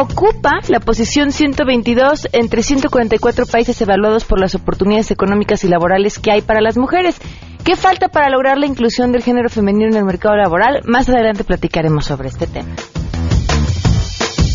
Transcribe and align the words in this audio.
ocupa 0.00 0.60
la 0.68 0.80
posición 0.80 1.32
122 1.32 2.28
entre 2.32 2.62
144 2.62 3.46
países 3.46 3.80
evaluados 3.80 4.24
por 4.24 4.40
las 4.40 4.54
oportunidades 4.54 5.10
económicas 5.10 5.64
y 5.64 5.68
laborales 5.68 6.18
que 6.18 6.30
hay 6.30 6.40
para 6.40 6.60
las 6.60 6.76
mujeres. 6.76 7.20
¿Qué 7.64 7.74
falta 7.74 8.08
para 8.08 8.30
lograr 8.30 8.58
la 8.58 8.66
inclusión 8.66 9.10
del 9.10 9.22
género 9.22 9.48
femenino 9.48 9.86
en 9.86 9.96
el 9.96 10.04
mercado 10.04 10.36
laboral? 10.36 10.82
Más 10.84 11.08
adelante 11.08 11.42
platicaremos 11.44 12.04
sobre 12.04 12.28
este 12.28 12.46
tema. 12.46 12.74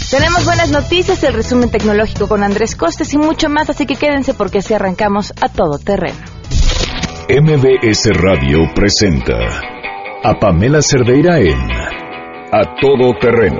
Tenemos 0.09 0.45
buenas 0.45 0.71
noticias, 0.71 1.23
el 1.23 1.34
resumen 1.34 1.70
tecnológico 1.70 2.28
con 2.28 2.44
Andrés 2.44 2.75
Costes 2.75 3.14
y 3.14 3.18
mucho 3.18 3.50
más, 3.50 3.70
así 3.70 3.86
que 3.86 3.96
quédense 3.96 4.34
porque 4.34 4.60
así 4.60 4.73
arrancamos 4.73 5.34
a 5.41 5.50
todo 5.50 5.78
terreno. 5.80 6.20
MBS 7.30 8.10
Radio 8.21 8.60
presenta 8.76 9.34
a 10.23 10.40
Pamela 10.40 10.82
Cerdeira 10.82 11.40
en 11.40 11.57
A 12.52 12.76
Todo 12.80 13.13
Terreno, 13.20 13.60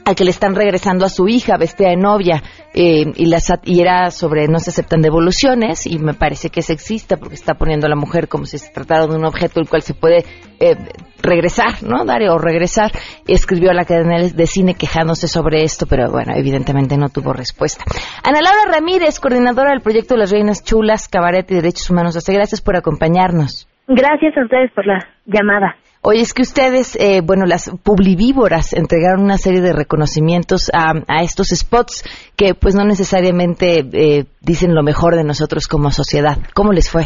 al 0.04 0.14
que 0.14 0.24
le 0.24 0.30
están 0.30 0.54
regresando 0.54 1.04
a 1.04 1.08
su 1.08 1.28
hija 1.28 1.56
vestida 1.56 1.90
de 1.90 1.96
novia 1.96 2.42
eh, 2.74 3.04
y, 3.14 3.26
la, 3.26 3.38
y 3.64 3.80
era 3.80 4.10
sobre 4.10 4.48
no 4.48 4.58
se 4.58 4.70
aceptan 4.70 5.02
devoluciones 5.02 5.86
y 5.86 5.98
me 5.98 6.14
parece 6.14 6.50
que 6.50 6.60
es 6.60 6.66
sexista 6.66 7.16
porque 7.16 7.34
está 7.34 7.54
poniendo 7.54 7.86
a 7.86 7.90
la 7.90 7.96
mujer 7.96 8.28
como 8.28 8.46
si 8.46 8.58
se 8.58 8.70
tratara 8.72 9.06
de 9.06 9.14
un 9.14 9.24
objeto 9.24 9.60
el 9.60 9.68
cual 9.68 9.82
se 9.82 9.94
puede 9.94 10.24
eh, 10.58 10.76
regresar, 11.22 11.82
¿no? 11.82 12.04
Dar 12.04 12.22
o 12.22 12.38
regresar. 12.38 12.92
Escribió 13.26 13.70
a 13.70 13.74
la 13.74 13.84
cadena 13.84 14.20
de 14.22 14.46
cine 14.46 14.74
quejándose 14.74 15.28
sobre 15.28 15.62
esto, 15.62 15.86
pero 15.86 16.10
bueno, 16.10 16.32
evidentemente 16.36 16.96
no 16.96 17.08
tuvo 17.08 17.32
respuesta. 17.32 17.84
Ana 18.22 18.40
Laura 18.40 18.72
Ramírez, 18.72 19.20
coordinadora 19.20 19.70
del 19.70 19.82
proyecto 19.82 20.16
Las 20.16 20.30
Reinas 20.30 20.64
Chulas, 20.64 21.08
Cabaret 21.08 21.50
y 21.50 21.54
Derechos 21.54 21.90
Humanos. 21.90 22.16
Hace 22.16 22.32
gracias 22.32 22.60
por 22.60 22.76
acompañarnos. 22.76 23.68
Gracias 23.88 24.36
a 24.36 24.42
ustedes 24.42 24.70
por 24.72 24.86
la 24.86 24.98
llamada. 25.26 25.76
Oye, 26.04 26.20
es 26.20 26.34
que 26.34 26.42
ustedes, 26.42 26.96
eh, 26.96 27.20
bueno, 27.22 27.46
las 27.46 27.70
publivívoras 27.84 28.74
entregaron 28.74 29.22
una 29.22 29.36
serie 29.36 29.60
de 29.60 29.72
reconocimientos 29.72 30.68
a, 30.74 31.22
estos 31.22 31.50
spots 31.54 32.02
que 32.36 32.54
pues 32.54 32.74
no 32.74 32.84
necesariamente 32.84 33.86
eh, 33.92 34.24
dicen 34.40 34.74
lo 34.74 34.82
mejor 34.82 35.14
de 35.14 35.22
nosotros 35.22 35.68
como 35.68 35.90
sociedad. 35.90 36.38
¿Cómo 36.54 36.72
les 36.72 36.90
fue? 36.90 37.02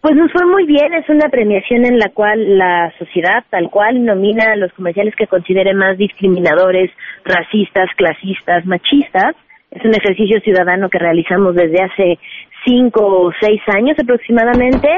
Pues 0.00 0.16
nos 0.16 0.32
fue 0.32 0.46
muy 0.46 0.64
bien, 0.64 0.94
es 0.94 1.06
una 1.10 1.28
premiación 1.28 1.84
en 1.84 1.98
la 1.98 2.08
cual 2.14 2.56
la 2.56 2.90
sociedad 2.98 3.44
tal 3.50 3.68
cual 3.68 4.02
nomina 4.02 4.52
a 4.52 4.56
los 4.56 4.72
comerciales 4.72 5.14
que 5.14 5.26
considere 5.26 5.74
más 5.74 5.98
discriminadores, 5.98 6.90
racistas, 7.26 7.90
clasistas, 7.94 8.64
machistas. 8.64 9.36
Es 9.70 9.84
un 9.84 9.94
ejercicio 9.94 10.40
ciudadano 10.40 10.88
que 10.88 10.98
realizamos 10.98 11.54
desde 11.54 11.84
hace 11.84 12.18
cinco 12.64 13.04
o 13.04 13.32
seis 13.40 13.60
años 13.68 13.96
aproximadamente 13.98 14.88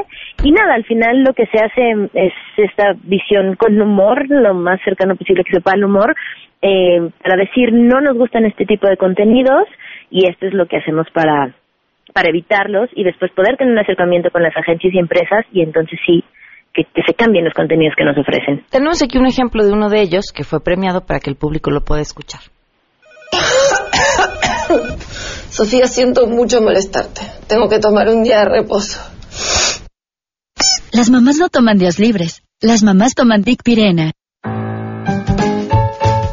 y 0.43 0.53
nada, 0.53 0.75
al 0.75 0.85
final 0.85 1.23
lo 1.23 1.33
que 1.33 1.47
se 1.47 1.59
hace 1.59 2.09
es 2.15 2.33
esta 2.57 2.95
visión 3.05 3.57
con 3.57 3.81
humor, 3.81 4.27
lo 4.29 4.55
más 4.55 4.81
cercano 4.85 5.17
posible 5.17 5.45
que 5.45 5.53
sepa 5.53 5.73
al 5.73 5.85
humor, 5.85 6.15
eh, 6.61 7.11
para 7.23 7.37
decir 7.37 7.73
no 7.73 8.01
nos 8.01 8.17
gustan 8.17 8.45
este 8.45 8.65
tipo 8.65 8.87
de 8.89 8.97
contenidos 8.97 9.65
y 10.11 10.29
esto 10.29 10.47
es 10.47 10.55
lo 10.55 10.67
que 10.67 10.79
hacemos 10.79 11.07
para 11.13 11.55
para 12.13 12.29
evitarlos 12.29 12.91
y 12.95 13.05
después 13.05 13.33
poder 13.33 13.57
tener 13.57 13.73
un 13.73 13.79
acercamiento 13.79 14.31
con 14.31 14.43
las 14.43 14.55
agencias 14.57 14.93
y 14.93 14.99
empresas 14.99 15.47
y 15.53 15.63
entonces 15.63 15.99
sí 16.05 16.23
que, 16.75 16.85
que, 16.85 17.03
se 17.07 17.15
cambien 17.15 17.45
los 17.45 17.55
contenidos 17.55 17.95
que 17.97 18.05
nos 18.05 18.17
ofrecen. 18.19 18.65
Tenemos 18.71 19.03
aquí 19.03 19.19
un 19.19 19.27
ejemplo 19.27 19.65
de 19.65 19.73
uno 19.73 19.89
de 19.89 20.01
ellos 20.01 20.33
que 20.35 20.45
fue 20.45 20.63
premiado 20.63 21.07
para 21.07 21.21
que 21.21 21.31
el 21.31 21.37
público 21.37 21.71
lo 21.71 21.85
pueda 21.85 22.03
escuchar. 22.03 22.41
Sofía, 25.53 25.87
siento 25.87 26.27
mucho 26.27 26.63
molestarte. 26.63 27.21
Tengo 27.47 27.69
que 27.69 27.79
tomar 27.79 28.09
un 28.09 28.23
día 28.25 28.39
de 28.39 28.47
reposo. 28.47 28.99
Las 30.95 31.11
mamás 31.11 31.37
no 31.37 31.51
toman 31.51 31.77
días 31.77 31.99
libres. 31.99 32.43
Las 32.63 32.83
mamás 32.83 33.15
toman 33.15 33.43
Dick 33.43 33.63
Pirena. 33.63 34.13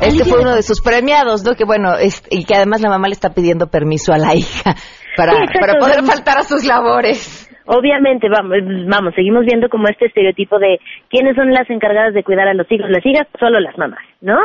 Este 0.02 0.24
fue 0.24 0.40
uno 0.40 0.56
de 0.56 0.63
sus 0.63 0.80
premiados, 0.80 1.44
¿no? 1.44 1.56
Que 1.56 1.66
bueno, 1.66 1.96
y 2.31 2.46
que 2.46 2.56
además 2.56 2.80
la 2.80 2.90
mamá 2.90 3.09
le 3.09 3.13
está 3.13 3.31
pidiendo 3.31 3.68
permiso 3.68 4.13
a 4.13 4.18
la 4.18 4.35
hija 4.35 4.75
para, 5.18 5.34
para 5.59 5.74
poder 5.78 6.01
faltar 6.06 6.38
a 6.38 6.44
sus 6.44 6.63
labores. 6.63 7.46
Obviamente, 7.66 8.30
vamos, 8.30 8.56
vamos, 8.88 9.13
seguimos 9.16 9.46
viendo 9.46 9.68
como 9.68 9.90
este 9.90 10.06
estereotipo 10.06 10.59
de 10.59 10.80
quiénes 11.09 11.36
son 11.36 11.51
las 11.51 11.69
encargadas 11.69 12.13
de 12.13 12.24
cuidar 12.24 12.47
a 12.47 12.53
los 12.53 12.72
hijos. 12.72 12.90
Las 12.90 13.06
hijas, 13.06 13.28
solo 13.38 13.59
las 13.59 13.78
mamás, 13.78 14.00
¿no? 14.22 14.38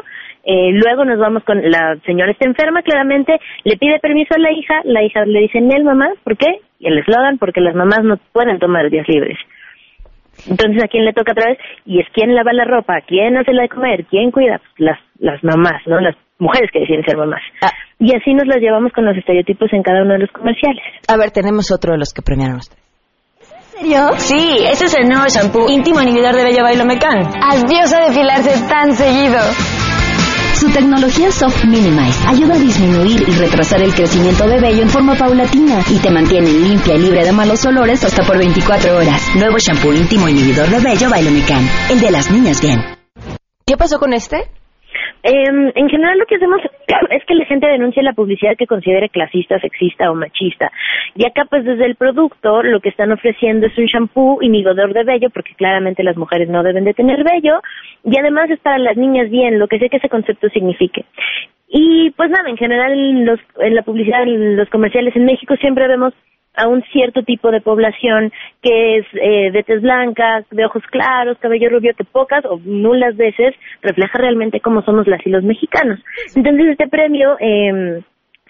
Eh, 0.47 0.73
luego 0.73 1.05
nos 1.05 1.19
vamos 1.19 1.43
con 1.45 1.61
la 1.63 1.97
señora 2.05 2.31
está 2.31 2.47
enferma, 2.47 2.83
claramente, 2.83 3.39
le 3.65 3.77
pide 3.77 3.99
permiso 3.99 4.35
a 4.35 4.39
la 4.39 4.53
hija, 4.53 4.81
la 4.85 5.03
hija 5.03 5.25
le 5.25 5.41
dice, 5.41 5.61
Nel, 5.61 5.85
mamá, 5.85 6.11
¿por 6.23 6.37
qué? 6.37 6.61
Y 6.79 6.89
el 6.89 6.99
eslogan, 6.99 7.39
porque 7.39 7.61
las 7.61 7.75
mamás 7.75 8.05
no 8.05 8.17
pueden 8.33 8.59
tomar 8.59 8.91
días 8.91 9.09
libres. 9.09 9.39
Entonces, 10.49 10.83
¿a 10.83 10.89
quién 10.89 11.05
le 11.05 11.13
toca 11.13 11.33
otra 11.33 11.51
vez? 11.51 11.59
Y 11.87 12.01
es 12.01 12.07
quién 12.13 12.35
lava 12.35 12.53
la 12.53 12.65
ropa, 12.65 13.01
quién 13.07 13.37
hace 13.37 13.53
la 13.53 13.63
de 13.63 13.69
comer, 13.69 14.05
quién 14.07 14.31
cuida, 14.31 14.59
pues, 14.59 14.73
las, 14.79 14.99
las 15.19 15.43
mamás, 15.45 15.81
¿no? 15.87 16.01
Las 16.01 16.17
mujeres 16.39 16.71
que 16.73 16.81
deciden 16.81 17.05
ser 17.05 17.17
mamás. 17.17 17.41
Ah. 17.63 17.71
Y 17.99 18.15
así 18.15 18.35
nos 18.35 18.47
las 18.47 18.59
llevamos 18.59 18.93
con 18.93 19.05
los 19.05 19.17
estereotipos 19.17 19.73
en 19.73 19.83
cada 19.83 20.03
uno 20.03 20.15
de 20.15 20.21
los 20.21 20.31
comerciales. 20.31 20.83
A 21.09 21.17
ver, 21.17 21.31
tenemos 21.31 21.71
otro 21.73 21.93
de 21.93 21.99
los 21.99 22.13
que 22.13 22.23
premiaron 22.23 22.57
ustedes. 22.57 22.83
¿En 23.41 23.81
serio? 23.81 24.13
Sí, 24.19 24.59
ese 24.71 24.85
es 24.87 24.97
el 24.99 25.09
nuevo 25.09 25.27
shampoo 25.27 25.71
íntimo 25.71 26.01
inhibidor 26.01 26.35
de 26.35 26.45
Bello 26.45 26.63
Bailo 26.63 26.85
Mecan. 26.85 27.27
Adiós 27.43 27.93
a 27.93 28.11
depilarse 28.11 28.69
tan 28.69 28.93
seguido. 28.93 29.39
Su 30.55 30.71
tecnología 30.71 31.33
Soft 31.33 31.65
Minimize 31.65 32.29
ayuda 32.29 32.55
a 32.55 32.59
disminuir 32.59 33.29
y 33.29 33.33
retrasar 33.33 33.83
el 33.83 33.93
crecimiento 33.93 34.47
de 34.47 34.61
vello 34.61 34.83
en 34.83 34.89
forma 34.89 35.17
paulatina 35.17 35.83
y 35.91 35.99
te 35.99 36.11
mantiene 36.11 36.49
limpia 36.49 36.95
y 36.95 37.01
libre 37.01 37.25
de 37.25 37.33
malos 37.33 37.65
olores 37.67 38.05
hasta 38.05 38.25
por 38.25 38.39
24 38.39 38.97
horas. 38.97 39.21
Nuevo 39.35 39.59
shampoo 39.59 39.93
íntimo 39.93 40.29
inhibidor 40.29 40.69
de 40.71 40.79
vello 40.79 41.11
Bailomecan, 41.11 41.69
el 41.91 42.01
de 42.01 42.11
las 42.11 42.31
niñas 42.31 42.61
bien. 42.61 42.81
¿Qué 43.67 43.77
pasó 43.77 43.99
con 43.99 44.13
este? 44.13 44.49
Eh, 45.27 45.73
en 45.75 45.89
general 45.89 46.19
lo 46.19 46.27
que 46.27 46.37
hacemos 46.37 46.61
es 47.11 47.25
que 47.25 47.35
la 47.35 47.47
gente 47.47 47.67
denuncie 47.67 48.03
la 48.03 48.13
publicidad 48.13 48.57
que 48.59 48.67
considere 48.67 49.09
clasista, 49.09 49.59
sexista 49.59 50.11
o 50.11 50.15
machista. 50.15 50.71
Y 51.15 51.25
acá 51.25 51.47
pues 51.47 51.65
desde 51.65 51.87
el 51.87 51.97
producto 51.97 52.63
lo 52.63 52.81
que 52.81 52.91
están 52.91 53.11
ofreciendo 53.11 53.67
es 53.67 53.79
un 53.79 53.87
shampoo 53.87 54.43
inhibidor 54.43 54.93
de 54.93 55.03
vello, 55.03 55.31
porque 55.31 55.55
claramente 55.55 56.03
las 56.03 56.19
mujeres 56.19 56.51
no 56.51 56.63
deben 56.63 56.85
de 56.85 56.93
tener 56.93 57.25
vello, 57.25 57.63
y 58.05 58.19
además 58.19 58.51
es 58.51 58.61
las 58.65 58.97
niñas 58.99 59.31
bien, 59.31 59.59
lo 59.59 59.67
que 59.67 59.79
sé 59.79 59.89
que 59.89 59.97
ese 59.97 60.11
concepto 60.11 60.49
signifique. 60.51 61.07
Y 61.69 62.11
pues 62.11 62.31
nada, 62.31 62.49
en 62.51 62.57
general 62.59 63.25
los, 63.25 63.41
en 63.61 63.75
la 63.75 63.83
publicidad, 63.83 64.23
en 64.25 64.57
los 64.57 64.69
comerciales 64.69 65.17
en 65.17 65.25
México 65.25 65.57
siempre 65.57 65.89
vemos 65.89 66.13
a 66.57 66.69
un 66.69 66.83
cierto 66.93 67.23
tipo 67.23 67.51
de 67.51 67.61
población 67.61 68.33
que 68.63 68.99
es 68.99 69.07
eh, 69.15 69.51
de 69.51 69.63
tez 69.63 69.83
blanca, 69.83 70.45
de 70.51 70.65
ojos 70.65 70.83
claros, 70.91 71.39
cabello 71.39 71.71
rubio, 71.71 71.95
que 71.97 72.05
pocas 72.05 72.45
o 72.45 72.61
nulas 72.65 73.17
veces 73.17 73.55
refleja 73.83 74.19
realmente 74.19 74.61
cómo 74.61 74.83
somos 74.83 75.07
las 75.07 75.25
y 75.27 75.31
los 75.31 75.45
mexicanos. 75.45 76.01
Entonces 76.35 76.67
este 76.69 76.89
premio 76.89 77.37
eh, 77.41 78.03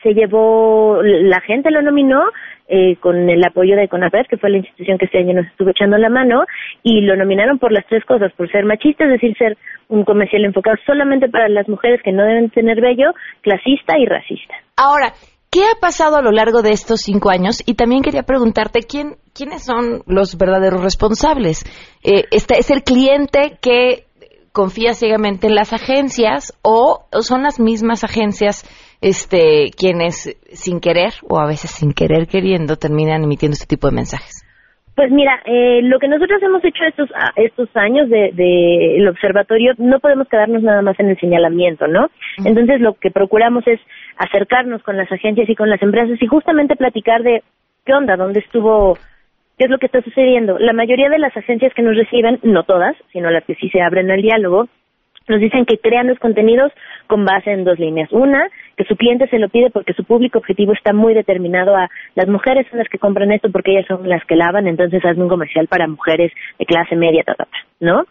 se 0.02 0.14
llevó, 0.14 1.00
la 1.02 1.40
gente 1.40 1.70
lo 1.70 1.82
nominó 1.82 2.22
eh, 2.68 2.96
con 2.96 3.28
el 3.28 3.44
apoyo 3.44 3.76
de 3.76 3.88
CONAPRED, 3.88 4.26
que 4.26 4.36
fue 4.36 4.50
la 4.50 4.58
institución 4.58 4.98
que 4.98 5.06
este 5.06 5.18
año 5.18 5.34
nos 5.34 5.46
estuvo 5.46 5.70
echando 5.70 5.98
la 5.98 6.08
mano, 6.08 6.44
y 6.82 7.00
lo 7.00 7.16
nominaron 7.16 7.58
por 7.58 7.72
las 7.72 7.86
tres 7.86 8.04
cosas, 8.04 8.32
por 8.32 8.50
ser 8.50 8.64
machista, 8.64 9.04
es 9.04 9.10
decir, 9.10 9.36
ser 9.36 9.56
un 9.88 10.04
comercial 10.04 10.44
enfocado 10.44 10.76
solamente 10.86 11.28
para 11.28 11.48
las 11.48 11.68
mujeres 11.68 12.00
que 12.02 12.12
no 12.12 12.24
deben 12.24 12.50
tener 12.50 12.80
vello, 12.80 13.12
clasista 13.42 13.98
y 13.98 14.06
racista. 14.06 14.54
Ahora, 14.76 15.12
¿qué 15.54 15.62
ha 15.62 15.78
pasado 15.78 16.16
a 16.16 16.20
lo 16.20 16.32
largo 16.32 16.62
de 16.62 16.72
estos 16.72 17.02
cinco 17.02 17.30
años? 17.30 17.62
Y 17.64 17.74
también 17.74 18.02
quería 18.02 18.24
preguntarte, 18.24 18.80
¿quién, 18.80 19.18
¿quiénes 19.32 19.62
son 19.62 20.02
los 20.04 20.36
verdaderos 20.36 20.82
responsables? 20.82 21.64
Eh, 22.02 22.24
este 22.32 22.58
¿Es 22.58 22.70
el 22.70 22.82
cliente 22.82 23.56
que 23.60 24.08
confía 24.50 24.94
ciegamente 24.94 25.46
en 25.46 25.54
las 25.54 25.72
agencias 25.72 26.54
o 26.62 27.06
son 27.20 27.44
las 27.44 27.60
mismas 27.60 28.02
agencias 28.02 28.64
este, 29.00 29.70
quienes 29.76 30.36
sin 30.52 30.80
querer 30.80 31.14
o 31.28 31.38
a 31.38 31.46
veces 31.46 31.70
sin 31.70 31.92
querer 31.92 32.26
queriendo 32.26 32.74
terminan 32.74 33.22
emitiendo 33.22 33.54
este 33.54 33.66
tipo 33.66 33.86
de 33.88 33.94
mensajes? 33.94 34.43
Pues 34.94 35.10
mira, 35.10 35.42
eh, 35.44 35.80
lo 35.82 35.98
que 35.98 36.06
nosotros 36.06 36.40
hemos 36.40 36.64
hecho 36.64 36.84
estos 36.84 37.10
estos 37.34 37.68
años 37.74 38.08
del 38.08 38.34
de, 38.36 38.96
el 38.96 39.08
observatorio, 39.08 39.72
no 39.78 39.98
podemos 39.98 40.28
quedarnos 40.28 40.62
nada 40.62 40.82
más 40.82 40.98
en 41.00 41.08
el 41.08 41.18
señalamiento, 41.18 41.88
¿no? 41.88 42.10
Entonces 42.44 42.80
lo 42.80 42.94
que 42.94 43.10
procuramos 43.10 43.66
es 43.66 43.80
acercarnos 44.16 44.82
con 44.84 44.96
las 44.96 45.10
agencias 45.10 45.48
y 45.48 45.56
con 45.56 45.68
las 45.68 45.82
empresas 45.82 46.22
y 46.22 46.26
justamente 46.26 46.76
platicar 46.76 47.24
de 47.24 47.42
qué 47.84 47.92
onda, 47.92 48.16
dónde 48.16 48.38
estuvo, 48.38 48.96
qué 49.58 49.64
es 49.64 49.70
lo 49.70 49.78
que 49.78 49.86
está 49.86 50.00
sucediendo. 50.00 50.60
La 50.60 50.72
mayoría 50.72 51.08
de 51.08 51.18
las 51.18 51.36
agencias 51.36 51.74
que 51.74 51.82
nos 51.82 51.96
reciben, 51.96 52.38
no 52.44 52.62
todas, 52.62 52.96
sino 53.12 53.30
las 53.30 53.44
que 53.44 53.56
sí 53.56 53.68
se 53.70 53.82
abren 53.82 54.12
al 54.12 54.22
diálogo, 54.22 54.68
nos 55.28 55.40
dicen 55.40 55.64
que 55.64 55.78
crean 55.78 56.06
los 56.06 56.18
contenidos 56.18 56.72
con 57.06 57.24
base 57.24 57.52
en 57.52 57.64
dos 57.64 57.78
líneas. 57.78 58.10
Una, 58.12 58.48
que 58.76 58.84
su 58.84 58.96
cliente 58.96 59.26
se 59.28 59.38
lo 59.38 59.48
pide 59.48 59.70
porque 59.70 59.94
su 59.94 60.04
público 60.04 60.38
objetivo 60.38 60.72
está 60.72 60.92
muy 60.92 61.14
determinado 61.14 61.76
a 61.76 61.88
las 62.14 62.28
mujeres 62.28 62.66
son 62.68 62.78
las 62.78 62.88
que 62.88 62.98
compran 62.98 63.32
esto 63.32 63.50
porque 63.50 63.72
ellas 63.72 63.86
son 63.86 64.08
las 64.08 64.24
que 64.24 64.36
lavan, 64.36 64.66
entonces 64.66 65.04
hacen 65.04 65.22
un 65.22 65.28
comercial 65.28 65.68
para 65.68 65.86
mujeres 65.86 66.32
de 66.58 66.66
clase 66.66 66.96
media, 66.96 67.22
ta, 67.24 67.34
ta, 67.34 67.44
ta, 67.44 67.58
¿no? 67.80 68.04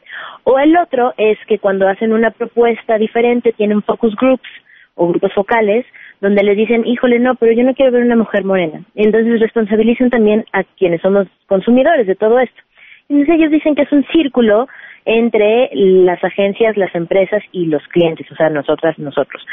O 0.44 0.60
el 0.60 0.76
otro 0.78 1.14
es 1.18 1.38
que 1.48 1.60
cuando 1.60 1.88
hacen 1.88 2.14
una 2.14 2.32
propuesta 2.32 2.98
diferente 2.98 3.54
tienen 3.54 3.82
focus 3.82 4.16
groups 4.16 4.50
o 4.96 5.08
grupos 5.08 5.34
focales 5.34 5.86
donde 6.22 6.44
les 6.44 6.56
dicen, 6.56 6.88
híjole, 6.88 7.20
no, 7.20 7.36
pero 7.36 7.52
yo 7.52 7.64
no 7.64 7.74
quiero 7.74 7.92
ver 7.92 8.04
una 8.04 8.16
mujer 8.16 8.46
morena. 8.46 8.82
Entonces 8.96 9.42
responsabilizan 9.42 10.10
también 10.10 10.46
a 10.54 10.64
quienes 10.64 11.02
somos 11.02 11.28
consumidores 11.48 12.08
de 12.08 12.16
todo 12.16 12.40
esto. 12.40 12.62
Entonces 13.10 13.36
ellos 13.36 13.52
dicen 13.52 13.76
que 13.76 13.82
es 13.82 13.92
un 13.92 14.06
círculo 14.06 14.68
entre 15.06 15.70
las 15.74 16.24
agencias, 16.24 16.78
las 16.78 16.94
empresas 16.96 17.44
y 17.52 17.66
los 17.66 17.86
clientes, 17.88 18.32
o 18.32 18.36
sea, 18.36 18.50
nosotras, 18.50 18.98
nosotros. 19.00 19.46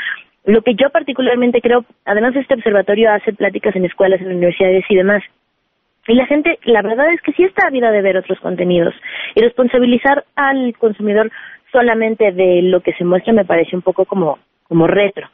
Lo 0.44 0.62
que 0.62 0.74
yo 0.74 0.90
particularmente 0.90 1.60
creo, 1.60 1.84
además 2.04 2.34
este 2.36 2.54
observatorio 2.54 3.12
hace 3.12 3.32
pláticas 3.32 3.76
en 3.76 3.84
escuelas, 3.84 4.20
en 4.20 4.28
universidades 4.28 4.84
y 4.88 4.96
demás, 4.96 5.22
y 6.08 6.14
la 6.14 6.26
gente, 6.26 6.58
la 6.64 6.82
verdad 6.82 7.12
es 7.12 7.20
que 7.20 7.32
sí 7.32 7.44
está 7.44 7.68
ávida 7.68 7.92
de 7.92 8.02
ver 8.02 8.16
otros 8.16 8.40
contenidos. 8.40 8.94
Y 9.34 9.42
responsabilizar 9.42 10.24
al 10.34 10.74
consumidor 10.78 11.30
solamente 11.70 12.32
de 12.32 12.62
lo 12.62 12.80
que 12.80 12.94
se 12.94 13.04
muestra 13.04 13.32
me 13.32 13.44
parece 13.44 13.76
un 13.76 13.82
poco 13.82 14.06
como, 14.06 14.38
como 14.64 14.86
retro. 14.86 15.28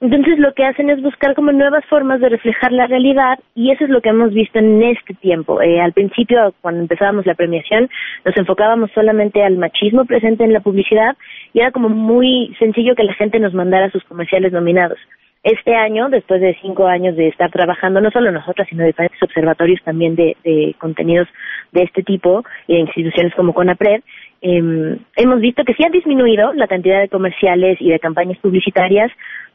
Entonces 0.00 0.38
lo 0.38 0.54
que 0.54 0.64
hacen 0.64 0.90
es 0.90 1.02
buscar 1.02 1.34
como 1.34 1.50
nuevas 1.50 1.84
formas 1.86 2.20
de 2.20 2.28
reflejar 2.28 2.70
la 2.70 2.86
realidad 2.86 3.40
y 3.56 3.72
eso 3.72 3.82
es 3.82 3.90
lo 3.90 4.00
que 4.00 4.10
hemos 4.10 4.32
visto 4.32 4.60
en 4.60 4.80
este 4.80 5.12
tiempo. 5.14 5.60
Eh, 5.60 5.80
al 5.80 5.92
principio, 5.92 6.54
cuando 6.60 6.82
empezábamos 6.82 7.26
la 7.26 7.34
premiación, 7.34 7.90
nos 8.24 8.36
enfocábamos 8.36 8.92
solamente 8.92 9.42
al 9.42 9.56
machismo 9.56 10.04
presente 10.04 10.44
en 10.44 10.52
la 10.52 10.60
publicidad 10.60 11.16
y 11.52 11.60
era 11.60 11.72
como 11.72 11.88
muy 11.88 12.54
sencillo 12.60 12.94
que 12.94 13.02
la 13.02 13.14
gente 13.14 13.40
nos 13.40 13.54
mandara 13.54 13.90
sus 13.90 14.04
comerciales 14.04 14.52
nominados. 14.52 14.98
Este 15.42 15.74
año, 15.74 16.08
después 16.10 16.40
de 16.40 16.56
cinco 16.60 16.86
años 16.86 17.16
de 17.16 17.28
estar 17.28 17.50
trabajando, 17.50 18.00
no 18.00 18.10
solo 18.10 18.30
nosotras, 18.30 18.68
sino 18.68 18.84
diferentes 18.84 19.22
observatorios 19.22 19.82
también 19.82 20.14
de, 20.14 20.36
de 20.44 20.74
contenidos 20.78 21.28
de 21.72 21.82
este 21.82 22.02
tipo 22.02 22.44
y 22.66 22.74
de 22.74 22.80
instituciones 22.80 23.34
como 23.34 23.52
CONAPRED, 23.52 24.02
eh, 24.40 24.96
hemos 25.16 25.40
visto 25.40 25.64
que 25.64 25.74
sí 25.74 25.84
ha 25.84 25.90
disminuido 25.90 26.52
la 26.52 26.68
cantidad 26.68 27.00
de 27.00 27.08
comerciales 27.08 27.80
y 27.80 27.90
de 27.90 27.98
campañas 27.98 28.38
publicitarias, 28.38 29.10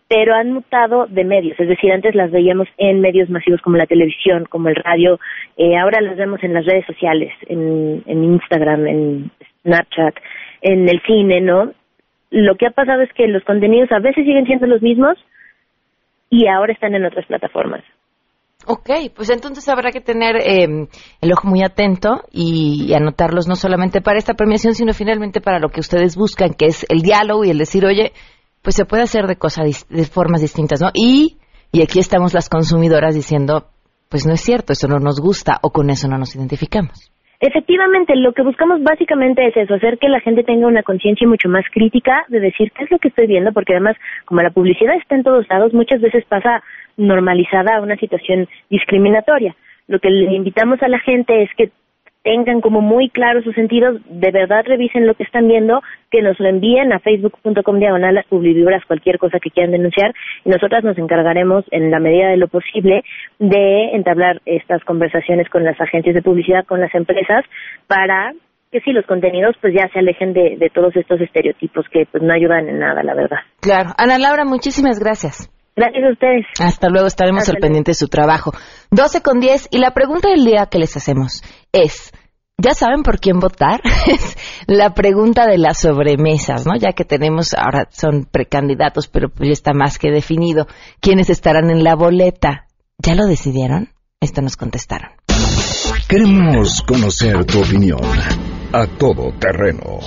pero 0.08 0.36
han 0.36 0.52
mutado 0.52 1.08
de 1.08 1.24
medios, 1.24 1.60
es 1.60 1.68
decir, 1.68 1.92
antes 1.92 2.14
las 2.16 2.32
veíamos 2.32 2.68
en 2.78 3.02
medios 3.02 3.30
masivos 3.30 3.62
como 3.62 3.78
la 3.78 3.86
televisión, 3.86 4.46
como 4.50 4.70
el 4.70 4.76
radio, 4.76 5.20
eh, 5.58 5.78
ahora 5.78 6.02
las 6.02 6.18
vemos 6.18 6.44
en 6.44 6.54
las 6.54 6.66
redes 6.66 6.86
sociales, 6.86 7.34
en, 7.48 8.04
Instagram, 8.06 8.88
en 8.88 9.32
Snapchat, 9.64 10.16
en 10.62 10.88
el 10.88 11.02
cine, 11.06 11.42
¿no? 11.42 11.72
Lo 12.30 12.56
que 12.56 12.68
ha 12.68 12.72
pasado 12.72 13.02
es 13.02 13.14
que 13.14 13.28
los 13.28 13.44
contenidos 13.44 13.92
a 13.92 14.00
veces 14.00 14.26
siguen 14.26 14.46
siendo 14.46 14.68
los 14.68 14.82
mismos 14.82 15.18
y 16.30 16.48
ahora 16.48 16.74
están 16.74 16.96
en 16.96 17.06
otras 17.06 17.26
plataformas. 17.26 17.84
Ok, 18.66 18.90
pues 19.14 19.30
entonces 19.30 19.68
habrá 19.68 19.92
que 19.92 20.00
tener 20.00 20.38
eh, 20.38 20.88
el 21.22 21.34
ojo 21.34 21.48
muy 21.48 21.64
atento 21.64 22.24
y, 22.32 22.94
anotarlos 22.94 23.48
no 23.48 23.56
solamente 23.56 24.02
para 24.02 24.18
esta 24.18 24.36
premiación, 24.36 24.74
sino 24.74 24.94
finalmente 24.94 25.42
para 25.42 25.60
lo 25.60 25.68
que 25.70 25.82
ustedes 25.82 26.16
buscan, 26.16 26.54
que 26.54 26.68
es 26.68 26.86
el 26.90 27.02
diálogo 27.02 27.44
y 27.44 27.50
el 27.50 27.58
decir, 27.58 27.86
oye, 27.86 28.14
pues 28.64 28.76
se 28.76 28.86
puede 28.86 29.04
hacer 29.04 29.28
de 29.28 29.36
cosas 29.36 29.86
de 29.88 30.06
formas 30.06 30.42
distintas, 30.42 30.82
¿no? 30.82 30.90
Y 30.94 31.38
y 31.76 31.82
aquí 31.82 31.98
estamos 31.98 32.36
las 32.36 32.50
consumidoras 32.50 33.16
diciendo, 33.16 33.66
pues 34.08 34.28
no 34.28 34.34
es 34.34 34.42
cierto, 34.42 34.74
eso 34.74 34.88
no 34.88 35.00
nos 35.00 35.20
gusta 35.20 35.58
o 35.64 35.72
con 35.72 35.90
eso 35.90 36.08
no 36.08 36.20
nos 36.20 36.36
identificamos. 36.36 37.10
Efectivamente, 37.40 38.16
lo 38.16 38.32
que 38.34 38.44
buscamos 38.44 38.84
básicamente 38.84 39.48
es 39.48 39.58
eso, 39.58 39.74
hacer 39.74 39.98
que 39.98 40.08
la 40.08 40.20
gente 40.20 40.44
tenga 40.44 40.68
una 40.68 40.84
conciencia 40.84 41.28
mucho 41.28 41.50
más 41.50 41.66
crítica 41.74 42.26
de 42.28 42.40
decir 42.40 42.72
qué 42.78 42.84
es 42.84 42.92
lo 42.92 43.00
que 43.00 43.08
estoy 43.08 43.26
viendo, 43.26 43.52
porque 43.54 43.74
además, 43.74 43.98
como 44.26 44.42
la 44.42 44.52
publicidad 44.52 44.96
está 44.98 45.16
en 45.16 45.24
todos 45.24 45.50
lados, 45.50 45.74
muchas 45.74 46.00
veces 46.00 46.24
pasa 46.26 46.62
normalizada 46.96 47.78
a 47.78 47.82
una 47.82 47.96
situación 47.96 48.48
discriminatoria. 48.70 49.56
Lo 49.88 49.98
que 49.98 50.12
le 50.12 50.32
invitamos 50.36 50.80
a 50.84 50.88
la 50.88 51.00
gente 51.00 51.42
es 51.42 51.50
que 51.58 51.72
tengan 52.24 52.62
como 52.62 52.82
muy 52.82 53.10
claros 53.10 53.44
sus 53.44 53.54
sentidos, 53.54 54.02
de 54.10 54.32
verdad 54.32 54.64
revisen 54.66 55.06
lo 55.06 55.14
que 55.14 55.24
están 55.24 55.48
viendo, 55.48 55.82
que 56.10 56.22
nos 56.22 56.40
lo 56.40 56.48
envíen 56.48 56.94
a 56.94 57.00
facebook.com 57.00 57.80
diagonal 57.80 58.16
las 58.16 58.26
publivibras, 58.28 58.86
cualquier 58.86 59.18
cosa 59.20 59.40
que 59.40 59.50
quieran 59.50 59.72
denunciar, 59.72 60.14
y 60.46 60.50
nosotras 60.50 60.84
nos 60.84 60.98
encargaremos, 60.98 61.66
en 61.72 61.92
la 61.92 62.00
medida 62.00 62.30
de 62.30 62.38
lo 62.38 62.48
posible, 62.48 63.04
de 63.40 63.92
entablar 63.94 64.42
estas 64.46 64.84
conversaciones 64.86 65.50
con 65.50 65.64
las 65.64 65.80
agencias 65.80 66.16
de 66.16 66.22
publicidad, 66.22 66.66
con 66.66 66.80
las 66.80 66.94
empresas, 66.96 67.44
para 67.88 68.34
que 68.72 68.80
sí, 68.80 68.92
los 68.92 69.06
contenidos 69.06 69.56
pues 69.62 69.72
ya 69.76 69.88
se 69.94 70.00
alejen 70.00 70.34
de, 70.34 70.56
de 70.58 70.70
todos 70.74 70.96
estos 70.96 71.22
estereotipos 71.22 71.86
que 71.92 72.08
pues 72.12 72.24
no 72.24 72.34
ayudan 72.34 72.68
en 72.68 72.80
nada, 72.80 73.04
la 73.04 73.14
verdad. 73.14 73.38
Claro. 73.62 73.92
Ana 74.00 74.18
Laura, 74.18 74.46
muchísimas 74.46 75.00
gracias. 75.00 75.48
Gracias 75.76 76.04
a 76.04 76.12
ustedes. 76.12 76.46
Hasta 76.60 76.90
luego, 76.90 77.06
estaremos 77.06 77.48
al 77.50 77.58
pendiente 77.58 77.92
de 77.92 77.96
su 77.96 78.08
trabajo. 78.08 78.52
12 78.92 79.22
con 79.22 79.40
10 79.40 79.70
y 79.72 79.80
la 79.80 79.92
pregunta 79.92 80.30
del 80.30 80.44
día 80.46 80.68
que 80.72 80.80
les 80.80 80.96
hacemos 80.98 81.42
es, 81.74 82.12
¿ya 82.58 82.74
saben 82.74 83.04
por 83.04 83.20
quién 83.20 83.40
votar? 83.40 83.82
es 84.08 84.38
la 84.68 84.94
pregunta 84.94 85.46
de 85.46 85.58
las 85.58 85.80
sobremesas, 85.80 86.66
¿no? 86.66 86.78
Ya 86.78 86.94
que 86.94 87.04
tenemos, 87.04 87.54
ahora 87.54 87.90
son 87.92 88.26
precandidatos, 88.32 89.08
pero 89.08 89.30
pues 89.30 89.48
ya 89.48 89.54
está 89.54 89.74
más 89.74 89.98
que 89.98 90.12
definido 90.12 90.68
quiénes 91.02 91.30
estarán 91.30 91.70
en 91.70 91.84
la 91.84 91.96
boleta. 91.96 92.68
¿Ya 93.00 93.16
lo 93.16 93.26
decidieron? 93.26 93.90
Esto 94.22 94.42
nos 94.42 94.56
contestaron. 94.56 95.12
Queremos 96.08 96.82
conocer 96.84 97.44
tu 97.46 97.60
opinión 97.60 98.00
a 98.72 98.88
todo 98.98 99.34
terreno 99.40 100.00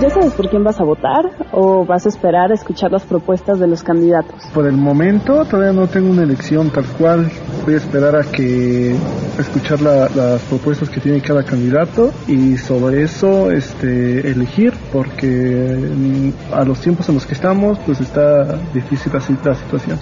¿Ya 0.00 0.08
sabes 0.08 0.32
por 0.32 0.48
quién 0.48 0.64
vas 0.64 0.80
a 0.80 0.84
votar 0.84 1.30
o 1.52 1.84
vas 1.84 2.06
a 2.06 2.08
esperar 2.08 2.50
a 2.50 2.54
escuchar 2.54 2.90
las 2.90 3.02
propuestas 3.02 3.58
de 3.60 3.66
los 3.66 3.82
candidatos? 3.82 4.34
Por 4.54 4.66
el 4.66 4.72
momento 4.72 5.44
todavía 5.44 5.74
no 5.78 5.88
tengo 5.88 6.10
una 6.10 6.22
elección 6.22 6.70
tal 6.70 6.86
cual. 6.98 7.30
Voy 7.66 7.74
a 7.74 7.76
esperar 7.76 8.16
a 8.16 8.22
que 8.22 8.96
escuchar 9.38 9.82
las 9.82 10.40
propuestas 10.48 10.88
que 10.88 11.00
tiene 11.00 11.20
cada 11.20 11.42
candidato 11.42 12.12
y 12.26 12.56
sobre 12.56 13.02
eso 13.02 13.50
este 13.50 14.30
elegir 14.30 14.72
porque 14.90 15.76
mm, 15.94 16.54
a 16.54 16.64
los 16.64 16.80
tiempos 16.80 17.06
en 17.10 17.16
los 17.16 17.26
que 17.26 17.34
estamos 17.34 17.78
pues 17.84 18.00
está 18.00 18.58
difícil 18.72 19.14
así 19.14 19.36
la 19.44 19.54
situación. 19.54 19.98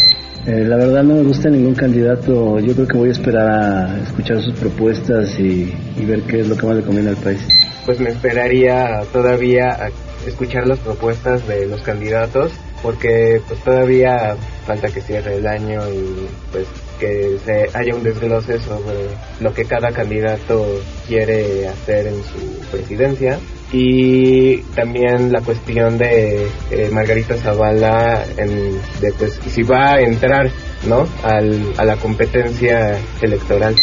Eh, 0.47 0.65
la 0.65 0.77
verdad 0.77 1.03
no 1.03 1.15
me 1.15 1.23
gusta 1.25 1.51
ningún 1.51 1.75
candidato. 1.75 2.61
Yo 2.61 2.73
creo 2.73 2.87
que 2.87 2.97
voy 2.97 3.09
a 3.09 3.13
esperar 3.13 3.49
a 3.49 3.99
escuchar 3.99 4.41
sus 4.43 4.55
propuestas 4.55 5.41
y, 5.41 5.75
y 5.97 6.05
ver 6.05 6.23
qué 6.23 6.43
es 6.43 6.49
lo 6.49 6.57
que 6.57 6.67
más 6.67 6.77
le 6.77 6.83
conviene 6.83 7.09
al 7.11 7.17
país 7.17 7.45
pues 7.89 8.01
me 8.01 8.11
esperaría 8.11 9.01
todavía 9.15 9.71
a 9.71 9.89
escuchar 10.29 10.67
las 10.67 10.79
propuestas 10.81 11.49
de 11.49 11.65
los 11.65 11.81
candidatos 11.81 12.53
porque 12.83 13.41
pues 13.49 13.59
todavía 13.61 14.37
falta 14.67 14.89
que 14.89 15.01
cierre 15.01 15.37
el 15.37 15.47
año 15.47 15.81
y 15.89 16.29
pues 16.53 16.67
que 17.01 17.39
se 17.47 17.71
haya 17.73 17.95
un 17.95 18.03
desglose 18.03 18.59
sobre 18.59 19.09
lo 19.41 19.55
que 19.55 19.65
cada 19.65 19.91
candidato 19.91 20.67
quiere 21.07 21.67
hacer 21.67 22.09
en 22.09 22.23
su 22.25 22.61
presidencia 22.71 23.39
y 23.73 24.59
también 24.75 25.31
la 25.33 25.41
cuestión 25.43 25.99
de 25.99 26.49
eh, 26.71 26.89
Margarita 26.91 27.37
Zavala 27.37 28.25
en, 28.37 28.81
de 29.01 29.13
pues 29.19 29.39
si 29.49 29.63
va 29.63 29.95
a 29.95 30.01
entrar 30.01 30.51
no 30.87 31.07
Al, 31.23 31.75
a 31.77 31.85
la 31.85 31.97
competencia 31.97 32.99
electoral 33.21 33.75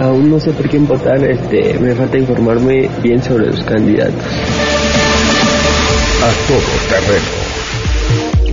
Aún 0.00 0.30
no 0.30 0.40
sé 0.40 0.52
por 0.52 0.68
quién 0.70 0.86
votar, 0.86 1.22
este, 1.22 1.78
me 1.78 1.94
falta 1.94 2.16
informarme 2.16 2.88
bien 3.02 3.22
sobre 3.22 3.46
los 3.46 3.62
candidatos. 3.62 4.24
A 6.22 6.32
todo 6.48 6.60
terreno 6.88 7.42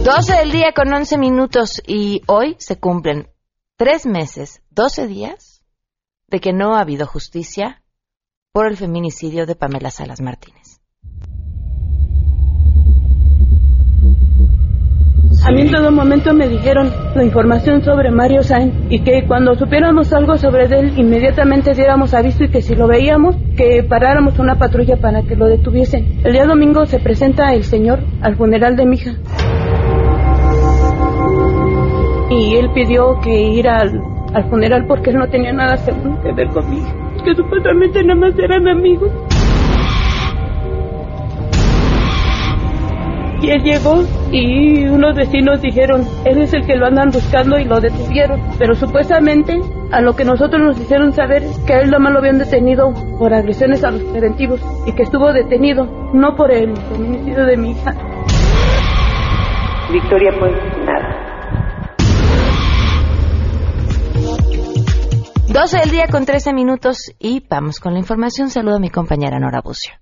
12 0.04 0.34
del 0.34 0.52
día 0.52 0.74
con 0.74 0.92
11 0.92 1.18
minutos 1.18 1.82
y 1.86 2.24
hoy 2.26 2.56
se 2.58 2.78
cumplen 2.78 3.30
tres 3.78 4.06
meses, 4.06 4.62
12 4.72 5.08
días 5.08 5.62
de 6.28 6.40
que 6.40 6.52
no 6.52 6.76
ha 6.76 6.82
habido 6.82 7.06
justicia 7.06 7.84
por 8.52 8.68
el 8.68 8.76
feminicidio 8.76 9.46
de 9.46 9.56
Pamela 9.56 9.92
Salas 9.92 10.22
Martínez. 10.22 10.59
A 15.46 15.52
mí 15.52 15.62
en 15.62 15.72
todo 15.72 15.92
momento 15.92 16.34
me 16.34 16.50
dijeron 16.50 16.92
la 17.16 17.24
información 17.24 17.82
sobre 17.82 18.12
Mario 18.12 18.44
Sainz 18.44 18.74
y 18.90 19.00
que 19.00 19.26
cuando 19.26 19.56
supiéramos 19.56 20.12
algo 20.12 20.38
sobre 20.38 20.66
él 20.66 20.94
inmediatamente 20.98 21.74
diéramos 21.74 22.14
aviso 22.14 22.44
y 22.44 22.50
que 22.50 22.62
si 22.62 22.76
lo 22.76 22.88
veíamos 22.88 23.36
que 23.56 23.84
paráramos 23.84 24.38
una 24.38 24.56
patrulla 24.56 24.98
para 24.98 25.24
que 25.24 25.36
lo 25.36 25.48
detuviesen. 25.48 26.20
El 26.24 26.34
día 26.34 26.46
domingo 26.46 26.86
se 26.86 27.00
presenta 27.00 27.54
el 27.54 27.64
señor 27.64 28.00
al 28.22 28.36
funeral 28.36 28.76
de 28.76 28.86
mi 28.86 28.98
hija. 28.98 29.12
Y 32.30 32.56
él 32.56 32.70
pidió 32.76 33.20
que 33.22 33.42
ir 33.42 33.70
al, 33.70 34.00
al 34.34 34.50
funeral 34.50 34.86
porque 34.88 35.12
él 35.12 35.18
no 35.18 35.30
tenía 35.30 35.54
nada 35.54 35.78
seguro 35.78 36.22
que 36.22 36.34
ver 36.34 36.48
conmigo, 36.50 36.88
que 37.24 37.34
supuestamente 37.34 38.04
nada 38.04 38.20
más 38.20 38.38
eran 38.38 38.68
amigos. 38.68 39.10
Y 43.42 43.52
él 43.52 43.64
llegó 43.64 44.04
y 44.32 44.88
unos 44.88 45.16
vecinos 45.16 45.62
dijeron, 45.62 46.06
él 46.26 46.42
es 46.42 46.54
el 46.54 46.66
que 46.66 46.76
lo 46.76 46.88
andan 46.88 47.10
buscando 47.10 47.58
y 47.58 47.64
lo 47.64 47.80
detuvieron. 47.80 48.42
Pero 48.58 48.76
supuestamente 48.76 49.60
a 49.92 50.02
lo 50.02 50.16
que 50.16 50.26
nosotros 50.26 50.62
nos 50.62 50.80
hicieron 50.80 51.14
saber 51.14 51.44
que 51.66 51.74
a 51.74 51.82
él 51.82 51.88
nada 51.88 52.00
más 52.00 52.14
lo 52.14 52.20
habían 52.20 52.38
detenido 52.38 52.94
por 53.18 53.34
agresiones 53.34 53.84
a 53.84 53.92
los 53.92 54.04
preventivos 54.04 54.62
y 54.86 54.92
que 54.92 55.04
estuvo 55.04 55.32
detenido, 55.32 55.86
no 56.14 56.36
por 56.36 56.52
el 56.52 56.76
feminicidio 56.76 57.46
de 57.46 57.58
mi 57.58 57.72
hija. 57.72 57.96
Victoria 59.92 60.32
pues 60.38 60.52
nada. 60.86 61.30
12 65.52 65.78
del 65.80 65.90
día 65.90 66.08
con 66.12 66.26
13 66.26 66.54
minutos 66.54 67.12
y 67.18 67.44
vamos 67.50 67.80
con 67.80 67.94
la 67.94 68.00
información. 68.00 68.50
Saludo 68.50 68.76
a 68.76 68.80
mi 68.80 68.90
compañera 68.90 69.40
Nora 69.40 69.62
Bucio. 69.64 69.94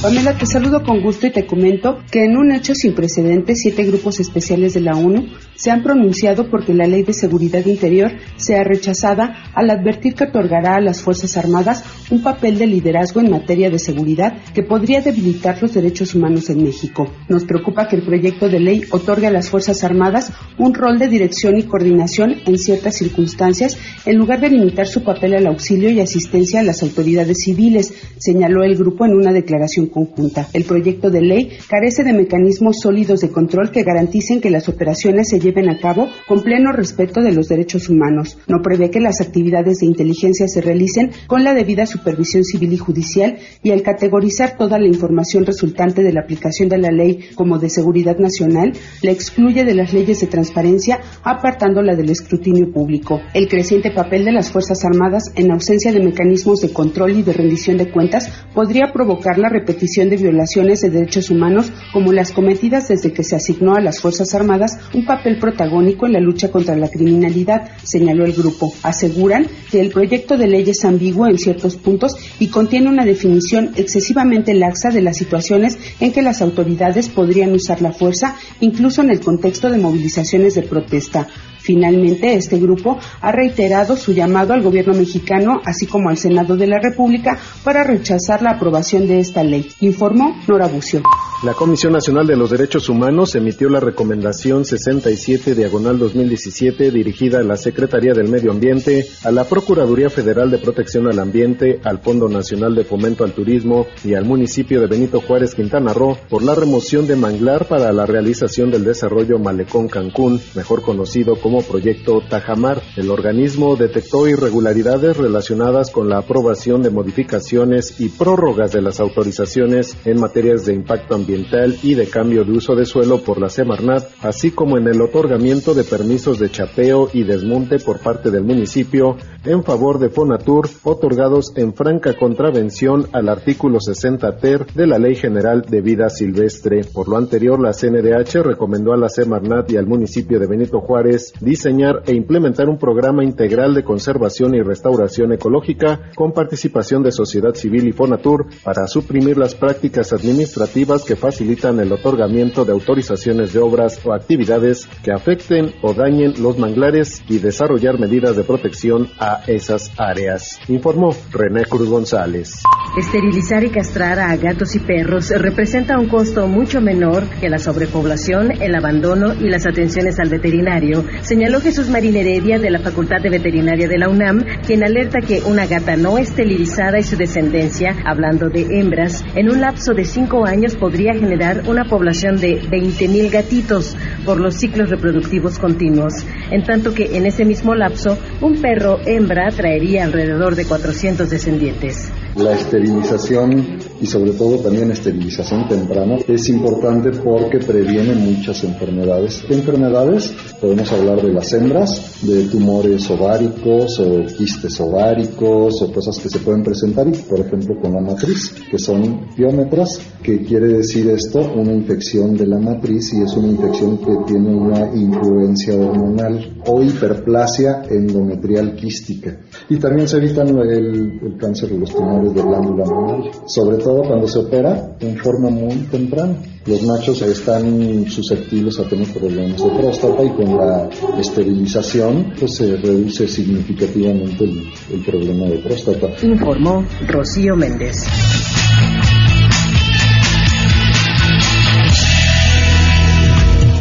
Pamela, 0.00 0.38
te 0.38 0.46
saludo 0.46 0.84
con 0.84 1.00
gusto 1.00 1.26
y 1.26 1.32
te 1.32 1.44
comento 1.44 1.98
que 2.12 2.24
en 2.24 2.36
un 2.36 2.52
hecho 2.52 2.72
sin 2.72 2.94
precedentes, 2.94 3.58
siete 3.60 3.82
grupos 3.82 4.20
especiales 4.20 4.74
de 4.74 4.80
la 4.80 4.92
ONU 4.96 5.26
se 5.58 5.72
han 5.72 5.82
pronunciado 5.82 6.48
porque 6.50 6.72
la 6.72 6.86
Ley 6.86 7.02
de 7.02 7.12
Seguridad 7.12 7.66
Interior 7.66 8.12
sea 8.36 8.62
rechazada 8.62 9.50
al 9.54 9.70
advertir 9.70 10.14
que 10.14 10.24
otorgará 10.24 10.76
a 10.76 10.80
las 10.80 11.02
Fuerzas 11.02 11.36
Armadas 11.36 11.82
un 12.10 12.22
papel 12.22 12.58
de 12.58 12.68
liderazgo 12.68 13.20
en 13.20 13.30
materia 13.30 13.68
de 13.68 13.80
seguridad 13.80 14.38
que 14.54 14.62
podría 14.62 15.00
debilitar 15.00 15.60
los 15.60 15.74
derechos 15.74 16.14
humanos 16.14 16.48
en 16.48 16.62
México. 16.62 17.12
Nos 17.28 17.44
preocupa 17.44 17.88
que 17.88 17.96
el 17.96 18.02
proyecto 18.02 18.48
de 18.48 18.60
ley 18.60 18.84
otorgue 18.90 19.26
a 19.26 19.32
las 19.32 19.50
Fuerzas 19.50 19.82
Armadas 19.82 20.32
un 20.58 20.74
rol 20.74 20.98
de 20.98 21.08
dirección 21.08 21.58
y 21.58 21.64
coordinación 21.64 22.36
en 22.46 22.56
ciertas 22.56 22.96
circunstancias 22.96 23.76
en 24.06 24.16
lugar 24.16 24.40
de 24.40 24.50
limitar 24.50 24.86
su 24.86 25.02
papel 25.02 25.34
al 25.34 25.48
auxilio 25.48 25.90
y 25.90 26.00
asistencia 26.00 26.60
a 26.60 26.62
las 26.62 26.84
autoridades 26.84 27.38
civiles, 27.42 27.92
señaló 28.18 28.62
el 28.62 28.76
grupo 28.76 29.04
en 29.04 29.14
una 29.14 29.32
declaración 29.32 29.86
conjunta. 29.86 30.46
El 30.52 30.64
proyecto 30.64 31.10
de 31.10 31.20
ley 31.20 31.50
carece 31.68 32.04
de 32.04 32.12
mecanismos 32.12 32.76
sólidos 32.80 33.20
de 33.20 33.30
control 33.30 33.72
que 33.72 33.82
garanticen 33.82 34.40
que 34.40 34.50
las 34.50 34.68
operaciones 34.68 35.28
se 35.28 35.40
lleven 35.48 35.70
a 35.70 35.78
cabo 35.78 36.08
con 36.26 36.42
pleno 36.42 36.72
respeto 36.72 37.22
de 37.22 37.32
los 37.32 37.48
derechos 37.48 37.88
humanos. 37.88 38.38
No 38.46 38.60
prevé 38.62 38.90
que 38.90 39.00
las 39.00 39.20
actividades 39.20 39.78
de 39.78 39.86
inteligencia 39.86 40.46
se 40.46 40.60
realicen 40.60 41.10
con 41.26 41.42
la 41.42 41.54
debida 41.54 41.86
supervisión 41.86 42.44
civil 42.44 42.72
y 42.72 42.76
judicial 42.76 43.38
y 43.62 43.70
al 43.70 43.82
categorizar 43.82 44.56
toda 44.58 44.78
la 44.78 44.86
información 44.86 45.46
resultante 45.46 46.02
de 46.02 46.12
la 46.12 46.20
aplicación 46.20 46.68
de 46.68 46.78
la 46.78 46.90
ley 46.90 47.30
como 47.34 47.58
de 47.58 47.70
seguridad 47.70 48.18
nacional, 48.18 48.72
la 49.02 49.10
excluye 49.10 49.64
de 49.64 49.74
las 49.74 49.92
leyes 49.92 50.20
de 50.20 50.26
transparencia, 50.26 51.00
apartándola 51.22 51.96
del 51.96 52.10
escrutinio 52.10 52.70
público. 52.72 53.20
El 53.32 53.48
creciente 53.48 53.90
papel 53.90 54.24
de 54.24 54.32
las 54.32 54.52
Fuerzas 54.52 54.84
Armadas 54.84 55.32
en 55.34 55.50
ausencia 55.50 55.92
de 55.92 56.04
mecanismos 56.04 56.60
de 56.60 56.72
control 56.72 57.12
y 57.12 57.22
de 57.22 57.32
rendición 57.32 57.78
de 57.78 57.90
cuentas 57.90 58.30
podría 58.54 58.92
provocar 58.92 59.38
la 59.38 59.48
repetición 59.48 60.10
de 60.10 60.16
violaciones 60.16 60.80
de 60.80 60.90
derechos 60.90 61.30
humanos 61.30 61.72
como 61.92 62.12
las 62.12 62.32
cometidas 62.32 62.88
desde 62.88 63.12
que 63.12 63.24
se 63.24 63.36
asignó 63.36 63.74
a 63.74 63.80
las 63.80 64.00
Fuerzas 64.00 64.34
Armadas 64.34 64.78
un 64.94 65.06
papel 65.06 65.37
protagónico 65.38 66.06
en 66.06 66.12
la 66.14 66.20
lucha 66.20 66.50
contra 66.50 66.76
la 66.76 66.88
criminalidad, 66.88 67.70
señaló 67.82 68.24
el 68.24 68.32
grupo. 68.32 68.72
Aseguran 68.82 69.46
que 69.70 69.80
el 69.80 69.90
proyecto 69.90 70.36
de 70.36 70.48
ley 70.48 70.68
es 70.68 70.84
ambiguo 70.84 71.26
en 71.26 71.38
ciertos 71.38 71.76
puntos 71.76 72.16
y 72.38 72.48
contiene 72.48 72.88
una 72.88 73.04
definición 73.04 73.72
excesivamente 73.76 74.54
laxa 74.54 74.90
de 74.90 75.02
las 75.02 75.16
situaciones 75.16 75.78
en 76.00 76.12
que 76.12 76.22
las 76.22 76.42
autoridades 76.42 77.08
podrían 77.08 77.52
usar 77.52 77.82
la 77.82 77.92
fuerza, 77.92 78.36
incluso 78.60 79.02
en 79.02 79.10
el 79.10 79.20
contexto 79.20 79.70
de 79.70 79.78
movilizaciones 79.78 80.54
de 80.54 80.62
protesta. 80.62 81.28
Finalmente, 81.68 82.32
este 82.32 82.58
grupo 82.58 82.98
ha 83.20 83.30
reiterado 83.30 83.94
su 83.94 84.14
llamado 84.14 84.54
al 84.54 84.62
gobierno 84.62 84.94
mexicano, 84.94 85.60
así 85.66 85.86
como 85.86 86.08
al 86.08 86.16
Senado 86.16 86.56
de 86.56 86.66
la 86.66 86.78
República, 86.80 87.38
para 87.62 87.84
rechazar 87.84 88.40
la 88.40 88.52
aprobación 88.52 89.06
de 89.06 89.20
esta 89.20 89.44
ley, 89.44 89.68
informó 89.80 90.34
Nora 90.48 90.66
Bucio. 90.66 91.02
La 91.44 91.54
Comisión 91.54 91.92
Nacional 91.92 92.26
de 92.26 92.36
los 92.36 92.50
Derechos 92.50 92.88
Humanos 92.88 93.36
emitió 93.36 93.68
la 93.68 93.78
recomendación 93.78 94.64
67 94.64 95.54
diagonal 95.54 95.96
2017 95.96 96.90
dirigida 96.90 97.38
a 97.38 97.44
la 97.44 97.56
Secretaría 97.56 98.12
del 98.12 98.28
Medio 98.28 98.50
Ambiente, 98.50 99.06
a 99.22 99.30
la 99.30 99.44
Procuraduría 99.44 100.10
Federal 100.10 100.50
de 100.50 100.58
Protección 100.58 101.06
al 101.06 101.20
Ambiente, 101.20 101.78
al 101.84 102.00
Fondo 102.00 102.28
Nacional 102.28 102.74
de 102.74 102.82
Fomento 102.82 103.22
al 103.22 103.34
Turismo 103.34 103.86
y 104.04 104.14
al 104.14 104.24
municipio 104.24 104.80
de 104.80 104.88
Benito 104.88 105.20
Juárez, 105.20 105.54
Quintana 105.54 105.92
Roo, 105.92 106.18
por 106.28 106.42
la 106.42 106.56
remoción 106.56 107.06
de 107.06 107.14
manglar 107.14 107.68
para 107.68 107.92
la 107.92 108.04
realización 108.04 108.72
del 108.72 108.82
desarrollo 108.82 109.38
Malecón 109.38 109.86
Cancún, 109.86 110.40
mejor 110.56 110.82
conocido 110.82 111.36
como 111.36 111.57
Proyecto 111.62 112.20
Tajamar. 112.28 112.82
El 112.96 113.10
organismo 113.10 113.76
detectó 113.76 114.26
irregularidades 114.28 115.16
relacionadas 115.16 115.90
con 115.90 116.08
la 116.08 116.18
aprobación 116.18 116.82
de 116.82 116.90
modificaciones 116.90 118.00
y 118.00 118.08
prórrogas 118.08 118.72
de 118.72 118.82
las 118.82 119.00
autorizaciones 119.00 119.96
en 120.04 120.20
materias 120.20 120.66
de 120.66 120.74
impacto 120.74 121.14
ambiental 121.14 121.76
y 121.82 121.94
de 121.94 122.08
cambio 122.08 122.44
de 122.44 122.52
uso 122.52 122.74
de 122.74 122.84
suelo 122.84 123.22
por 123.22 123.40
la 123.40 123.48
Semarnat, 123.48 124.04
así 124.22 124.50
como 124.50 124.78
en 124.78 124.88
el 124.88 125.00
otorgamiento 125.00 125.74
de 125.74 125.84
permisos 125.84 126.38
de 126.38 126.50
chapeo 126.50 127.08
y 127.12 127.24
desmonte 127.24 127.78
por 127.78 128.00
parte 128.00 128.30
del 128.30 128.44
municipio 128.44 129.16
en 129.44 129.62
favor 129.62 129.98
de 129.98 130.10
Fonatur, 130.10 130.68
otorgados 130.82 131.52
en 131.56 131.74
franca 131.74 132.14
contravención 132.14 133.06
al 133.12 133.28
artículo 133.28 133.80
60 133.80 134.36
ter 134.38 134.66
de 134.74 134.86
la 134.86 134.98
Ley 134.98 135.14
General 135.14 135.62
de 135.62 135.80
Vida 135.80 136.08
Silvestre. 136.10 136.82
Por 136.84 137.08
lo 137.08 137.16
anterior, 137.16 137.60
la 137.60 137.72
CNDH 137.72 138.42
recomendó 138.42 138.92
a 138.92 138.96
la 138.96 139.08
Semarnat 139.08 139.70
y 139.70 139.76
al 139.76 139.86
municipio 139.86 140.38
de 140.38 140.46
Benito 140.46 140.80
Juárez 140.80 141.32
diseñar 141.40 142.02
e 142.06 142.14
implementar 142.14 142.68
un 142.68 142.78
programa 142.78 143.24
integral 143.24 143.74
de 143.74 143.84
conservación 143.84 144.54
y 144.54 144.62
restauración 144.62 145.32
ecológica 145.32 146.10
con 146.14 146.32
participación 146.32 147.02
de 147.02 147.12
sociedad 147.12 147.54
civil 147.54 147.88
y 147.88 147.92
Fonatur 147.92 148.46
para 148.62 148.86
suprimir 148.86 149.36
las 149.36 149.54
prácticas 149.54 150.12
administrativas 150.12 151.04
que 151.04 151.16
facilitan 151.16 151.80
el 151.80 151.92
otorgamiento 151.92 152.64
de 152.64 152.72
autorizaciones 152.72 153.52
de 153.52 153.60
obras 153.60 154.00
o 154.04 154.12
actividades 154.12 154.88
que 155.02 155.12
afecten 155.12 155.72
o 155.82 155.94
dañen 155.94 156.34
los 156.40 156.58
manglares 156.58 157.22
y 157.28 157.38
desarrollar 157.38 157.98
medidas 157.98 158.36
de 158.36 158.44
protección 158.44 159.08
a 159.18 159.42
esas 159.46 159.90
áreas, 159.98 160.58
informó 160.68 161.14
René 161.32 161.64
Cruz 161.64 161.88
González. 161.88 162.62
Esterilizar 162.96 163.64
y 163.64 163.70
castrar 163.70 164.18
a 164.18 164.36
gatos 164.36 164.74
y 164.74 164.80
perros 164.80 165.30
representa 165.30 165.98
un 165.98 166.08
costo 166.08 166.46
mucho 166.46 166.80
menor 166.80 167.24
que 167.40 167.48
la 167.48 167.58
sobrepoblación, 167.58 168.62
el 168.62 168.74
abandono 168.74 169.34
y 169.34 169.48
las 169.48 169.66
atenciones 169.66 170.18
al 170.18 170.30
veterinario, 170.30 171.04
señaló 171.28 171.60
Jesús 171.60 171.90
Marín 171.90 172.16
Heredia 172.16 172.58
de 172.58 172.70
la 172.70 172.78
Facultad 172.78 173.20
de 173.20 173.28
Veterinaria 173.28 173.86
de 173.86 173.98
la 173.98 174.08
UNAM, 174.08 174.42
quien 174.66 174.82
alerta 174.82 175.20
que 175.20 175.42
una 175.42 175.66
gata 175.66 175.94
no 175.94 176.16
esterilizada 176.16 176.98
y 176.98 177.02
su 177.02 177.16
descendencia, 177.16 177.94
hablando 178.06 178.48
de 178.48 178.80
hembras, 178.80 179.22
en 179.34 179.50
un 179.50 179.60
lapso 179.60 179.92
de 179.92 180.06
cinco 180.06 180.46
años 180.46 180.74
podría 180.76 181.12
generar 181.12 181.68
una 181.68 181.84
población 181.84 182.40
de 182.40 182.62
20.000 182.62 183.30
gatitos 183.30 183.94
por 184.24 184.40
los 184.40 184.54
ciclos 184.54 184.88
reproductivos 184.88 185.58
continuos, 185.58 186.14
en 186.50 186.62
tanto 186.62 186.94
que 186.94 187.18
en 187.18 187.26
ese 187.26 187.44
mismo 187.44 187.74
lapso 187.74 188.16
un 188.40 188.62
perro 188.62 188.98
hembra 189.04 189.50
traería 189.50 190.04
alrededor 190.04 190.56
de 190.56 190.64
400 190.64 191.28
descendientes. 191.28 192.10
La 192.36 192.52
esterilización 192.52 193.78
y 194.00 194.06
sobre 194.06 194.32
todo 194.32 194.58
también 194.58 194.90
esterilización 194.90 195.68
temprana 195.68 196.16
es 196.26 196.48
importante 196.48 197.10
porque 197.10 197.58
previene 197.58 198.14
muchas 198.14 198.62
enfermedades. 198.64 199.42
¿Qué 199.46 199.54
enfermedades? 199.54 200.32
Podemos 200.60 200.90
hablar 200.92 201.22
de 201.22 201.32
las 201.32 201.52
hembras, 201.52 202.22
de 202.22 202.44
tumores 202.44 203.10
ováricos 203.10 203.98
o 204.00 204.24
quistes 204.36 204.80
ováricos 204.80 205.82
o 205.82 205.92
cosas 205.92 206.18
que 206.18 206.28
se 206.28 206.38
pueden 206.40 206.62
presentar, 206.62 207.06
por 207.28 207.40
ejemplo 207.40 207.80
con 207.80 207.94
la 207.94 208.00
matriz, 208.00 208.54
que 208.70 208.78
son 208.78 209.26
piómetras, 209.34 210.00
que 210.22 210.42
quiere 210.42 210.68
decir 210.68 211.08
esto 211.10 211.40
una 211.54 211.72
infección 211.72 212.36
de 212.36 212.46
la 212.46 212.58
matriz 212.58 213.12
y 213.14 213.22
es 213.22 213.34
una 213.34 213.48
infección 213.48 213.98
que 213.98 214.16
tiene 214.26 214.54
una 214.54 214.94
influencia 214.94 215.74
hormonal 215.74 216.58
o 216.66 216.82
hiperplasia 216.82 217.82
endometrial 217.88 218.74
quística. 218.74 219.38
y 219.68 219.76
también 219.76 220.08
se 220.08 220.18
evitan 220.18 220.48
el, 220.58 221.36
cáncer 221.38 221.70
de 221.70 221.78
los 221.78 221.94
tumores 221.94 222.34
de 222.34 222.42
glándula 222.42 222.84
mamaria, 222.84 223.30
sobre 223.46 223.76
cuando 223.96 224.28
se 224.28 224.38
opera 224.38 224.96
en 225.00 225.16
forma 225.16 225.50
muy 225.50 225.74
temprana. 225.90 226.36
Los 226.66 226.82
machos 226.82 227.22
están 227.22 228.08
susceptibles 228.08 228.78
a 228.78 228.84
tener 228.84 229.06
problemas 229.08 229.62
de 229.62 229.70
próstata 229.70 230.22
y 230.22 230.30
con 230.30 230.56
la 230.56 230.88
esterilización 231.18 232.34
pues 232.38 232.56
se 232.56 232.76
reduce 232.76 233.26
significativamente 233.26 234.44
el, 234.44 234.70
el 234.92 235.04
problema 235.04 235.46
de 235.46 235.58
próstata. 235.58 236.08
Informó 236.22 236.84
Rocío 237.08 237.56
Méndez. 237.56 238.04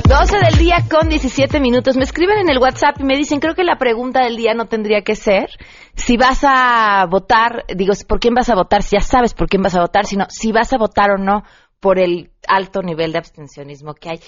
12 0.07 0.37
del 0.37 0.57
día 0.57 0.77
con 0.89 1.09
17 1.09 1.59
minutos. 1.59 1.97
Me 1.97 2.05
escriben 2.05 2.37
en 2.37 2.49
el 2.49 2.59
WhatsApp 2.59 2.95
y 2.97 3.03
me 3.03 3.17
dicen, 3.17 3.41
creo 3.41 3.55
que 3.55 3.65
la 3.65 3.77
pregunta 3.77 4.23
del 4.23 4.37
día 4.37 4.53
no 4.53 4.67
tendría 4.67 5.01
que 5.01 5.15
ser 5.15 5.49
si 5.95 6.15
vas 6.15 6.45
a 6.45 7.05
votar, 7.09 7.65
digo, 7.75 7.93
¿por 8.07 8.21
quién 8.21 8.33
vas 8.33 8.47
a 8.49 8.55
votar? 8.55 8.83
Si 8.83 8.95
ya 8.95 9.01
sabes 9.01 9.33
por 9.33 9.49
quién 9.49 9.61
vas 9.61 9.75
a 9.75 9.81
votar, 9.81 10.05
sino 10.05 10.25
si 10.29 10.53
vas 10.53 10.71
a 10.71 10.77
votar 10.77 11.11
o 11.11 11.17
no 11.17 11.43
por 11.81 11.99
el 11.99 12.31
alto 12.47 12.81
nivel 12.81 13.11
de 13.11 13.17
abstencionismo 13.17 13.95
que 13.95 14.11
hay. 14.11 14.19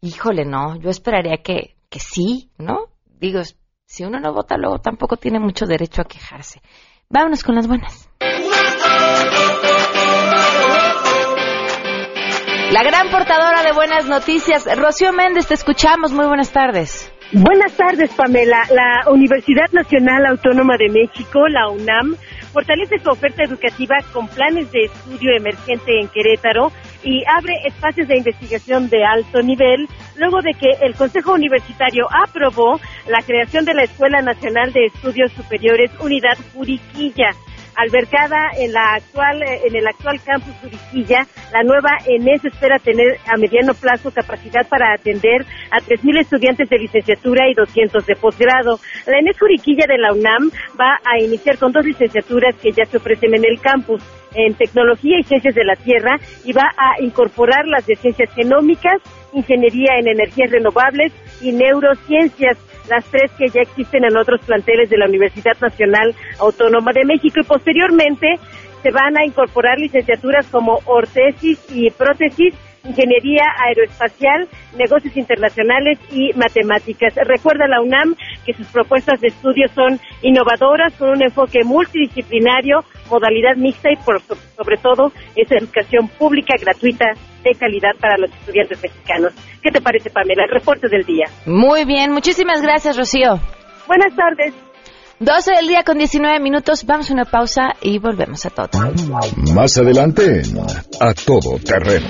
Híjole, 0.00 0.44
no, 0.44 0.76
yo 0.76 0.90
esperaría 0.90 1.38
que, 1.42 1.74
que 1.90 1.98
sí, 1.98 2.52
¿no? 2.56 2.86
Digo, 3.18 3.40
si 3.84 4.04
uno 4.04 4.20
no 4.20 4.32
vota 4.32 4.56
luego 4.56 4.78
tampoco 4.78 5.16
tiene 5.16 5.40
mucho 5.40 5.66
derecho 5.66 6.02
a 6.02 6.04
quejarse. 6.04 6.60
Vámonos 7.08 7.42
con 7.42 7.56
las 7.56 7.66
buenas. 7.66 8.08
La 12.72 12.82
gran 12.82 13.10
portadora 13.10 13.62
de 13.62 13.70
buenas 13.72 14.06
noticias, 14.06 14.66
Rocío 14.76 15.12
Méndez, 15.12 15.46
te 15.46 15.54
escuchamos. 15.54 16.12
Muy 16.12 16.26
buenas 16.26 16.50
tardes. 16.50 17.12
Buenas 17.30 17.72
tardes, 17.76 18.12
Pamela. 18.14 18.60
La 18.70 19.08
Universidad 19.08 19.70
Nacional 19.70 20.26
Autónoma 20.26 20.76
de 20.76 20.88
México, 20.88 21.46
la 21.46 21.68
UNAM, 21.68 22.16
fortalece 22.52 22.98
su 22.98 23.08
oferta 23.08 23.44
educativa 23.44 23.94
con 24.12 24.26
planes 24.26 24.72
de 24.72 24.86
estudio 24.86 25.36
emergente 25.36 26.00
en 26.00 26.08
Querétaro 26.08 26.72
y 27.04 27.22
abre 27.28 27.54
espacios 27.66 28.08
de 28.08 28.18
investigación 28.18 28.88
de 28.88 29.04
alto 29.04 29.42
nivel 29.42 29.86
luego 30.16 30.42
de 30.42 30.52
que 30.54 30.70
el 30.84 30.96
Consejo 30.96 31.34
Universitario 31.34 32.06
aprobó 32.10 32.80
la 33.06 33.22
creación 33.24 33.64
de 33.64 33.74
la 33.74 33.84
Escuela 33.84 34.22
Nacional 34.22 34.72
de 34.72 34.86
Estudios 34.86 35.30
Superiores 35.32 35.92
Unidad 36.00 36.36
Juriquilla 36.52 37.30
albergada 37.76 38.50
en 38.58 38.72
la 38.72 38.94
actual 38.94 39.42
en 39.42 39.74
el 39.74 39.86
actual 39.86 40.20
campus 40.24 40.54
Juriquilla, 40.62 41.26
la 41.52 41.62
nueva 41.62 41.90
ENES 42.06 42.44
espera 42.44 42.78
tener 42.78 43.18
a 43.26 43.36
mediano 43.36 43.74
plazo 43.74 44.10
capacidad 44.10 44.66
para 44.68 44.94
atender 44.94 45.44
a 45.70 45.78
3.000 45.78 46.20
estudiantes 46.20 46.68
de 46.68 46.78
licenciatura 46.78 47.48
y 47.48 47.54
200 47.54 48.04
de 48.06 48.16
posgrado. 48.16 48.78
La 49.06 49.18
ENES 49.18 49.38
Juriquilla 49.38 49.86
de 49.86 49.98
la 49.98 50.12
UNAM 50.12 50.50
va 50.80 50.98
a 51.04 51.20
iniciar 51.20 51.58
con 51.58 51.72
dos 51.72 51.84
licenciaturas 51.84 52.54
que 52.56 52.72
ya 52.72 52.84
se 52.86 52.96
ofrecen 52.96 53.34
en 53.34 53.44
el 53.44 53.60
campus 53.60 54.02
en 54.34 54.54
Tecnología 54.54 55.18
y 55.18 55.24
Ciencias 55.24 55.54
de 55.54 55.64
la 55.64 55.76
Tierra 55.76 56.18
y 56.44 56.52
va 56.52 56.70
a 56.76 57.02
incorporar 57.02 57.66
las 57.66 57.86
de 57.86 57.96
Ciencias 57.96 58.32
Genómicas, 58.34 59.00
Ingeniería 59.32 59.98
en 59.98 60.08
Energías 60.08 60.50
Renovables 60.50 61.12
y 61.40 61.52
Neurociencias 61.52 62.58
las 62.88 63.04
tres 63.06 63.30
que 63.38 63.48
ya 63.48 63.62
existen 63.62 64.04
en 64.04 64.16
otros 64.16 64.40
planteles 64.42 64.90
de 64.90 64.98
la 64.98 65.06
Universidad 65.06 65.56
Nacional 65.60 66.14
Autónoma 66.38 66.92
de 66.92 67.04
México. 67.04 67.40
Y 67.40 67.44
posteriormente 67.44 68.38
se 68.82 68.90
van 68.90 69.16
a 69.18 69.24
incorporar 69.24 69.78
licenciaturas 69.78 70.46
como 70.48 70.80
ortesis 70.84 71.58
y 71.70 71.90
prótesis 71.90 72.54
Ingeniería 72.86 73.44
Aeroespacial, 73.66 74.48
Negocios 74.76 75.16
Internacionales 75.16 75.98
y 76.10 76.32
Matemáticas. 76.34 77.14
Recuerda 77.16 77.66
la 77.66 77.80
UNAM 77.80 78.14
que 78.44 78.52
sus 78.52 78.66
propuestas 78.68 79.20
de 79.20 79.28
estudio 79.28 79.68
son 79.74 79.98
innovadoras 80.22 80.92
con 80.94 81.10
un 81.10 81.22
enfoque 81.22 81.64
multidisciplinario, 81.64 82.84
modalidad 83.10 83.56
mixta 83.56 83.90
y 83.90 83.96
por, 83.96 84.20
sobre 84.20 84.76
todo 84.76 85.12
es 85.34 85.50
educación 85.50 86.08
pública 86.18 86.54
gratuita 86.60 87.06
de 87.42 87.54
calidad 87.54 87.92
para 88.00 88.16
los 88.18 88.30
estudiantes 88.30 88.82
mexicanos. 88.82 89.32
¿Qué 89.62 89.70
te 89.70 89.80
parece, 89.80 90.10
Pamela? 90.10 90.44
El 90.44 90.50
reporte 90.50 90.88
del 90.88 91.04
día. 91.04 91.26
Muy 91.46 91.84
bien, 91.84 92.12
muchísimas 92.12 92.62
gracias, 92.62 92.96
Rocío. 92.96 93.36
Buenas 93.86 94.14
tardes. 94.16 94.65
12 95.18 95.50
del 95.52 95.66
día 95.66 95.82
con 95.82 95.96
19 95.96 96.40
minutos. 96.40 96.84
Vamos 96.84 97.10
a 97.10 97.14
una 97.14 97.24
pausa 97.24 97.74
y 97.80 97.98
volvemos 97.98 98.44
a 98.44 98.50
todo. 98.50 98.68
Más 99.54 99.78
adelante, 99.78 100.42
a 101.00 101.14
todo 101.14 101.58
terreno. 101.58 102.06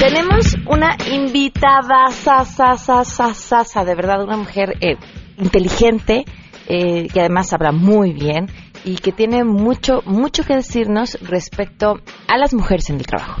Tenemos 0.00 0.56
una 0.66 0.96
invitada, 1.08 2.08
sa, 2.10 2.44
sa, 2.44 2.76
sa, 2.76 3.04
sa, 3.04 3.64
sa, 3.64 3.84
de 3.84 3.94
verdad, 3.94 4.24
una 4.24 4.36
mujer 4.36 4.76
eh, 4.80 4.96
inteligente, 5.38 6.24
eh, 6.66 7.06
que 7.12 7.20
además 7.20 7.52
habla 7.52 7.70
muy 7.70 8.12
bien 8.12 8.46
y 8.84 8.96
que 8.96 9.12
tiene 9.12 9.44
mucho, 9.44 10.02
mucho 10.04 10.42
que 10.42 10.56
decirnos 10.56 11.16
respecto 11.20 12.00
a 12.26 12.38
las 12.38 12.54
mujeres 12.54 12.90
en 12.90 12.96
el 12.96 13.06
trabajo. 13.06 13.40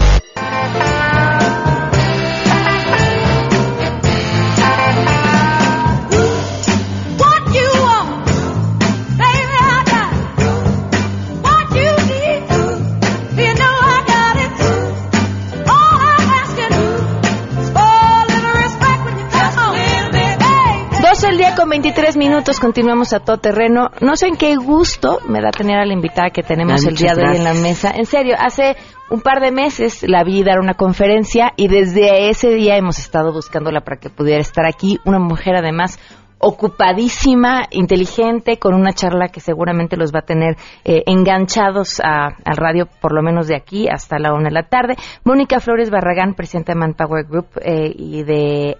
El 21.31 21.37
día 21.37 21.55
con 21.55 21.69
23 21.69 22.17
minutos, 22.17 22.59
continuamos 22.59 23.13
a 23.13 23.21
todo 23.21 23.37
terreno. 23.37 23.89
No 24.01 24.17
sé 24.17 24.27
en 24.27 24.35
qué 24.35 24.57
gusto 24.57 25.19
me 25.29 25.39
da 25.39 25.51
tener 25.51 25.77
a 25.77 25.85
la 25.85 25.93
invitada 25.93 26.29
que 26.29 26.43
tenemos 26.43 26.85
el 26.85 26.95
día 26.95 27.15
de 27.15 27.25
hoy 27.25 27.37
en 27.37 27.45
la 27.45 27.53
mesa. 27.53 27.91
En 27.95 28.05
serio, 28.05 28.35
hace 28.37 28.75
un 29.09 29.21
par 29.21 29.39
de 29.39 29.49
meses 29.49 30.03
la 30.05 30.25
vi 30.25 30.43
dar 30.43 30.59
una 30.59 30.73
conferencia 30.73 31.53
y 31.55 31.69
desde 31.69 32.29
ese 32.29 32.49
día 32.49 32.75
hemos 32.75 32.99
estado 32.99 33.31
buscándola 33.31 33.79
para 33.79 33.97
que 33.97 34.09
pudiera 34.09 34.41
estar 34.41 34.65
aquí. 34.65 34.99
Una 35.05 35.19
mujer 35.19 35.55
además 35.55 35.99
ocupadísima, 36.37 37.61
inteligente, 37.69 38.57
con 38.57 38.73
una 38.73 38.91
charla 38.91 39.29
que 39.29 39.39
seguramente 39.39 39.95
los 39.95 40.11
va 40.11 40.19
a 40.19 40.25
tener 40.25 40.57
eh, 40.83 41.03
enganchados 41.05 42.01
al 42.03 42.57
radio, 42.57 42.87
por 42.99 43.13
lo 43.13 43.21
menos 43.21 43.47
de 43.47 43.55
aquí 43.55 43.87
hasta 43.87 44.19
la 44.19 44.33
una 44.33 44.49
de 44.49 44.55
la 44.55 44.63
tarde. 44.63 44.95
Mónica 45.23 45.61
Flores 45.61 45.91
Barragán, 45.91 46.33
presidenta 46.33 46.73
de 46.73 46.79
Manpower 46.79 47.25
Group 47.25 47.47
eh, 47.63 47.93
y 47.95 48.23
de 48.23 48.75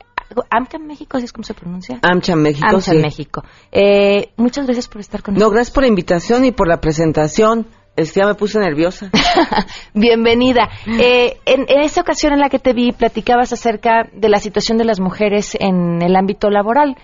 AmCham 0.49 0.85
México, 0.85 1.17
¿así 1.17 1.25
es 1.25 1.33
como 1.33 1.43
se 1.43 1.53
pronuncia? 1.53 1.99
AmCham 2.01 2.39
México, 2.39 2.67
AmCham 2.67 2.97
México. 3.01 3.43
Eh, 3.71 4.31
muchas 4.37 4.65
gracias 4.65 4.87
por 4.87 5.01
estar 5.01 5.21
con 5.21 5.33
nosotros. 5.33 5.51
No, 5.51 5.53
gracias 5.53 5.73
por 5.73 5.83
la 5.83 5.89
invitación 5.89 6.45
y 6.45 6.51
por 6.51 6.67
la 6.67 6.81
presentación. 6.81 7.67
Es 7.95 8.13
que 8.13 8.21
ya 8.21 8.25
me 8.25 8.35
puse 8.35 8.57
nerviosa. 8.59 9.11
Bienvenida. 9.93 10.69
Eh, 10.87 11.39
en, 11.45 11.65
en, 11.67 11.81
esta 11.81 12.01
ocasión 12.01 12.31
en 12.31 12.39
la 12.39 12.49
que 12.49 12.57
te 12.57 12.71
vi, 12.71 12.93
platicabas 12.93 13.51
acerca 13.51 14.09
de 14.13 14.29
la 14.29 14.39
situación 14.39 14.77
de 14.77 14.85
las 14.85 15.01
mujeres 15.01 15.57
en 15.59 16.01
el 16.01 16.15
ámbito 16.15 16.49
laboral. 16.49 16.95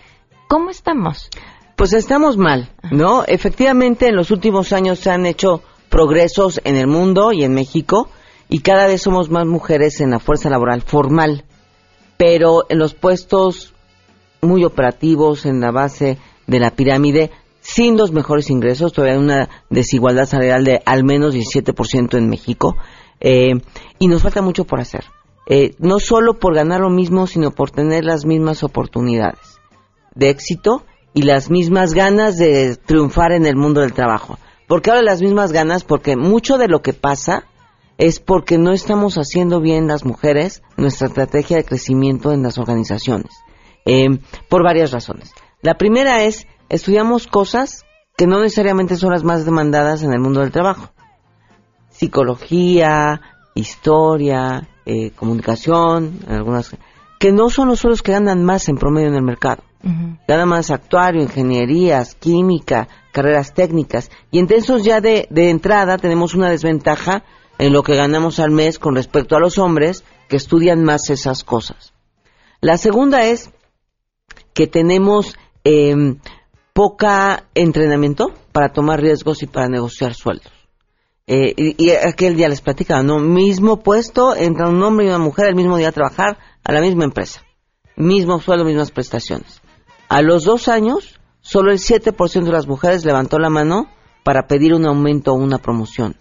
¿Cómo 0.48 0.70
estamos? 0.70 1.30
Pues 1.76 1.92
estamos 1.92 2.38
mal, 2.38 2.70
¿no? 2.90 3.26
Efectivamente, 3.26 4.08
en 4.08 4.16
los 4.16 4.32
últimos 4.32 4.72
años 4.72 5.00
se 5.00 5.12
han 5.12 5.26
hecho 5.26 5.62
progresos 5.90 6.62
en 6.64 6.76
el 6.76 6.88
mundo 6.88 7.32
y 7.32 7.44
en 7.44 7.54
México 7.54 8.10
y 8.50 8.60
cada 8.60 8.88
vez 8.88 9.02
somos 9.02 9.30
más 9.30 9.46
mujeres 9.46 10.00
en 10.02 10.12
la 10.12 10.20
fuerza 10.20 10.50
laboral 10.50 10.82
formal 10.82 11.44
pero 12.18 12.66
en 12.70 12.80
los 12.80 12.94
puestos 12.94 13.74
muy 14.42 14.66
operativos, 14.66 15.46
en 15.46 15.60
la 15.62 15.72
base 15.72 16.18
de 16.48 16.60
la 16.60 16.72
pirámide, 16.72 17.32
sin 17.62 17.98
los 17.98 18.12
mejores 18.12 18.50
ingresos, 18.50 18.94
todavía 18.94 19.16
hay 19.16 19.24
una 19.24 19.50
desigualdad 19.70 20.26
salarial 20.26 20.64
de 20.64 20.82
al 20.86 21.04
menos 21.04 21.36
17% 21.36 22.18
en 22.18 22.30
México, 22.30 22.78
eh, 23.20 23.54
y 24.00 24.08
nos 24.08 24.22
falta 24.22 24.42
mucho 24.42 24.66
por 24.66 24.80
hacer. 24.80 25.06
Eh, 25.50 25.76
no 25.80 26.00
solo 26.00 26.40
por 26.40 26.56
ganar 26.56 26.82
lo 26.82 26.90
mismo, 26.90 27.26
sino 27.28 27.52
por 27.52 27.72
tener 27.72 28.04
las 28.04 28.26
mismas 28.26 28.64
oportunidades 28.64 29.60
de 30.14 30.30
éxito 30.30 30.84
y 31.14 31.22
las 31.22 31.50
mismas 31.50 31.94
ganas 31.94 32.38
de 32.38 32.76
triunfar 32.76 33.32
en 33.32 33.46
el 33.46 33.56
mundo 33.56 33.82
del 33.82 33.94
trabajo. 33.94 34.38
Porque 34.68 34.90
ahora 34.90 35.02
las 35.02 35.22
mismas 35.22 35.52
ganas, 35.52 35.84
porque 35.84 36.18
mucho 36.18 36.58
de 36.58 36.68
lo 36.68 36.82
que 36.82 36.94
pasa 36.94 37.46
es 37.98 38.20
porque 38.20 38.58
no 38.58 38.72
estamos 38.72 39.16
haciendo 39.16 39.60
bien 39.60 39.88
las 39.88 40.06
mujeres 40.06 40.62
nuestra 40.76 41.08
estrategia 41.08 41.58
de 41.58 41.66
crecimiento 41.66 42.32
en 42.32 42.44
las 42.44 42.58
organizaciones, 42.58 43.32
eh, 43.86 44.20
por 44.50 44.64
varias 44.64 44.92
razones. 44.92 45.32
La 45.62 45.78
primera 45.78 46.24
es, 46.24 46.48
estudiamos 46.70 47.28
cosas 47.28 47.86
que 48.16 48.28
no 48.28 48.42
necesariamente 48.42 48.98
son 48.98 49.12
las 49.12 49.24
más 49.24 49.46
demandadas 49.46 50.04
en 50.04 50.14
el 50.14 50.20
mundo 50.20 50.42
del 50.42 50.52
trabajo. 50.52 50.90
Psicología, 51.90 53.22
historia, 53.56 54.68
eh, 54.86 55.12
comunicación, 55.12 56.20
algunas 56.28 56.76
que 57.20 57.32
no 57.32 57.50
son 57.50 57.70
los 57.70 57.80
suelos 57.80 58.04
que 58.04 58.12
ganan 58.12 58.44
más 58.44 58.70
en 58.70 58.78
promedio 58.78 59.08
en 59.08 59.16
el 59.16 59.24
mercado. 59.24 59.64
Ganan 60.28 60.50
más 60.50 60.70
actuario, 60.70 61.22
ingenierías, 61.22 62.16
química, 62.16 62.88
carreras 63.14 63.54
técnicas. 63.54 64.12
Y 64.32 64.40
entonces 64.40 64.84
ya 64.84 65.00
de, 65.00 65.28
de 65.30 65.50
entrada 65.50 65.98
tenemos 65.98 66.36
una 66.36 66.50
desventaja 66.50 67.24
en 67.58 67.74
lo 67.74 67.84
que 67.84 67.96
ganamos 67.96 68.40
al 68.40 68.52
mes 68.52 68.80
con 68.80 68.96
respecto 68.96 69.36
a 69.36 69.40
los 69.40 69.58
hombres 69.58 70.04
que 70.28 70.38
estudian 70.38 70.84
más 70.84 71.10
esas 71.10 71.44
cosas. 71.44 71.94
La 72.62 72.78
segunda 72.78 73.26
es 73.26 73.52
que 74.54 74.68
tenemos 74.68 75.38
eh, 75.64 75.96
poca 76.74 77.46
entrenamiento 77.54 78.34
para 78.52 78.74
tomar 78.74 79.02
riesgos 79.02 79.42
y 79.44 79.48
para 79.48 79.68
negociar 79.68 80.14
sueldos. 80.14 80.52
Eh, 81.26 81.54
y, 81.58 81.86
y, 81.86 81.92
aquel 81.92 82.38
día 82.38 82.48
les 82.48 82.62
platicaba, 82.62 83.04
¿no? 83.04 83.20
Mismo 83.20 83.84
puesto, 83.84 84.36
entra 84.36 84.70
un 84.70 84.82
hombre 84.82 85.06
y 85.06 85.10
una 85.10 85.20
mujer 85.20 85.48
el 85.48 85.56
mismo 85.56 85.76
día 85.76 85.90
a 85.90 85.92
trabajar 85.92 86.38
a 86.64 86.72
la 86.72 86.80
misma 86.80 87.04
empresa. 87.04 87.42
Mismo 87.98 88.40
sueldo, 88.40 88.64
mismas 88.64 88.92
prestaciones. 88.92 89.62
A 90.08 90.22
los 90.22 90.46
dos 90.46 90.70
años, 90.70 91.20
solo 91.42 91.72
el 91.72 91.80
7% 91.80 92.44
de 92.44 92.52
las 92.52 92.68
mujeres 92.68 93.04
levantó 93.04 93.40
la 93.40 93.50
mano 93.50 93.90
para 94.24 94.48
pedir 94.48 94.74
un 94.74 94.86
aumento 94.86 95.34
o 95.34 95.36
una 95.36 95.58
promoción, 95.58 96.16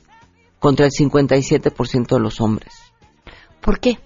contra 0.67 0.87
el 0.87 0.91
57% 0.91 2.09
de 2.09 2.19
los 2.19 2.41
hombres. 2.41 2.75
¿Por 3.61 3.79
qué? 3.79 4.01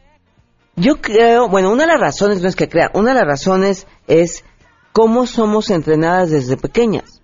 Yo 0.76 1.00
creo, 1.00 1.48
bueno, 1.48 1.72
una 1.72 1.84
de 1.84 1.92
las 1.92 2.00
razones 2.00 2.42
no 2.42 2.48
es 2.48 2.54
que 2.54 2.68
crea, 2.68 2.90
una 2.92 3.14
de 3.14 3.20
las 3.20 3.26
razones 3.26 3.86
es 4.08 4.44
cómo 4.92 5.24
somos 5.24 5.70
entrenadas 5.70 6.28
desde 6.28 6.58
pequeñas. 6.58 7.22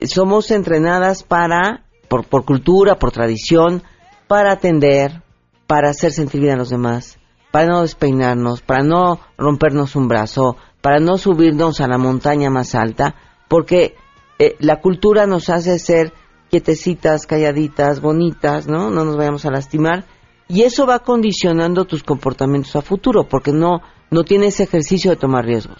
Somos 0.00 0.50
entrenadas 0.50 1.22
para, 1.22 1.84
por, 2.08 2.24
por 2.24 2.44
cultura, 2.44 2.98
por 2.98 3.12
tradición, 3.12 3.84
para 4.26 4.54
atender, 4.54 5.22
para 5.68 5.90
hacer 5.90 6.10
sentir 6.10 6.40
bien 6.40 6.54
a 6.54 6.58
los 6.58 6.70
demás, 6.70 7.20
para 7.52 7.68
no 7.68 7.82
despeinarnos, 7.82 8.60
para 8.60 8.82
no 8.82 9.20
rompernos 9.38 9.94
un 9.94 10.08
brazo, 10.08 10.56
para 10.80 10.98
no 10.98 11.16
subirnos 11.16 11.80
a 11.80 11.86
la 11.86 11.96
montaña 11.96 12.50
más 12.50 12.74
alta, 12.74 13.14
porque 13.46 13.94
eh, 14.40 14.56
la 14.58 14.80
cultura 14.80 15.28
nos 15.28 15.48
hace 15.48 15.78
ser 15.78 16.12
quietecitas, 16.52 17.26
calladitas, 17.26 18.02
bonitas, 18.02 18.66
¿no? 18.66 18.90
No 18.90 19.06
nos 19.06 19.16
vayamos 19.16 19.46
a 19.46 19.50
lastimar. 19.50 20.04
Y 20.48 20.64
eso 20.64 20.84
va 20.84 20.98
condicionando 20.98 21.86
tus 21.86 22.02
comportamientos 22.02 22.76
a 22.76 22.82
futuro, 22.82 23.26
porque 23.26 23.52
no, 23.52 23.80
no 24.10 24.22
tienes 24.24 24.60
ejercicio 24.60 25.10
de 25.12 25.16
tomar 25.16 25.46
riesgos. 25.46 25.78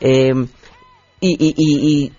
eh, 0.00 0.34
y, 1.20 1.30
y, 1.30 1.54
y, 1.56 1.88
y, 1.88 2.12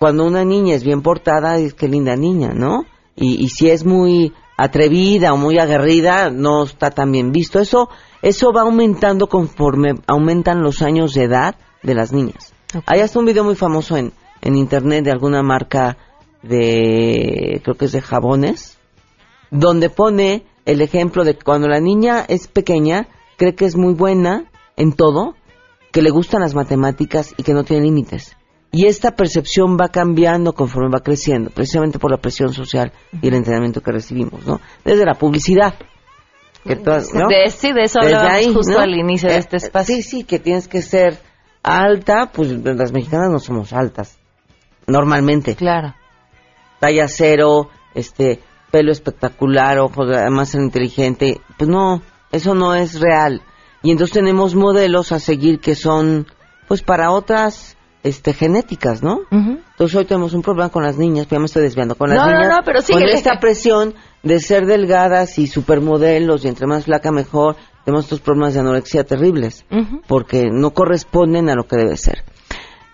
cuando 0.00 0.26
una 0.26 0.44
niña 0.44 0.74
es 0.74 0.82
bien 0.82 1.00
portada, 1.00 1.58
es 1.58 1.74
que 1.74 1.86
linda 1.86 2.16
niña, 2.16 2.50
¿no? 2.52 2.84
Y, 3.14 3.40
y 3.40 3.50
si 3.50 3.70
es 3.70 3.84
muy 3.84 4.32
atrevida 4.56 5.32
o 5.32 5.36
muy 5.36 5.60
aguerrida, 5.60 6.30
no 6.30 6.64
está 6.64 6.90
tan 6.90 7.12
bien 7.12 7.30
visto. 7.30 7.60
Eso, 7.60 7.88
eso 8.20 8.52
va 8.52 8.62
aumentando 8.62 9.28
conforme 9.28 9.94
aumentan 10.08 10.60
los 10.60 10.82
años 10.82 11.14
de 11.14 11.22
edad 11.22 11.54
de 11.84 11.94
las 11.94 12.12
niñas. 12.12 12.52
Okay. 12.70 12.82
Hay 12.86 13.00
hasta 13.00 13.20
un 13.20 13.26
video 13.26 13.44
muy 13.44 13.54
famoso 13.54 13.96
en, 13.96 14.12
en 14.42 14.56
internet 14.56 15.04
de 15.04 15.12
alguna 15.12 15.44
marca 15.44 15.96
de, 16.48 17.60
creo 17.62 17.76
que 17.76 17.86
es 17.86 17.92
de 17.92 18.00
jabones, 18.00 18.78
donde 19.50 19.90
pone 19.90 20.44
el 20.64 20.80
ejemplo 20.80 21.24
de 21.24 21.34
que 21.34 21.44
cuando 21.44 21.68
la 21.68 21.80
niña 21.80 22.24
es 22.28 22.48
pequeña, 22.48 23.08
cree 23.36 23.54
que 23.54 23.64
es 23.64 23.76
muy 23.76 23.94
buena 23.94 24.50
en 24.76 24.92
todo, 24.92 25.34
que 25.92 26.02
le 26.02 26.10
gustan 26.10 26.40
las 26.40 26.54
matemáticas 26.54 27.34
y 27.36 27.42
que 27.42 27.54
no 27.54 27.64
tiene 27.64 27.84
límites. 27.84 28.36
Y 28.72 28.86
esta 28.86 29.12
percepción 29.12 29.78
va 29.80 29.88
cambiando 29.88 30.52
conforme 30.52 30.90
va 30.90 31.00
creciendo, 31.00 31.50
precisamente 31.50 31.98
por 31.98 32.10
la 32.10 32.18
presión 32.18 32.52
social 32.52 32.92
y 33.22 33.28
el 33.28 33.34
entrenamiento 33.34 33.80
que 33.80 33.92
recibimos, 33.92 34.46
¿no? 34.46 34.60
Desde 34.84 35.06
la 35.06 35.14
publicidad. 35.14 35.74
Que 36.64 36.76
todas, 36.76 37.14
¿no? 37.14 37.28
de, 37.28 37.48
sí, 37.50 37.72
de 37.72 37.84
eso 37.84 38.00
Desde 38.00 38.16
hablábamos 38.16 38.46
ahí, 38.46 38.52
justo 38.52 38.72
¿no? 38.72 38.80
al 38.80 38.90
inicio 38.94 39.28
de 39.28 39.36
Eh, 39.36 39.38
este 39.38 39.56
espacio. 39.56 39.94
Sí, 39.94 40.02
sí, 40.02 40.24
que 40.24 40.40
tienes 40.40 40.66
que 40.66 40.82
ser 40.82 41.18
alta, 41.62 42.30
pues 42.32 42.50
las 42.50 42.92
mexicanas 42.92 43.30
no 43.30 43.38
somos 43.38 43.72
altas, 43.72 44.18
normalmente. 44.88 45.54
Claro. 45.54 45.94
Talla 46.80 47.08
cero, 47.08 47.70
este, 47.94 48.40
pelo 48.70 48.92
espectacular, 48.92 49.78
ojos 49.78 50.08
además 50.10 50.50
ser 50.50 50.60
inteligente, 50.60 51.40
pues 51.56 51.68
no, 51.68 52.02
eso 52.32 52.54
no 52.54 52.74
es 52.74 53.00
real. 53.00 53.42
Y 53.82 53.90
entonces 53.90 54.14
tenemos 54.14 54.54
modelos 54.54 55.12
a 55.12 55.18
seguir 55.18 55.60
que 55.60 55.74
son, 55.74 56.26
pues 56.68 56.82
para 56.82 57.10
otras, 57.10 57.76
este, 58.02 58.32
genéticas, 58.32 59.02
¿no? 59.02 59.20
Entonces 59.30 59.96
hoy 59.96 60.04
tenemos 60.04 60.32
un 60.32 60.42
problema 60.42 60.70
con 60.70 60.82
las 60.82 60.96
niñas, 60.96 61.26
pero 61.26 61.38
ya 61.38 61.40
me 61.40 61.46
estoy 61.46 61.62
desviando, 61.62 61.96
con 61.96 62.08
las 62.08 62.18
No, 62.18 62.26
no, 62.26 62.38
niñas, 62.38 62.56
no, 62.56 62.62
pero 62.64 62.80
con 62.88 63.02
esta 63.02 63.40
presión 63.40 63.94
de 64.22 64.40
ser 64.40 64.66
delgadas 64.66 65.38
y 65.38 65.46
supermodelos 65.46 66.44
y 66.44 66.48
entre 66.48 66.66
más 66.66 66.84
flaca 66.84 67.10
mejor, 67.10 67.56
tenemos 67.84 68.04
estos 68.04 68.20
problemas 68.20 68.54
de 68.54 68.60
anorexia 68.60 69.04
terribles, 69.04 69.64
porque 70.06 70.48
no 70.50 70.70
corresponden 70.72 71.48
a 71.48 71.54
lo 71.54 71.66
que 71.66 71.76
debe 71.76 71.96
ser. 71.96 72.24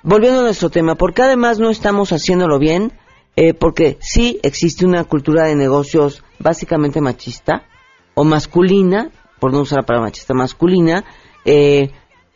Volviendo 0.03 0.40
a 0.40 0.45
nuestro 0.45 0.71
tema, 0.71 0.95
porque 0.97 1.23
además 1.23 1.59
no 1.59 1.71
estamos 1.71 2.12
haciéndolo 2.12 2.59
bien, 2.59 2.92
eh, 3.37 3.55
porque 3.55 3.99
sí 4.01 4.38
existe 4.42 4.85
una 4.87 5.05
cultura 5.05 5.47
de 5.47 5.55
negocios 5.55 6.23
básicamente 6.38 7.01
machista 7.01 7.64
o 8.14 8.25
masculina, 8.25 9.11
por 9.40 9.53
no 9.53 9.61
usar 9.61 9.79
la 9.81 9.87
palabra 9.87 10.09
machista, 10.09 10.35
masculina, 10.35 11.05
eh, 11.45 11.90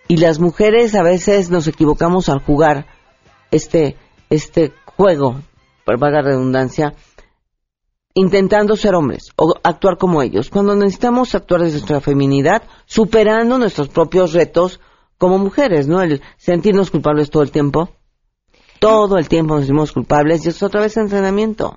y 0.09 0.17
las 0.17 0.39
mujeres 0.39 0.95
a 0.95 1.03
veces 1.03 1.51
nos 1.51 1.67
equivocamos 1.67 2.29
al 2.29 2.41
jugar 2.41 2.87
este, 3.51 3.97
este 4.31 4.73
juego, 4.85 5.41
por 5.85 5.99
valga 5.99 6.23
la 6.23 6.29
redundancia, 6.31 6.95
intentando 8.15 8.77
ser 8.77 8.95
hombres 8.95 9.29
o 9.37 9.55
actuar 9.63 9.99
como 9.99 10.23
ellos, 10.23 10.49
cuando 10.49 10.75
necesitamos 10.75 11.35
actuar 11.35 11.61
desde 11.61 11.79
nuestra 11.79 12.01
feminidad, 12.01 12.63
superando 12.87 13.59
nuestros 13.59 13.89
propios 13.89 14.33
retos 14.33 14.81
como 15.19 15.39
mujeres, 15.39 15.87
¿no? 15.87 16.01
El 16.01 16.23
sentirnos 16.39 16.91
culpables 16.91 17.31
todo 17.31 17.43
el 17.43 17.51
tiempo, 17.51 17.91
todo 18.79 19.17
el 19.19 19.29
tiempo 19.29 19.55
nos 19.55 19.65
sentimos 19.67 19.93
culpables 19.93 20.45
y 20.47 20.49
es 20.51 20.63
otra 20.63 20.81
vez 20.81 20.97
entrenamiento. 20.97 21.77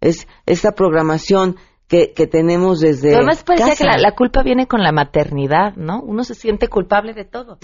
Es 0.00 0.26
esta 0.46 0.72
programación 0.72 1.56
que, 1.88 2.12
que 2.14 2.26
tenemos 2.26 2.80
desde 2.80 3.08
Pero 3.08 3.16
además 3.18 3.42
parecía 3.44 3.68
casa. 3.68 3.78
que 3.78 3.84
la, 3.90 3.96
la 3.98 4.14
culpa 4.14 4.42
viene 4.42 4.66
con 4.66 4.82
la 4.82 4.92
maternidad, 4.92 5.74
¿no? 5.76 6.00
Uno 6.02 6.22
se 6.22 6.34
siente 6.34 6.68
culpable 6.68 7.14
de 7.14 7.24
todo. 7.24 7.56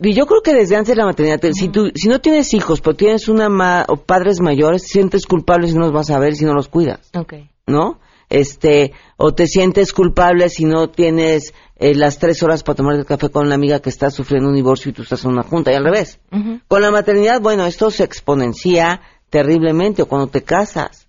Y 0.00 0.14
yo 0.14 0.26
creo 0.26 0.42
que 0.42 0.54
desde 0.54 0.76
antes 0.76 0.90
de 0.94 0.96
la 0.96 1.04
maternidad, 1.06 1.40
si, 1.52 1.68
tú, 1.68 1.90
si 1.94 2.08
no 2.08 2.20
tienes 2.20 2.54
hijos, 2.54 2.80
pero 2.80 2.94
tienes 2.96 3.28
una 3.28 3.48
ma- 3.48 3.84
o 3.88 3.96
padres 3.96 4.40
mayores, 4.40 4.82
te 4.82 4.88
sientes 4.88 5.26
culpable 5.26 5.66
si 5.66 5.74
no 5.74 5.80
los 5.80 5.92
vas 5.92 6.10
a 6.10 6.18
ver, 6.20 6.34
si 6.36 6.44
no 6.44 6.54
los 6.54 6.68
cuidas. 6.68 7.10
Ok. 7.16 7.34
¿no? 7.66 7.98
Este, 8.28 8.92
o 9.16 9.34
te 9.34 9.46
sientes 9.46 9.92
culpable 9.92 10.48
si 10.48 10.64
no 10.64 10.90
tienes 10.90 11.54
eh, 11.76 11.94
las 11.94 12.18
tres 12.18 12.42
horas 12.42 12.62
para 12.62 12.76
tomar 12.76 12.96
el 12.96 13.04
café 13.04 13.28
con 13.28 13.48
la 13.48 13.54
amiga 13.54 13.80
que 13.80 13.90
está 13.90 14.10
sufriendo 14.10 14.48
un 14.48 14.56
divorcio 14.56 14.90
y 14.90 14.92
tú 14.92 15.02
estás 15.02 15.24
en 15.24 15.32
una 15.32 15.42
junta, 15.42 15.72
y 15.72 15.74
al 15.74 15.84
revés. 15.84 16.20
Con 16.68 16.82
la 16.82 16.90
maternidad, 16.90 17.40
bueno, 17.40 17.66
esto 17.66 17.90
se 17.90 18.04
exponencia 18.04 19.00
terriblemente, 19.30 20.02
o 20.02 20.06
cuando 20.06 20.28
te 20.28 20.42
casas, 20.42 21.08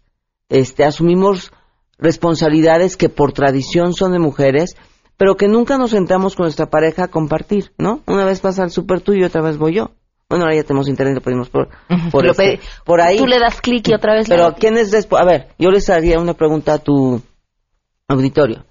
este, 0.49 0.83
asumimos 0.83 1.51
responsabilidades 1.97 2.97
que 2.97 3.09
por 3.09 3.31
tradición 3.33 3.93
son 3.93 4.11
de 4.11 4.19
mujeres, 4.19 4.75
pero 5.17 5.37
que 5.37 5.47
nunca 5.47 5.77
nos 5.77 5.91
sentamos 5.91 6.35
con 6.35 6.45
nuestra 6.45 6.69
pareja 6.69 7.05
a 7.05 7.07
compartir, 7.07 7.71
¿no? 7.77 8.01
Una 8.05 8.25
vez 8.25 8.41
pasa 8.41 8.63
el 8.63 8.71
súper 8.71 9.01
tú 9.01 9.13
y 9.13 9.23
otra 9.23 9.41
vez 9.41 9.57
voy 9.57 9.75
yo. 9.75 9.91
Bueno, 10.29 10.45
ahora 10.45 10.55
ya 10.55 10.63
tenemos 10.63 10.87
internet, 10.87 11.15
lo 11.15 11.21
pedimos 11.21 11.49
por, 11.49 11.69
este- 12.25 12.59
por 12.83 12.99
ahí. 13.01 13.17
Tú 13.17 13.27
le 13.27 13.39
das 13.39 13.61
clic 13.61 13.87
y 13.89 13.93
otra 13.93 14.13
vez 14.15 14.27
Pero 14.27 14.55
¿quién 14.57 14.75
es 14.77 14.89
después? 14.91 15.21
A 15.21 15.25
ver, 15.25 15.49
yo 15.59 15.69
les 15.69 15.89
haría 15.89 16.19
una 16.19 16.33
pregunta 16.33 16.73
a 16.73 16.77
tu 16.79 17.21
auditorio. 18.07 18.65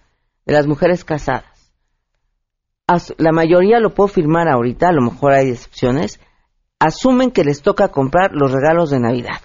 De 0.44 0.52
las 0.52 0.66
mujeres 0.66 1.04
casadas. 1.04 1.44
As- 2.86 3.14
La 3.18 3.32
mayoría 3.32 3.78
lo 3.80 3.94
puedo 3.94 4.08
firmar 4.08 4.48
ahorita, 4.48 4.88
a 4.88 4.92
lo 4.92 5.00
mejor 5.02 5.32
hay 5.32 5.50
excepciones. 5.50 6.20
Asumen 6.78 7.30
que 7.30 7.44
les 7.44 7.62
toca 7.62 7.88
comprar 7.88 8.32
los 8.32 8.52
regalos 8.52 8.90
de 8.90 9.00
Navidad. 9.00 9.40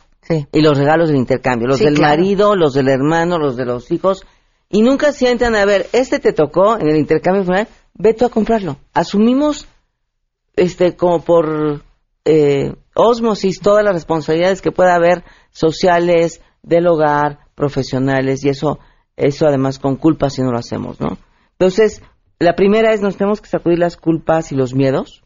Y 0.52 0.62
los 0.62 0.78
regalos 0.78 1.10
del 1.10 1.18
intercambio. 1.18 1.68
Los 1.68 1.78
Sí, 1.80 1.86
del 1.86 1.96
claro. 1.96 2.18
marido, 2.18 2.56
los 2.56 2.74
del 2.74 2.88
hermano, 2.88 3.40
los 3.40 3.56
de 3.58 3.66
los 3.66 3.92
hijos. 3.92 4.26
Y 4.70 4.82
nunca 4.84 5.12
sientan 5.12 5.56
a 5.56 5.66
ver, 5.66 5.88
este 5.94 6.20
te 6.20 6.34
tocó 6.34 6.78
en 6.78 6.88
el 6.88 6.98
intercambio 6.98 7.44
final, 7.44 7.68
ve 7.96 8.14
tú 8.14 8.26
a 8.26 8.30
comprarlo. 8.30 8.78
Asumimos, 8.94 9.68
este, 10.56 10.96
como 10.96 11.24
por 11.24 11.82
eh, 12.32 12.76
osmosis, 12.94 13.60
todas 13.60 13.84
las 13.84 13.96
responsabilidades 13.96 14.62
que 14.62 14.72
pueda 14.72 14.94
haber 14.94 15.24
sociales, 15.50 16.42
del 16.62 16.86
hogar, 16.86 17.40
profesionales, 17.56 18.46
y 18.46 18.50
eso, 18.50 18.78
eso 19.16 19.48
además 19.48 19.80
con 19.80 19.96
culpa 19.96 20.30
si 20.30 20.44
no 20.44 20.52
lo 20.52 20.60
hacemos, 20.60 21.00
¿no? 21.02 21.18
Entonces, 21.54 22.04
la 22.38 22.56
primera 22.56 22.94
es 22.94 23.02
nos 23.02 23.18
tenemos 23.18 23.42
que 23.42 23.50
sacudir 23.50 23.80
las 23.80 23.98
culpas 23.98 24.52
y 24.52 24.56
los 24.56 24.76
miedos, 24.76 25.24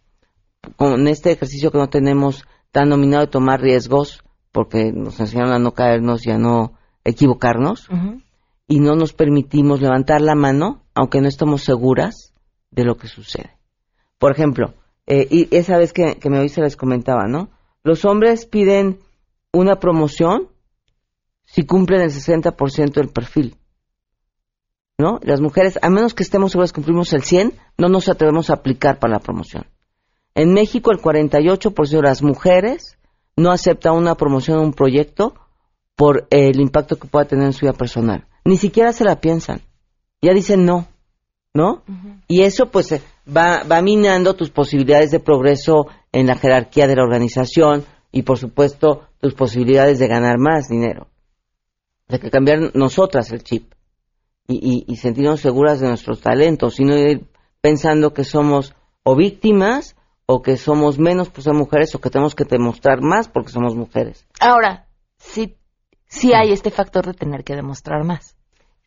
con 0.77 1.09
este 1.09 1.31
ejercicio 1.31 1.71
que 1.71 1.77
no 1.77 1.89
tenemos 1.89 2.45
tan 2.71 2.87
nominado 2.87 3.25
de 3.25 3.31
tomar 3.31 3.59
riesgos, 3.59 4.23
porque 4.53 4.93
nos 4.93 5.19
enseñaron 5.19 5.51
a 5.51 5.59
no 5.59 5.73
caernos 5.73 6.25
y 6.25 6.31
a 6.31 6.37
no 6.37 6.73
equivocarnos, 7.03 7.89
y 8.65 8.79
no 8.79 8.95
nos 8.95 9.11
permitimos 9.11 9.81
levantar 9.81 10.21
la 10.21 10.35
mano, 10.35 10.85
aunque 10.95 11.19
no 11.19 11.27
estamos 11.27 11.63
seguras 11.63 12.33
de 12.71 12.85
lo 12.85 12.95
que 12.95 13.07
sucede. 13.07 13.57
Por 14.19 14.31
ejemplo, 14.31 14.73
eh, 15.07 15.27
y 15.29 15.55
esa 15.55 15.77
vez 15.77 15.93
que, 15.93 16.15
que 16.15 16.29
me 16.29 16.39
oíste 16.39 16.61
les 16.61 16.77
comentaba, 16.77 17.27
¿no? 17.27 17.49
Los 17.83 18.05
hombres 18.05 18.45
piden 18.45 18.99
una 19.51 19.79
promoción 19.79 20.49
si 21.45 21.65
cumplen 21.65 22.01
el 22.01 22.11
60% 22.11 22.93
del 22.93 23.09
perfil. 23.09 23.57
¿no? 24.97 25.19
Las 25.23 25.41
mujeres, 25.41 25.77
a 25.81 25.89
menos 25.89 26.13
que 26.13 26.23
estemos 26.23 26.51
seguras 26.51 26.71
que 26.71 26.75
cumplimos 26.75 27.13
el 27.13 27.23
100, 27.23 27.53
no 27.77 27.89
nos 27.89 28.09
atrevemos 28.09 28.49
a 28.49 28.53
aplicar 28.53 28.99
para 28.99 29.13
la 29.13 29.19
promoción. 29.19 29.65
En 30.35 30.53
México, 30.53 30.91
el 30.91 30.99
48% 30.99 31.89
de 31.89 32.01
las 32.01 32.23
mujeres 32.23 32.97
no 33.35 33.51
acepta 33.51 33.91
una 33.91 34.15
promoción 34.15 34.59
o 34.59 34.63
un 34.63 34.73
proyecto 34.73 35.35
por 35.95 36.27
el 36.29 36.59
impacto 36.59 36.97
que 36.97 37.07
pueda 37.07 37.25
tener 37.25 37.45
en 37.45 37.53
su 37.53 37.65
vida 37.65 37.73
personal. 37.73 38.27
Ni 38.45 38.57
siquiera 38.57 38.93
se 38.93 39.03
la 39.03 39.19
piensan. 39.19 39.61
Ya 40.21 40.33
dicen 40.33 40.65
no, 40.65 40.87
¿no? 41.53 41.83
Y 42.27 42.41
eso, 42.41 42.67
pues, 42.67 42.91
eh, 42.91 43.01
va, 43.27 43.63
va 43.63 43.81
minando 43.81 44.36
tus 44.36 44.49
posibilidades 44.49 45.12
de 45.12 45.19
progreso 45.19 45.88
en 46.12 46.27
la 46.27 46.36
jerarquía 46.36 46.88
de 46.88 46.95
la 46.95 47.03
organización 47.03 47.86
y, 48.12 48.23
por 48.23 48.38
supuesto, 48.38 49.07
tus 49.19 49.33
posibilidades 49.33 49.99
de 49.99 50.07
ganar 50.07 50.38
más 50.38 50.67
dinero. 50.67 51.07
Hay 52.07 52.19
que 52.19 52.29
cambiar 52.29 52.75
nosotras 52.75 53.31
el 53.31 53.43
chip 53.43 53.73
y, 54.47 54.83
y, 54.88 54.95
sentirnos 54.97 55.39
seguras 55.39 55.79
de 55.79 55.88
nuestros 55.88 56.19
talentos, 56.21 56.75
sino 56.75 56.97
ir 56.97 57.25
pensando 57.62 58.13
que 58.13 58.25
somos 58.25 58.75
o 59.03 59.15
víctimas 59.15 59.95
o 60.25 60.41
que 60.41 60.57
somos 60.57 60.99
menos 60.99 61.29
por 61.29 61.43
ser 61.43 61.53
mujeres 61.53 61.95
o 61.95 62.01
que 62.01 62.09
tenemos 62.09 62.36
que 62.36 62.43
demostrar 62.43 63.01
más 63.01 63.29
porque 63.29 63.51
somos 63.51 63.75
mujeres. 63.75 64.27
Ahora, 64.39 64.88
sí, 65.17 65.55
sí 66.07 66.33
hay 66.33 66.51
este 66.51 66.71
factor 66.71 67.05
de 67.05 67.13
tener 67.13 67.43
que 67.43 67.55
demostrar 67.55 68.03
más. 68.03 68.36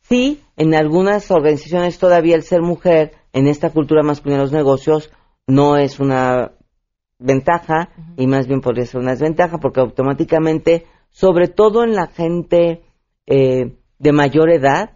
Sí, 0.03 0.43
en 0.57 0.75
algunas 0.75 1.31
organizaciones 1.31 1.99
todavía 1.99 2.37
el 2.37 2.43
ser 2.43 2.63
mujer 2.63 3.13
en 3.37 3.49
esta 3.49 3.69
cultura 3.69 4.03
masculina 4.03 4.39
de 4.39 4.45
los 4.45 4.53
negocios 4.53 5.11
no 5.47 5.77
es 5.77 6.01
una 6.01 6.53
ventaja 7.19 7.91
y 8.17 8.27
más 8.27 8.47
bien 8.47 8.63
podría 8.63 8.87
ser 8.87 9.03
una 9.03 9.11
desventaja 9.11 9.59
porque 9.59 9.81
automáticamente, 9.81 10.87
sobre 11.11 11.47
todo 11.49 11.85
en 11.85 11.95
la 11.95 12.07
gente 12.07 12.83
eh, 13.27 13.77
de 13.99 14.13
mayor 14.13 14.51
edad, 14.51 14.93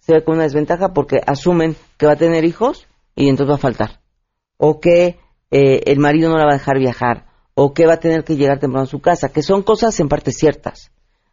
se 0.00 0.14
ve 0.14 0.24
como 0.24 0.36
una 0.36 0.44
desventaja 0.44 0.94
porque 0.94 1.20
asumen 1.26 1.76
que 1.98 2.06
va 2.06 2.12
a 2.12 2.16
tener 2.16 2.46
hijos 2.46 2.88
y 3.14 3.28
entonces 3.28 3.50
va 3.50 3.56
a 3.56 3.58
faltar. 3.58 4.00
O 4.56 4.80
que 4.80 5.18
eh, 5.50 5.82
el 5.84 5.98
marido 5.98 6.30
no 6.30 6.38
la 6.38 6.46
va 6.46 6.52
a 6.52 6.58
dejar 6.58 6.78
viajar. 6.78 7.26
O 7.52 7.74
que 7.74 7.86
va 7.86 7.94
a 7.94 8.00
tener 8.00 8.24
que 8.24 8.36
llegar 8.36 8.60
temprano 8.60 8.84
a 8.84 8.86
su 8.86 9.00
casa. 9.00 9.28
Que 9.28 9.42
son 9.42 9.62
cosas 9.62 10.00
en 10.00 10.08
parte 10.08 10.32
ciertas. 10.32 10.90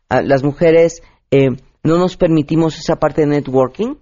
Ah, 0.09 0.21
las 0.21 0.43
mujeres 0.43 1.01
eh, 1.31 1.47
no 1.81 1.97
nos 1.97 2.17
permitimos 2.17 2.77
esa 2.77 2.97
parte 2.97 3.21
de 3.21 3.27
networking, 3.27 3.95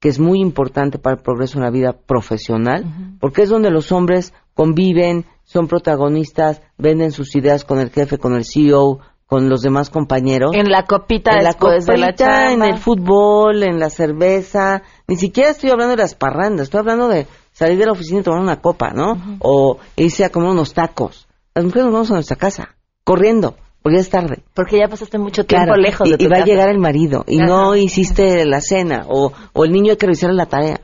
que 0.00 0.08
es 0.08 0.18
muy 0.18 0.40
importante 0.40 0.98
para 0.98 1.16
el 1.16 1.22
progreso 1.22 1.58
en 1.58 1.64
la 1.64 1.70
vida 1.70 1.92
profesional, 1.92 3.16
porque 3.20 3.42
es 3.42 3.48
donde 3.48 3.70
los 3.70 3.92
hombres 3.92 4.34
conviven, 4.54 5.24
son 5.44 5.68
protagonistas, 5.68 6.60
venden 6.76 7.12
sus 7.12 7.34
ideas 7.34 7.64
con 7.64 7.80
el 7.80 7.90
jefe, 7.90 8.18
con 8.18 8.34
el 8.34 8.44
CEO, 8.44 9.00
con 9.26 9.48
los 9.48 9.62
demás 9.62 9.90
compañeros. 9.90 10.52
En 10.54 10.70
la 10.70 10.84
copita 10.84 11.32
en 11.32 11.44
la 11.44 11.50
después 11.50 11.86
de 11.86 11.98
la 11.98 12.14
chamba. 12.14 12.52
en 12.52 12.62
el 12.62 12.78
fútbol, 12.78 13.62
en 13.62 13.80
la 13.80 13.90
cerveza. 13.90 14.82
Ni 15.08 15.16
siquiera 15.16 15.50
estoy 15.50 15.70
hablando 15.70 15.96
de 15.96 16.02
las 16.02 16.14
parrandas, 16.14 16.64
estoy 16.64 16.80
hablando 16.80 17.08
de 17.08 17.26
salir 17.52 17.78
de 17.78 17.86
la 17.86 17.92
oficina 17.92 18.20
y 18.20 18.22
tomar 18.22 18.40
una 18.40 18.60
copa, 18.60 18.90
¿no? 18.90 19.38
O 19.40 19.78
irse 19.96 20.24
a 20.24 20.30
comer 20.30 20.50
unos 20.50 20.74
tacos. 20.74 21.26
Las 21.54 21.64
mujeres 21.64 21.86
nos 21.86 21.92
vamos 21.94 22.10
a 22.10 22.14
nuestra 22.14 22.36
casa, 22.36 22.76
corriendo, 23.02 23.56
porque 23.86 23.98
ya 23.98 24.00
es 24.00 24.10
tarde. 24.10 24.42
Porque 24.52 24.78
ya 24.78 24.88
pasaste 24.88 25.16
mucho 25.16 25.44
tiempo 25.44 25.76
lejos 25.76 26.08
y, 26.08 26.10
de 26.10 26.18
tu 26.18 26.24
y 26.24 26.26
va 26.26 26.38
casa. 26.38 26.42
a 26.42 26.46
llegar 26.46 26.68
el 26.70 26.78
marido 26.78 27.24
y 27.28 27.38
no 27.38 27.76
hiciste 27.76 28.44
la 28.44 28.60
cena 28.60 29.04
o, 29.08 29.32
o 29.52 29.64
el 29.64 29.70
niño 29.70 29.92
hay 29.92 29.96
que 29.96 30.06
revisar 30.06 30.34
la 30.34 30.46
tarea. 30.46 30.80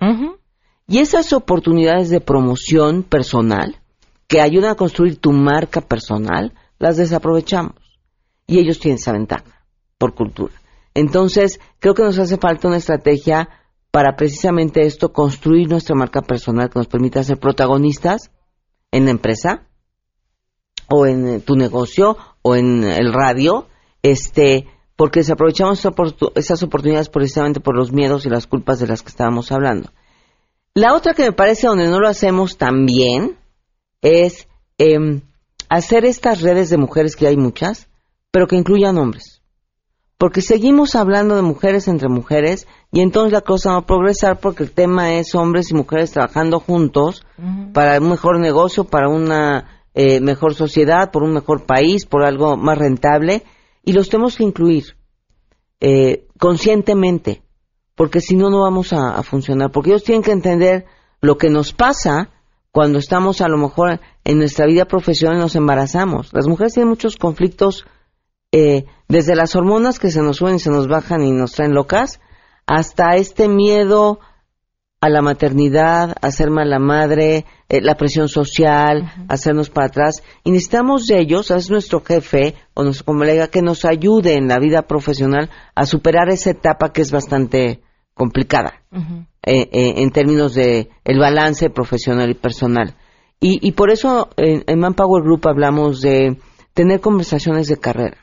Y 0.86 0.98
esas 0.98 1.32
oportunidades 1.32 2.10
de 2.10 2.20
promoción 2.20 3.02
personal 3.02 3.80
que 4.28 4.40
ayudan 4.40 4.70
a 4.70 4.74
construir 4.76 5.16
tu 5.16 5.32
marca 5.32 5.80
personal, 5.80 6.54
las 6.78 6.96
desaprovechamos 6.96 7.74
y 8.46 8.60
ellos 8.60 8.78
tienen 8.78 8.98
esa 8.98 9.10
ventaja 9.10 9.66
por 9.98 10.14
cultura. 10.14 10.54
Entonces, 10.94 11.58
creo 11.80 11.94
que 11.94 12.04
nos 12.04 12.20
hace 12.20 12.36
falta 12.36 12.68
una 12.68 12.76
estrategia 12.76 13.48
para 13.90 14.14
precisamente 14.14 14.82
esto, 14.82 15.12
construir 15.12 15.68
nuestra 15.68 15.96
marca 15.96 16.22
personal 16.22 16.70
que 16.70 16.78
nos 16.78 16.86
permita 16.86 17.24
ser 17.24 17.40
protagonistas 17.40 18.30
en 18.92 19.06
la 19.06 19.10
empresa 19.10 19.66
o 20.88 21.04
en 21.06 21.26
eh, 21.26 21.40
tu 21.40 21.56
negocio 21.56 22.16
o 22.42 22.57
en 22.57 22.85
el 22.85 23.12
radio, 23.12 23.68
este, 24.02 24.66
porque 24.96 25.20
desaprovechamos 25.20 25.87
esas 26.35 26.62
oportunidades 26.62 27.09
precisamente 27.09 27.61
por 27.61 27.76
los 27.76 27.92
miedos 27.92 28.26
y 28.26 28.31
las 28.31 28.46
culpas 28.46 28.78
de 28.78 28.87
las 28.87 29.02
que 29.02 29.09
estábamos 29.09 29.50
hablando. 29.52 29.90
La 30.74 30.94
otra 30.94 31.14
que 31.14 31.24
me 31.24 31.33
parece 31.33 31.66
donde 31.66 31.88
no 31.88 32.00
lo 32.00 32.09
hacemos 32.09 32.57
tan 32.57 32.87
bien 32.87 33.38
es 34.00 34.48
eh, 34.78 35.22
hacer 35.68 36.05
estas 36.05 36.40
redes 36.40 36.70
de 36.70 36.76
mujeres 36.76 37.16
que 37.16 37.26
hay 37.26 37.37
muchas, 37.37 37.88
pero 38.31 38.46
que 38.46 38.57
incluyan 38.57 38.98
hombres. 38.98 39.42
Porque 40.18 40.40
seguimos 40.40 40.94
hablando 40.94 41.35
de 41.35 41.42
mujeres 41.42 41.88
entre 41.88 42.09
mujeres 42.09 42.66
y 42.92 43.00
entonces 43.00 43.33
la 43.33 43.40
cosa 43.40 43.70
no 43.70 43.74
va 43.76 43.81
a 43.81 43.87
progresar 43.87 44.38
porque 44.38 44.62
el 44.62 44.70
tema 44.70 45.14
es 45.14 45.35
hombres 45.35 45.70
y 45.70 45.74
mujeres 45.74 46.12
trabajando 46.12 46.61
juntos 46.61 47.26
para 47.72 47.98
un 47.98 48.09
mejor 48.09 48.38
negocio, 48.38 48.85
para 48.85 49.09
una 49.09 49.71
eh, 49.94 50.20
mejor 50.20 50.55
sociedad, 50.55 51.11
por 51.11 51.22
un 51.22 51.33
mejor 51.33 51.66
país, 51.66 52.07
por 52.07 52.24
algo 52.24 52.57
más 52.57 52.78
rentable 52.78 53.42
y 53.85 53.92
los 53.92 54.09
tenemos 54.09 54.37
que 54.37 54.44
incluir 54.44 54.96
eh, 55.81 56.26
conscientemente 56.38 57.42
porque 57.94 58.20
si 58.20 58.37
no, 58.37 58.50
no 58.50 58.62
vamos 58.62 58.92
a, 58.92 59.22
funcionar. 59.22 59.70
Porque 59.70 59.90
ellos 59.90 60.05
tienen 60.05 60.22
que 60.22 60.33
entender 60.33 60.87
lo 61.20 61.37
que 61.37 61.50
nos 61.50 61.72
pasa 61.72 62.31
cuando 62.70 62.98
estamos 62.98 63.40
a 63.40 63.48
lo 63.48 63.59
mejor 63.59 64.00
en 64.24 64.38
nuestra 64.38 64.66
vida 64.66 64.87
profesional 64.87 65.38
nos 65.38 65.57
embarazamos. 65.57 66.33
Las 66.33 66.48
mujeres 66.48 66.72
tienen 66.72 66.88
muchos 66.88 67.16
conflictos 67.16 67.85
eh, 68.50 68.87
desde 69.09 69.37
las 69.37 69.55
hormonas 69.55 69.98
que 69.98 70.11
se 70.11 70.22
nos 70.22 70.38
suben 70.38 70.57
y 70.57 70.59
se 70.59 70.70
nos 70.70 70.88
bajan 70.88 71.22
y 71.22 71.33
nos 71.33 71.52
traen 71.52 71.74
locas, 71.74 72.20
hasta 72.66 73.16
este 73.16 73.48
miedo 73.48 74.20
a 75.02 75.08
la 75.08 75.20
maternidad, 75.20 76.14
a 76.22 76.30
ser 76.30 76.48
mala 76.48 76.78
madre, 76.78 77.44
eh, 77.68 77.80
la 77.82 77.96
presión 77.96 78.28
social, 78.28 79.12
hacernos 79.28 79.68
para 79.68 79.88
atrás. 79.88 80.22
Y 80.44 80.52
necesitamos 80.52 81.06
de 81.06 81.18
ellos, 81.18 81.50
es 81.50 81.70
nuestro 81.70 82.04
jefe 82.04 82.54
o 82.72 82.84
nuestro 82.84 83.06
colega, 83.06 83.48
que 83.48 83.62
nos 83.62 83.84
ayude 83.84 84.36
en 84.36 84.46
la 84.46 84.60
vida 84.60 84.82
profesional 84.82 85.50
a 85.74 85.86
superar 85.86 86.28
esa 86.28 86.50
etapa 86.50 86.92
que 86.92 87.02
es 87.02 87.10
bastante 87.10 87.82
complicada 88.14 88.84
eh, 89.42 89.68
eh, 89.72 89.94
en 89.96 90.12
términos 90.12 90.54
de 90.54 90.90
el 91.02 91.18
balance 91.18 91.68
profesional 91.68 92.30
y 92.30 92.34
personal. 92.34 92.94
Y, 93.40 93.58
y 93.66 93.72
por 93.72 93.90
eso 93.90 94.28
en, 94.36 94.62
en 94.68 94.78
Manpower 94.78 95.24
Group 95.24 95.48
hablamos 95.48 96.00
de 96.00 96.38
tener 96.74 97.00
conversaciones 97.00 97.66
de 97.66 97.76
carrera. 97.76 98.18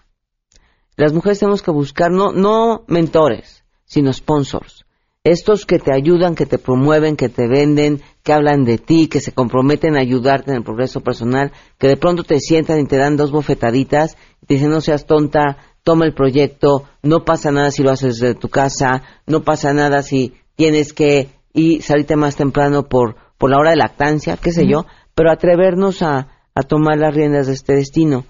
Las 0.96 1.12
mujeres 1.12 1.40
tenemos 1.40 1.62
que 1.62 1.72
buscar 1.72 2.10
no, 2.10 2.32
no 2.32 2.86
mentores, 2.88 3.66
sino 3.84 4.14
sponsors. 4.14 4.86
Estos 5.26 5.66
que 5.66 5.80
te 5.80 5.94
ayudan, 5.94 6.34
que 6.34 6.46
te 6.46 6.58
promueven, 6.58 7.18
que 7.18 7.28
te 7.28 7.48
venden, 7.48 8.02
que 8.24 8.32
hablan 8.32 8.64
de 8.64 8.78
ti, 8.78 9.08
que 9.08 9.20
se 9.20 9.34
comprometen 9.34 9.98
a 9.98 10.00
ayudarte 10.00 10.52
en 10.52 10.58
el 10.58 10.64
progreso 10.64 11.02
personal, 11.02 11.52
que 11.78 11.90
de 11.90 11.98
pronto 11.98 12.24
te 12.24 12.40
sientan 12.40 12.80
y 12.80 12.86
te 12.86 12.96
dan 12.96 13.18
dos 13.18 13.30
bofetaditas 13.30 14.16
y 14.42 14.46
te 14.46 14.54
dicen 14.54 14.70
no 14.70 14.80
seas 14.80 15.06
tonta, 15.06 15.58
toma 15.84 16.06
el 16.06 16.14
proyecto, 16.14 16.86
no 17.04 17.26
pasa 17.26 17.52
nada 17.52 17.70
si 17.72 17.84
lo 17.84 17.92
haces 17.92 18.20
desde 18.20 18.34
tu 18.34 18.48
casa, 18.48 19.04
no 19.28 19.44
pasa 19.44 19.74
nada 19.74 20.04
si 20.04 20.36
tienes 20.56 20.94
que 20.94 21.28
ir, 21.54 21.84
salirte 21.84 22.16
más 22.16 22.38
temprano 22.38 22.88
por, 22.88 23.18
por 23.38 23.50
la 23.50 23.58
hora 23.58 23.72
de 23.72 23.78
lactancia, 23.78 24.38
qué 24.38 24.54
sé 24.54 24.68
yo, 24.68 24.86
pero 25.16 25.32
atrevernos 25.32 26.02
a, 26.02 26.30
a 26.56 26.64
tomar 26.64 26.98
las 26.98 27.14
riendas 27.14 27.48
de 27.48 27.54
este 27.54 27.76
destino. 27.76 28.24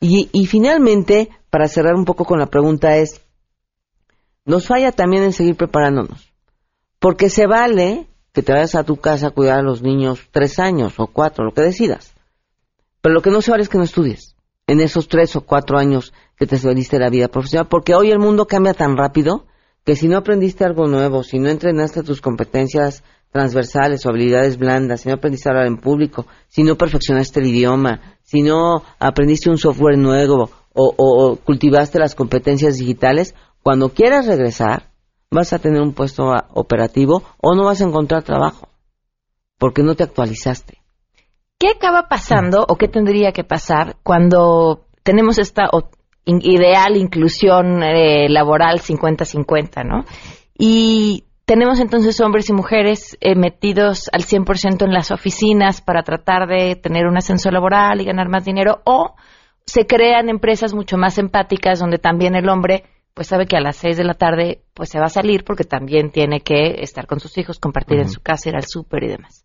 Y, 0.00 0.30
y 0.32 0.46
finalmente, 0.46 1.28
para 1.50 1.68
cerrar 1.68 1.96
un 1.96 2.06
poco 2.06 2.24
con 2.24 2.38
la 2.38 2.46
pregunta 2.46 2.96
es, 2.96 3.20
nos 4.46 4.66
falla 4.66 4.90
también 4.90 5.22
en 5.24 5.34
seguir 5.34 5.54
preparándonos. 5.54 6.29
Porque 7.00 7.30
se 7.30 7.46
vale 7.46 8.06
que 8.32 8.42
te 8.42 8.52
vayas 8.52 8.74
a 8.74 8.84
tu 8.84 8.96
casa 8.96 9.28
a 9.28 9.30
cuidar 9.30 9.58
a 9.58 9.62
los 9.62 9.82
niños 9.82 10.28
tres 10.30 10.58
años 10.58 10.94
o 10.98 11.06
cuatro, 11.08 11.44
lo 11.44 11.52
que 11.52 11.62
decidas. 11.62 12.14
Pero 13.00 13.14
lo 13.14 13.22
que 13.22 13.30
no 13.30 13.40
se 13.40 13.50
vale 13.50 13.62
es 13.62 13.68
que 13.68 13.78
no 13.78 13.84
estudies 13.84 14.36
en 14.66 14.80
esos 14.80 15.08
tres 15.08 15.34
o 15.34 15.40
cuatro 15.40 15.78
años 15.78 16.12
que 16.36 16.46
te 16.46 16.58
saliste 16.58 16.98
la 16.98 17.08
vida 17.08 17.28
profesional. 17.28 17.68
Porque 17.68 17.94
hoy 17.94 18.10
el 18.10 18.18
mundo 18.18 18.46
cambia 18.46 18.74
tan 18.74 18.96
rápido 18.96 19.46
que 19.84 19.96
si 19.96 20.08
no 20.08 20.18
aprendiste 20.18 20.64
algo 20.64 20.86
nuevo, 20.86 21.24
si 21.24 21.38
no 21.38 21.48
entrenaste 21.48 22.02
tus 22.02 22.20
competencias 22.20 23.02
transversales 23.32 24.04
o 24.04 24.10
habilidades 24.10 24.58
blandas, 24.58 25.00
si 25.00 25.08
no 25.08 25.14
aprendiste 25.14 25.48
a 25.48 25.52
hablar 25.52 25.66
en 25.68 25.78
público, 25.78 26.26
si 26.48 26.62
no 26.62 26.76
perfeccionaste 26.76 27.40
el 27.40 27.46
idioma, 27.46 28.18
si 28.22 28.42
no 28.42 28.82
aprendiste 28.98 29.48
un 29.48 29.56
software 29.56 29.96
nuevo 29.96 30.50
o 30.74 31.36
cultivaste 31.44 31.98
las 31.98 32.14
competencias 32.14 32.76
digitales, 32.76 33.34
cuando 33.62 33.88
quieras 33.88 34.26
regresar 34.26 34.89
vas 35.30 35.52
a 35.52 35.58
tener 35.58 35.80
un 35.80 35.94
puesto 35.94 36.32
a- 36.32 36.46
operativo 36.54 37.22
o 37.40 37.54
no 37.54 37.64
vas 37.64 37.80
a 37.80 37.84
encontrar 37.84 38.22
trabajo 38.22 38.68
porque 39.58 39.82
no 39.82 39.94
te 39.94 40.02
actualizaste. 40.02 40.78
¿Qué 41.58 41.68
acaba 41.68 42.08
pasando 42.08 42.64
o 42.68 42.76
qué 42.76 42.88
tendría 42.88 43.32
que 43.32 43.44
pasar 43.44 43.96
cuando 44.02 44.86
tenemos 45.02 45.38
esta 45.38 45.68
ideal 46.24 46.96
inclusión 46.96 47.82
eh, 47.82 48.28
laboral 48.30 48.80
50-50, 48.80 49.84
¿no? 49.86 50.04
Y 50.56 51.24
tenemos 51.44 51.80
entonces 51.80 52.20
hombres 52.20 52.48
y 52.48 52.54
mujeres 52.54 53.18
eh, 53.20 53.34
metidos 53.34 54.08
al 54.12 54.22
100% 54.22 54.84
en 54.84 54.92
las 54.92 55.10
oficinas 55.10 55.82
para 55.82 56.02
tratar 56.02 56.48
de 56.48 56.76
tener 56.76 57.06
un 57.06 57.18
ascenso 57.18 57.50
laboral 57.50 58.00
y 58.00 58.04
ganar 58.04 58.28
más 58.28 58.44
dinero 58.44 58.80
o 58.84 59.14
se 59.66 59.86
crean 59.86 60.28
empresas 60.28 60.72
mucho 60.74 60.96
más 60.96 61.18
empáticas 61.18 61.78
donde 61.78 61.98
también 61.98 62.34
el 62.34 62.48
hombre 62.48 62.84
pues 63.14 63.28
sabe 63.28 63.46
que 63.46 63.56
a 63.56 63.60
las 63.60 63.76
6 63.76 63.96
de 63.96 64.04
la 64.04 64.14
tarde 64.14 64.62
pues 64.74 64.88
se 64.90 64.98
va 64.98 65.06
a 65.06 65.10
salir 65.10 65.44
porque 65.44 65.64
también 65.64 66.10
tiene 66.10 66.40
que 66.40 66.82
estar 66.82 67.06
con 67.06 67.20
sus 67.20 67.36
hijos, 67.38 67.58
compartir 67.58 67.98
en 67.98 68.08
su 68.08 68.20
casa, 68.20 68.48
ir 68.48 68.56
al 68.56 68.66
súper 68.66 69.04
y 69.04 69.08
demás. 69.08 69.44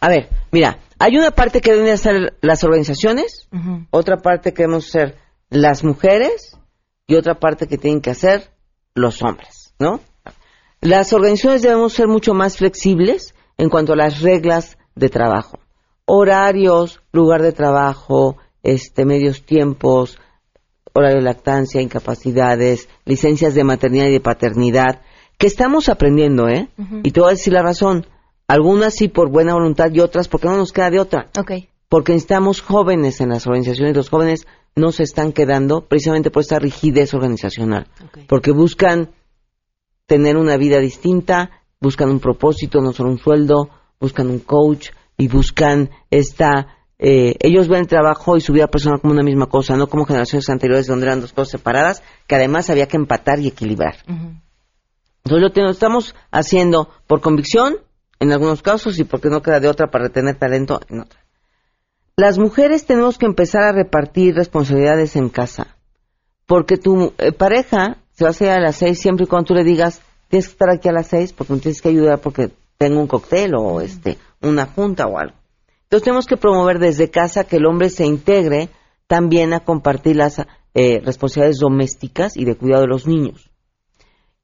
A 0.00 0.08
ver, 0.08 0.30
mira, 0.52 0.78
hay 0.98 1.16
una 1.16 1.30
parte 1.30 1.60
que 1.60 1.72
deben 1.72 1.92
hacer 1.92 2.36
las 2.40 2.64
organizaciones, 2.64 3.48
otra 3.90 4.16
parte 4.16 4.52
que 4.52 4.62
debemos 4.62 4.88
hacer 4.88 5.16
las 5.50 5.84
mujeres 5.84 6.58
y 7.06 7.14
otra 7.14 7.38
parte 7.38 7.66
que 7.66 7.78
tienen 7.78 8.00
que 8.00 8.10
hacer 8.10 8.50
los 8.94 9.22
hombres, 9.22 9.74
¿no? 9.78 10.00
Las 10.80 11.12
organizaciones 11.12 11.62
debemos 11.62 11.92
ser 11.92 12.08
mucho 12.08 12.34
más 12.34 12.56
flexibles 12.56 13.34
en 13.58 13.68
cuanto 13.68 13.92
a 13.92 13.96
las 13.96 14.20
reglas 14.20 14.78
de 14.94 15.08
trabajo. 15.08 15.58
Horarios, 16.04 17.02
lugar 17.12 17.42
de 17.42 17.52
trabajo, 17.52 18.36
este, 18.62 19.04
medios 19.04 19.44
tiempos, 19.44 20.18
horario 20.96 21.18
de 21.18 21.22
lactancia, 21.22 21.80
incapacidades, 21.80 22.88
licencias 23.04 23.54
de 23.54 23.64
maternidad 23.64 24.06
y 24.06 24.12
de 24.12 24.20
paternidad, 24.20 25.02
que 25.38 25.46
estamos 25.46 25.88
aprendiendo, 25.88 26.48
¿eh? 26.48 26.68
Y 27.02 27.10
te 27.10 27.20
voy 27.20 27.28
a 27.28 27.32
decir 27.32 27.52
la 27.52 27.62
razón. 27.62 28.06
Algunas 28.48 28.94
sí 28.94 29.08
por 29.08 29.30
buena 29.30 29.54
voluntad 29.54 29.90
y 29.92 30.00
otras 30.00 30.28
porque 30.28 30.48
no 30.48 30.56
nos 30.56 30.72
queda 30.72 30.90
de 30.90 31.00
otra. 31.00 31.30
Okay. 31.38 31.68
Porque 31.88 32.12
necesitamos 32.12 32.62
jóvenes 32.62 33.20
en 33.20 33.28
las 33.30 33.46
organizaciones. 33.46 33.96
Los 33.96 34.08
jóvenes 34.08 34.46
no 34.74 34.92
se 34.92 35.02
están 35.02 35.32
quedando 35.32 35.86
precisamente 35.86 36.30
por 36.30 36.42
esta 36.42 36.58
rigidez 36.58 37.12
organizacional. 37.12 37.88
Porque 38.28 38.52
buscan 38.52 39.10
tener 40.06 40.36
una 40.36 40.56
vida 40.56 40.78
distinta, 40.78 41.50
buscan 41.80 42.08
un 42.08 42.20
propósito, 42.20 42.80
no 42.80 42.92
solo 42.92 43.10
un 43.10 43.18
sueldo, 43.18 43.68
buscan 44.00 44.30
un 44.30 44.38
coach 44.38 44.90
y 45.16 45.28
buscan 45.28 45.90
esta... 46.10 46.68
Eh, 46.98 47.36
ellos 47.40 47.68
ven 47.68 47.80
el 47.80 47.86
trabajo 47.86 48.36
y 48.36 48.40
su 48.40 48.52
vida 48.52 48.68
personal 48.68 49.00
como 49.00 49.12
una 49.12 49.22
misma 49.22 49.46
cosa, 49.46 49.76
no 49.76 49.86
como 49.86 50.06
generaciones 50.06 50.48
anteriores 50.48 50.86
donde 50.86 51.06
eran 51.06 51.20
dos 51.20 51.32
cosas 51.32 51.50
separadas, 51.50 52.02
que 52.26 52.36
además 52.36 52.70
había 52.70 52.88
que 52.88 52.96
empatar 52.96 53.38
y 53.38 53.48
equilibrar. 53.48 53.96
Entonces 54.06 55.52
lo, 55.56 55.62
lo 55.62 55.70
estamos 55.70 56.14
haciendo 56.30 56.88
por 57.06 57.20
convicción, 57.20 57.76
en 58.18 58.32
algunos 58.32 58.62
casos, 58.62 58.98
y 58.98 59.04
porque 59.04 59.28
no 59.28 59.42
queda 59.42 59.60
de 59.60 59.68
otra 59.68 59.90
para 59.90 60.04
retener 60.04 60.38
talento 60.38 60.80
en 60.88 61.00
otra. 61.00 61.20
Las 62.16 62.38
mujeres 62.38 62.86
tenemos 62.86 63.18
que 63.18 63.26
empezar 63.26 63.62
a 63.64 63.72
repartir 63.72 64.34
responsabilidades 64.34 65.16
en 65.16 65.28
casa, 65.28 65.76
porque 66.46 66.78
tu 66.78 67.12
eh, 67.18 67.32
pareja 67.32 67.98
se 68.12 68.24
va 68.24 68.28
a 68.28 68.30
hacer 68.30 68.50
a 68.50 68.60
las 68.60 68.76
seis 68.76 68.98
siempre 68.98 69.24
y 69.24 69.28
cuando 69.28 69.48
tú 69.48 69.54
le 69.54 69.64
digas, 69.64 70.00
tienes 70.28 70.46
que 70.46 70.52
estar 70.52 70.70
aquí 70.70 70.88
a 70.88 70.92
las 70.92 71.08
seis 71.08 71.34
porque 71.34 71.52
me 71.52 71.58
tienes 71.58 71.82
que 71.82 71.90
ayudar 71.90 72.20
porque 72.20 72.50
tengo 72.78 73.00
un 73.00 73.06
cóctel 73.06 73.54
o 73.54 73.82
este, 73.82 74.16
una 74.40 74.64
junta 74.64 75.06
o 75.06 75.18
algo. 75.18 75.36
Entonces 75.86 76.04
tenemos 76.04 76.26
que 76.26 76.36
promover 76.36 76.78
desde 76.78 77.10
casa 77.10 77.44
que 77.44 77.56
el 77.56 77.66
hombre 77.66 77.90
se 77.90 78.04
integre 78.04 78.70
también 79.06 79.54
a 79.54 79.60
compartir 79.60 80.16
las 80.16 80.40
eh, 80.74 81.00
responsabilidades 81.04 81.58
domésticas 81.58 82.36
y 82.36 82.44
de 82.44 82.56
cuidado 82.56 82.82
de 82.82 82.88
los 82.88 83.06
niños. 83.06 83.50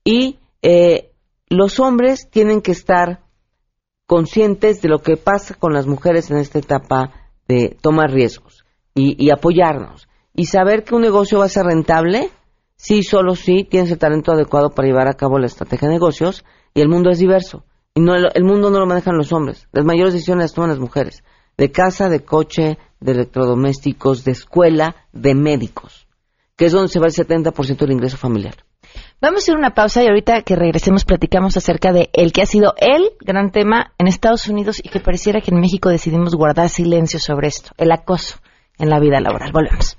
Y 0.05 0.38
eh, 0.62 1.12
los 1.48 1.81
hombres 1.81 2.28
tienen 2.31 2.62
que 2.62 2.72
estar 2.72 3.24
conscientes 4.07 4.81
de 4.83 4.88
lo 4.88 5.00
que 5.00 5.16
pasa 5.16 5.55
con 5.55 5.72
las 5.72 5.87
mujeres 5.87 6.31
en 6.31 6.38
esta 6.38 6.59
etapa 6.59 7.12
de 7.48 7.76
tomar 7.81 8.11
riesgos 8.11 8.64
y, 8.94 9.31
apoyarnos. 9.31 10.09
Y 10.35 10.46
saber 10.46 10.85
que 10.85 10.94
un 10.94 11.02
negocio 11.02 11.38
va 11.38 11.46
a 11.46 11.48
ser 11.48 11.66
rentable 11.66 12.31
si 12.76 13.02
solo 13.02 13.35
si 13.35 13.64
tienes 13.64 13.90
el 13.90 13.98
talento 13.98 14.33
adecuado 14.33 14.70
para 14.70 14.88
llevar 14.88 15.09
a 15.09 15.14
cabo 15.14 15.38
la 15.38 15.46
estrategia 15.46 15.88
de 15.88 15.94
negocios 15.94 16.44
y 16.74 16.81
el 16.81 16.88
mundo 16.88 17.11
es 17.11 17.18
diverso. 17.18 17.64
Y 17.94 18.00
no, 18.00 18.14
el, 18.14 18.44
mundo 18.44 18.70
no 18.70 18.78
lo 18.78 18.87
manejan 18.87 19.16
los 19.16 19.33
hombres. 19.33 19.68
Las 19.72 19.85
mayores 19.85 20.14
decisiones 20.14 20.44
las 20.44 20.55
toman 20.55 20.70
las 20.70 20.78
mujeres. 20.78 21.22
De 21.57 21.71
casa, 21.71 22.09
de 22.09 22.25
coche, 22.25 22.79
de 23.01 23.12
electrodomésticos, 23.12 24.25
de 24.25 24.33
escuela, 24.33 24.97
de 25.12 25.35
médicos. 25.35 26.07
Que 26.57 26.67
es 26.67 26.73
donde 26.73 26.88
se 26.88 26.99
va 26.99 27.07
el 27.07 27.12
70% 27.12 27.77
del 27.79 27.93
ingreso 27.93 28.17
familiar. 28.17 28.55
Vamos 29.21 29.41
a 29.41 29.43
hacer 29.45 29.57
una 29.57 29.75
pausa 29.75 30.03
y 30.03 30.09
ahorita 30.09 30.43
que 30.43 30.57
regresemos 30.57 31.05
platicamos 31.05 31.57
acerca 31.57 31.93
de 31.93 32.11
el 32.12 32.33
que 32.33 32.43
ha 32.43 32.47
sido 32.47 32.75
el 32.77 33.12
gran 33.21 33.51
tema 33.51 33.93
en 33.99 34.09
Estados 34.09 34.49
Unidos 34.49 34.81
y 34.83 34.88
que 34.88 35.01
pareciera 35.01 35.41
que 35.41 35.53
en 35.53 35.61
México 35.61 35.88
decidimos 35.88 36.35
guardar 36.35 36.69
silencio 36.69 37.21
sobre 37.21 37.49
esto, 37.49 37.71
el 37.79 37.93
acoso 37.93 38.38
en 38.79 38.91
la 38.91 38.99
vida 38.99 39.21
laboral. 39.21 39.53
Volvemos. 39.53 39.97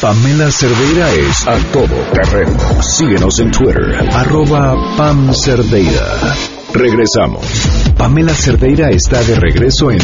Pamela 0.00 0.50
Cerdeira 0.50 1.10
es 1.12 1.46
a 1.46 1.56
todo 1.72 1.94
terreno. 2.12 2.82
Síguenos 2.82 3.38
en 3.38 3.50
Twitter, 3.50 3.96
arroba 4.12 4.74
Pam 4.96 5.32
Cerdeira. 5.32 6.34
Regresamos. 6.72 7.46
Pamela 7.96 8.34
Cerdeira 8.34 8.90
está 8.90 9.22
de 9.22 9.36
regreso 9.36 9.90
en 9.90 10.00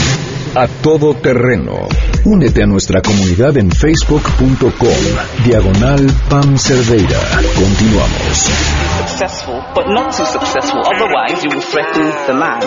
A 0.58 0.66
Todo 0.82 1.14
Terreno. 1.14 1.86
Únete 2.24 2.64
a 2.64 2.66
nuestra 2.66 3.00
comunidad 3.00 3.56
en 3.58 3.70
facebook.com. 3.70 4.90
Diagonal 5.44 6.04
Pam 6.28 6.58
Cerdeira. 6.58 7.20
Continuamos. 7.54 8.50
Successful, 9.06 9.62
but 9.72 9.86
not 9.86 10.10
too 10.10 10.24
successful. 10.24 10.80
Otherwise, 10.80 11.44
you 11.44 11.50
will 11.54 11.62
threaten 11.62 12.10
the 12.26 12.34
man. 12.34 12.58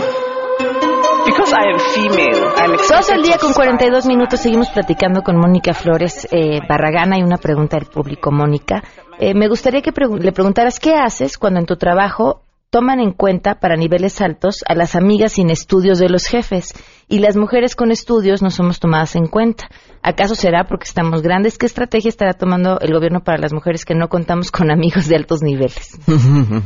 Because 1.26 1.52
I 1.52 1.68
am 1.68 1.80
female, 1.94 2.54
I'm 2.56 2.78
Dos 2.78 3.10
al 3.10 3.24
día 3.24 3.38
con 3.38 3.52
42 3.52 4.06
minutos. 4.06 4.40
Seguimos 4.40 4.70
platicando 4.70 5.22
con 5.22 5.36
Mónica 5.36 5.74
Flores 5.74 6.30
eh, 6.32 6.62
Barragana. 6.70 7.18
Hay 7.18 7.24
una 7.24 7.40
pregunta 7.40 7.76
del 7.76 7.88
público, 7.88 8.32
Mónica. 8.32 8.84
Eh, 9.20 9.34
me 9.34 9.50
gustaría 9.50 9.82
que 9.82 9.92
le 9.92 10.32
preguntaras 10.32 10.80
qué 10.80 10.96
haces 10.96 11.38
cuando 11.38 11.60
en 11.60 11.66
tu 11.66 11.76
trabajo 11.76 12.44
toman 12.72 13.02
en 13.02 13.12
cuenta 13.12 13.60
para 13.60 13.76
niveles 13.76 14.22
altos 14.22 14.64
a 14.66 14.74
las 14.76 14.96
amigas 14.96 15.34
sin 15.34 15.50
estudios 15.50 16.00
de 16.00 16.08
los 16.10 16.26
jefes 16.26 16.74
y 17.10 17.20
las 17.20 17.36
mujeres 17.36 17.76
con 17.76 17.92
estudios 17.92 18.42
no 18.42 18.50
somos 18.50 18.80
tomadas 18.80 19.18
en 19.18 19.28
cuenta. 19.28 19.70
¿Acaso 20.02 20.36
será 20.36 20.64
porque 20.64 20.86
estamos 20.86 21.22
grandes? 21.22 21.58
¿Qué 21.58 21.66
estrategia 21.66 22.08
estará 22.08 22.34
tomando 22.34 22.80
el 22.80 22.94
gobierno 22.94 23.24
para 23.24 23.38
las 23.38 23.52
mujeres 23.52 23.84
que 23.84 23.94
no 23.94 24.08
contamos 24.08 24.52
con 24.52 24.72
amigos 24.72 25.10
de 25.10 25.18
altos 25.18 25.44
niveles? 25.44 26.00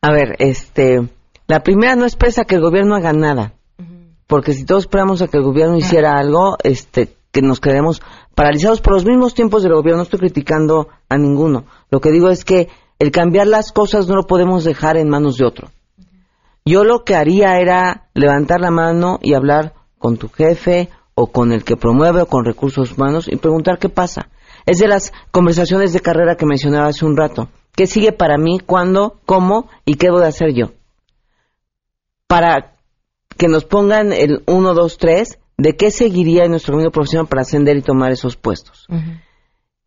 a 0.00 0.10
ver, 0.10 0.36
este, 0.38 1.06
la 1.46 1.60
primera 1.60 1.94
no 1.94 2.04
expresa 2.04 2.46
que 2.46 2.54
el 2.54 2.62
gobierno 2.62 2.96
haga 2.96 3.12
nada, 3.12 3.52
porque 4.26 4.54
si 4.54 4.64
todos 4.64 4.84
esperamos 4.84 5.20
a 5.20 5.28
que 5.28 5.36
el 5.36 5.42
gobierno 5.42 5.76
hiciera 5.76 6.16
algo, 6.16 6.56
este, 6.64 7.14
que 7.30 7.42
nos 7.42 7.60
quedemos 7.60 8.02
paralizados 8.34 8.80
por 8.80 8.94
los 8.94 9.04
mismos 9.04 9.34
tiempos 9.34 9.62
del 9.62 9.74
gobierno. 9.74 9.98
No 9.98 10.02
estoy 10.04 10.20
criticando 10.20 10.88
a 11.08 11.18
ninguno. 11.18 11.64
Lo 11.90 12.00
que 12.00 12.10
digo 12.10 12.30
es 12.30 12.44
que 12.44 12.68
el 13.02 13.10
cambiar 13.10 13.48
las 13.48 13.72
cosas 13.72 14.06
no 14.06 14.14
lo 14.14 14.28
podemos 14.28 14.62
dejar 14.62 14.96
en 14.96 15.08
manos 15.08 15.36
de 15.36 15.44
otro. 15.44 15.72
Yo 16.64 16.84
lo 16.84 17.02
que 17.02 17.16
haría 17.16 17.58
era 17.58 18.06
levantar 18.14 18.60
la 18.60 18.70
mano 18.70 19.18
y 19.20 19.34
hablar 19.34 19.74
con 19.98 20.18
tu 20.18 20.28
jefe 20.28 20.88
o 21.16 21.26
con 21.26 21.50
el 21.50 21.64
que 21.64 21.76
promueve 21.76 22.22
o 22.22 22.26
con 22.26 22.44
recursos 22.44 22.92
humanos 22.92 23.26
y 23.28 23.34
preguntar 23.34 23.80
qué 23.80 23.88
pasa. 23.88 24.28
Es 24.66 24.78
de 24.78 24.86
las 24.86 25.12
conversaciones 25.32 25.92
de 25.92 25.98
carrera 25.98 26.36
que 26.36 26.46
mencionaba 26.46 26.86
hace 26.86 27.04
un 27.04 27.16
rato. 27.16 27.48
¿Qué 27.74 27.88
sigue 27.88 28.12
para 28.12 28.38
mí? 28.38 28.60
¿Cuándo? 28.60 29.18
¿Cómo? 29.26 29.68
¿Y 29.84 29.96
qué 29.96 30.08
voy 30.08 30.22
a 30.22 30.28
hacer 30.28 30.54
yo? 30.54 30.70
Para 32.28 32.76
que 33.36 33.48
nos 33.48 33.64
pongan 33.64 34.12
el 34.12 34.44
1, 34.46 34.74
2, 34.74 34.98
3 34.98 35.38
de 35.58 35.76
qué 35.76 35.90
seguiría 35.90 36.44
en 36.44 36.52
nuestro 36.52 36.74
camino 36.74 36.92
profesional 36.92 37.26
para 37.26 37.42
ascender 37.42 37.76
y 37.76 37.82
tomar 37.82 38.12
esos 38.12 38.36
puestos. 38.36 38.86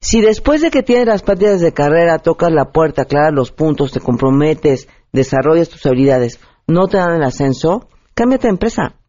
Si 0.07 0.21
después 0.21 0.61
de 0.61 0.69
que 0.69 0.83
tienes 0.83 1.07
las 1.07 1.23
prácticas 1.23 1.61
de 1.61 1.73
carrera, 1.73 2.19
tocas 2.19 2.51
la 2.51 2.65
puerta, 2.65 3.01
aclaras 3.01 3.33
los 3.33 3.51
puntos, 3.51 3.91
te 3.91 3.99
comprometes, 3.99 4.87
desarrollas 5.11 5.69
tus 5.69 5.83
habilidades, 5.87 6.39
no 6.67 6.85
te 6.85 6.97
dan 6.97 7.15
el 7.15 7.23
ascenso, 7.23 7.89
cámbiate 8.13 8.43
de 8.43 8.51
empresa. 8.51 8.99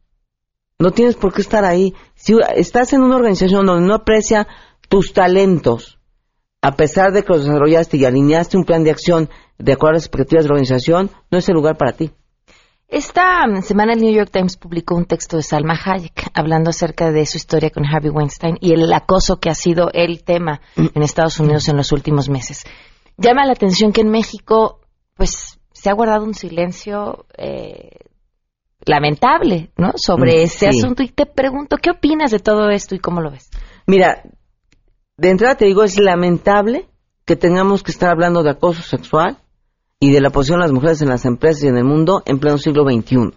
No 0.79 0.93
tienes 0.93 1.17
por 1.17 1.35
qué 1.35 1.43
estar 1.43 1.67
ahí. 1.67 1.93
Si 2.15 2.33
estás 2.55 2.95
en 2.95 3.03
una 3.03 3.17
organización 3.17 3.67
donde 3.67 3.87
no 3.87 3.93
aprecia 3.93 4.49
tus 4.89 5.13
talentos, 5.13 5.99
a 6.63 6.77
pesar 6.77 7.13
de 7.13 7.25
que 7.25 7.33
los 7.35 7.45
desarrollaste 7.45 7.99
y 7.99 8.07
alineaste 8.07 8.57
un 8.57 8.65
plan 8.65 8.83
de 8.83 8.93
acción 8.93 9.29
de 9.59 9.75
acuerdo 9.75 9.91
a 9.91 9.97
las 9.97 10.05
expectativas 10.05 10.45
de 10.45 10.49
la 10.49 10.55
organización, 10.55 11.11
no 11.31 11.37
es 11.37 11.47
el 11.51 11.57
lugar 11.57 11.77
para 11.77 11.93
ti. 11.93 12.11
Esta 12.89 13.45
semana 13.63 13.95
el 13.95 14.01
New 14.01 14.15
York 14.15 14.31
Times 14.31 14.57
publicó 14.57 14.95
un 14.95 15.07
texto 15.07 15.37
de 15.37 15.43
Salma 15.43 15.75
Hayek 15.75 16.31
hablando 16.35 16.71
acerca 16.71 17.11
de 17.11 17.27
su 17.27 17.37
historia 17.37 17.71
con 17.71 17.85
Harvey 17.85 18.11
Weinstein 18.11 18.59
y 18.61 18.73
el 18.73 18.93
acoso 18.93 19.41
que 19.41 19.51
ha 19.51 19.55
sido 19.55 19.91
el 19.93 20.23
tema 20.23 20.61
en 20.77 21.03
Estados 21.03 21.41
Unidos 21.41 21.69
en 21.69 21.77
los 21.77 21.91
últimos 21.91 22.29
meses. 22.29 22.65
Llama 23.17 23.45
la 23.45 23.53
atención 23.53 23.93
que 23.93 24.03
en 24.03 24.11
México, 24.11 24.81
pues, 25.15 25.59
se 25.73 25.91
ha 25.91 25.95
guardado 25.95 26.25
un 26.25 26.35
silencio 26.35 27.27
eh, 27.37 27.91
lamentable, 28.85 29.73
¿no? 29.77 29.93
Sobre 29.97 30.37
mm, 30.37 30.45
ese 30.45 30.69
asunto. 30.69 31.03
Y 31.03 31.09
te 31.09 31.27
pregunto, 31.27 31.79
¿qué 31.79 31.91
opinas 31.91 32.31
de 32.31 32.39
todo 32.39 32.71
esto 32.71 32.95
y 32.95 33.01
cómo 33.01 33.21
lo 33.21 33.33
ves? 33.33 33.51
Mira, 33.87 34.23
de 35.17 35.31
entrada 35.31 35.57
te 35.57 35.65
digo, 35.65 35.83
es 35.83 35.99
lamentable 35.99 36.89
que 37.25 37.35
tengamos 37.35 37.83
que 37.83 37.91
estar 37.91 38.11
hablando 38.11 38.45
de 38.45 38.51
acoso 38.51 38.83
sexual 38.83 39.39
y 39.99 40.13
de 40.13 40.21
la 40.21 40.31
posición 40.31 40.61
de 40.61 40.67
las 40.67 40.73
mujeres 40.73 41.01
en 41.03 41.09
las 41.09 41.25
empresas 41.25 41.65
y 41.65 41.69
en 41.69 41.79
el 41.79 41.85
mundo 41.85 42.23
en 42.27 42.39
pleno 42.39 42.59
siglo 42.59 42.85
XXI. 42.85 43.33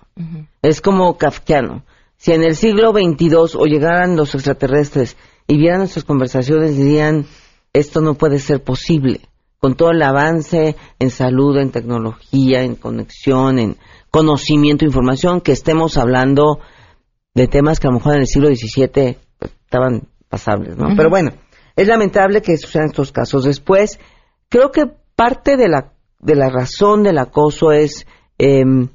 Es 0.62 0.82
como 0.82 1.18
kafkiano. 1.18 1.84
Si 2.18 2.34
en 2.34 2.44
el 2.44 2.56
siglo 2.56 2.92
XXII 2.92 3.58
o 3.58 3.66
llegaran 3.66 4.18
los 4.18 4.36
extraterrestres 4.36 5.16
y 5.48 5.58
vieran 5.58 5.80
nuestras 5.80 6.04
conversaciones, 6.04 6.76
dirían, 6.76 7.26
esto 7.72 8.02
no 8.02 8.16
puede 8.16 8.40
ser 8.40 8.62
posible. 8.62 9.22
Con 9.60 9.76
todo 9.76 9.92
el 9.92 10.02
avance 10.02 10.76
en 11.00 11.10
salud, 11.12 11.58
en 11.58 11.72
tecnología, 11.72 12.64
en 12.64 12.76
conexión, 12.76 13.60
en 13.60 13.78
conocimiento, 14.12 14.86
información, 14.86 15.42
que 15.42 15.54
estemos 15.54 15.98
hablando 15.98 16.60
de 17.34 17.48
temas 17.48 17.80
que 17.80 17.88
a 17.88 17.92
lo 17.92 17.98
mejor 17.98 18.16
en 18.16 18.22
el 18.22 18.28
siglo 18.28 18.50
XVII 18.50 19.18
estaban 19.42 20.08
pasables, 20.28 20.78
¿no? 20.78 20.90
Pero 20.96 21.10
bueno, 21.10 21.32
es 21.76 21.88
lamentable 21.88 22.42
que 22.42 22.58
sucedan 22.58 22.88
estos 22.88 23.12
casos. 23.12 23.46
Después, 23.46 24.00
creo 24.50 24.72
que 24.72 24.86
parte 25.16 25.58
de 25.58 25.70
la, 25.70 25.94
de 26.20 26.36
la 26.36 26.50
razón 26.50 27.04
del 27.04 27.18
acoso 27.18 27.72
es 27.72 28.06
em, 28.38 28.90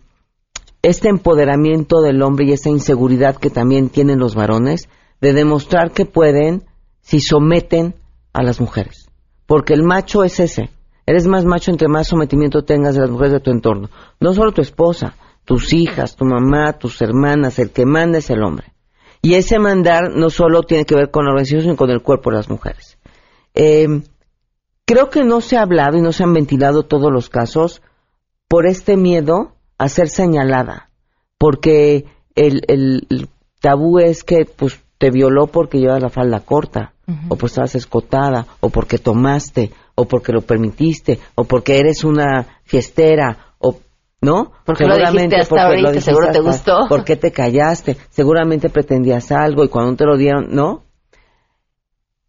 este 0.83 1.09
empoderamiento 1.09 2.03
del 2.03 2.23
hombre 2.23 2.47
y 2.47 2.53
esa 2.53 2.69
inseguridad 2.69 3.37
que 3.37 3.51
también 3.51 3.89
tienen 3.89 4.19
los 4.19 4.35
varones 4.35 4.89
de 5.21 5.33
demostrar 5.33 5.93
que 5.93 6.05
pueden 6.05 6.65
si 7.01 7.21
someten 7.21 7.95
a 8.33 8.43
las 8.43 8.61
mujeres. 8.61 9.09
Porque 9.47 9.75
el 9.75 9.83
macho 9.83 10.25
es 10.25 10.41
ese. 10.41 10.71
Eres 11.07 11.27
más 11.27 11.45
macho 11.45 11.71
entre 11.71 11.89
más 11.89 12.09
sometimiento 12.09 12.65
tengas 12.65 12.95
de 12.95 13.03
las 13.03 13.11
mujeres 13.11 13.33
de 13.33 13.41
tu 13.41 13.51
entorno. 13.51 13.91
No 14.21 14.33
solo 14.33 14.53
tu 14.53 14.63
esposa, 14.63 15.17
tus 15.45 15.73
hijas, 15.73 16.17
tu 16.17 16.25
mamá, 16.25 16.75
tus 16.75 17.01
hermanas, 17.03 17.59
el 17.59 17.71
que 17.71 17.85
manda 17.85 18.19
es 18.19 18.31
el 18.31 18.43
hombre. 18.43 18.73
Y 19.21 19.35
ese 19.35 19.59
mandar 19.59 20.11
no 20.15 20.29
solo 20.29 20.63
tiene 20.63 20.85
que 20.85 20.95
ver 20.95 21.11
con 21.11 21.25
la 21.25 21.31
organización, 21.31 21.63
sino 21.63 21.77
con 21.77 21.91
el 21.91 22.03
cuerpo 22.03 22.31
de 22.31 22.37
las 22.37 22.51
mujeres. 22.51 22.99
Eh, 23.55 24.03
creo 24.87 25.11
que 25.11 25.25
no 25.25 25.41
se 25.41 25.57
ha 25.57 25.63
hablado 25.63 25.97
y 25.97 26.03
no 26.03 26.13
se 26.13 26.25
han 26.25 26.33
ventilado 26.33 26.85
todos 26.85 27.13
los 27.13 27.29
casos 27.29 27.83
por 28.49 28.67
este 28.67 28.97
miedo 28.97 29.53
a 29.79 29.89
ser 29.89 30.09
señalada. 30.09 30.91
Porque 31.39 32.07
el, 32.35 32.63
el 32.69 33.29
tabú 33.61 33.99
es 33.99 34.25
que 34.25 34.45
pues 34.45 34.81
te 34.99 35.11
violó 35.11 35.47
porque 35.49 35.79
llevas 35.79 36.03
la 36.03 36.09
falda 36.09 36.41
corta, 36.41 36.93
o 37.29 37.37
pues 37.37 37.53
estabas 37.53 37.75
escotada, 37.75 38.47
o 38.61 38.71
porque 38.71 38.99
tomaste, 38.99 39.73
o 39.95 40.07
porque 40.07 40.33
lo 40.33 40.41
permitiste, 40.41 41.19
o 41.35 41.45
porque 41.45 41.79
eres 41.79 42.05
una 42.05 42.61
fiestera, 42.65 43.55
o 43.59 43.79
¿no? 44.23 44.53
Porque 44.65 44.87
lo 44.87 44.97
dijiste 44.97 45.37
hasta 45.37 45.67
ahorita, 45.67 46.01
seguro 46.01 46.31
te 46.33 46.41
gustó. 46.41 46.87
Porque 46.89 47.17
te 47.17 47.33
callaste, 47.33 47.99
seguramente 48.09 48.71
pretendías 48.71 49.31
algo 49.33 49.65
y 49.65 49.69
cuando 49.69 49.97
te 49.97 50.07
lo 50.07 50.17
dieron, 50.17 50.47
¿no? 50.51 50.84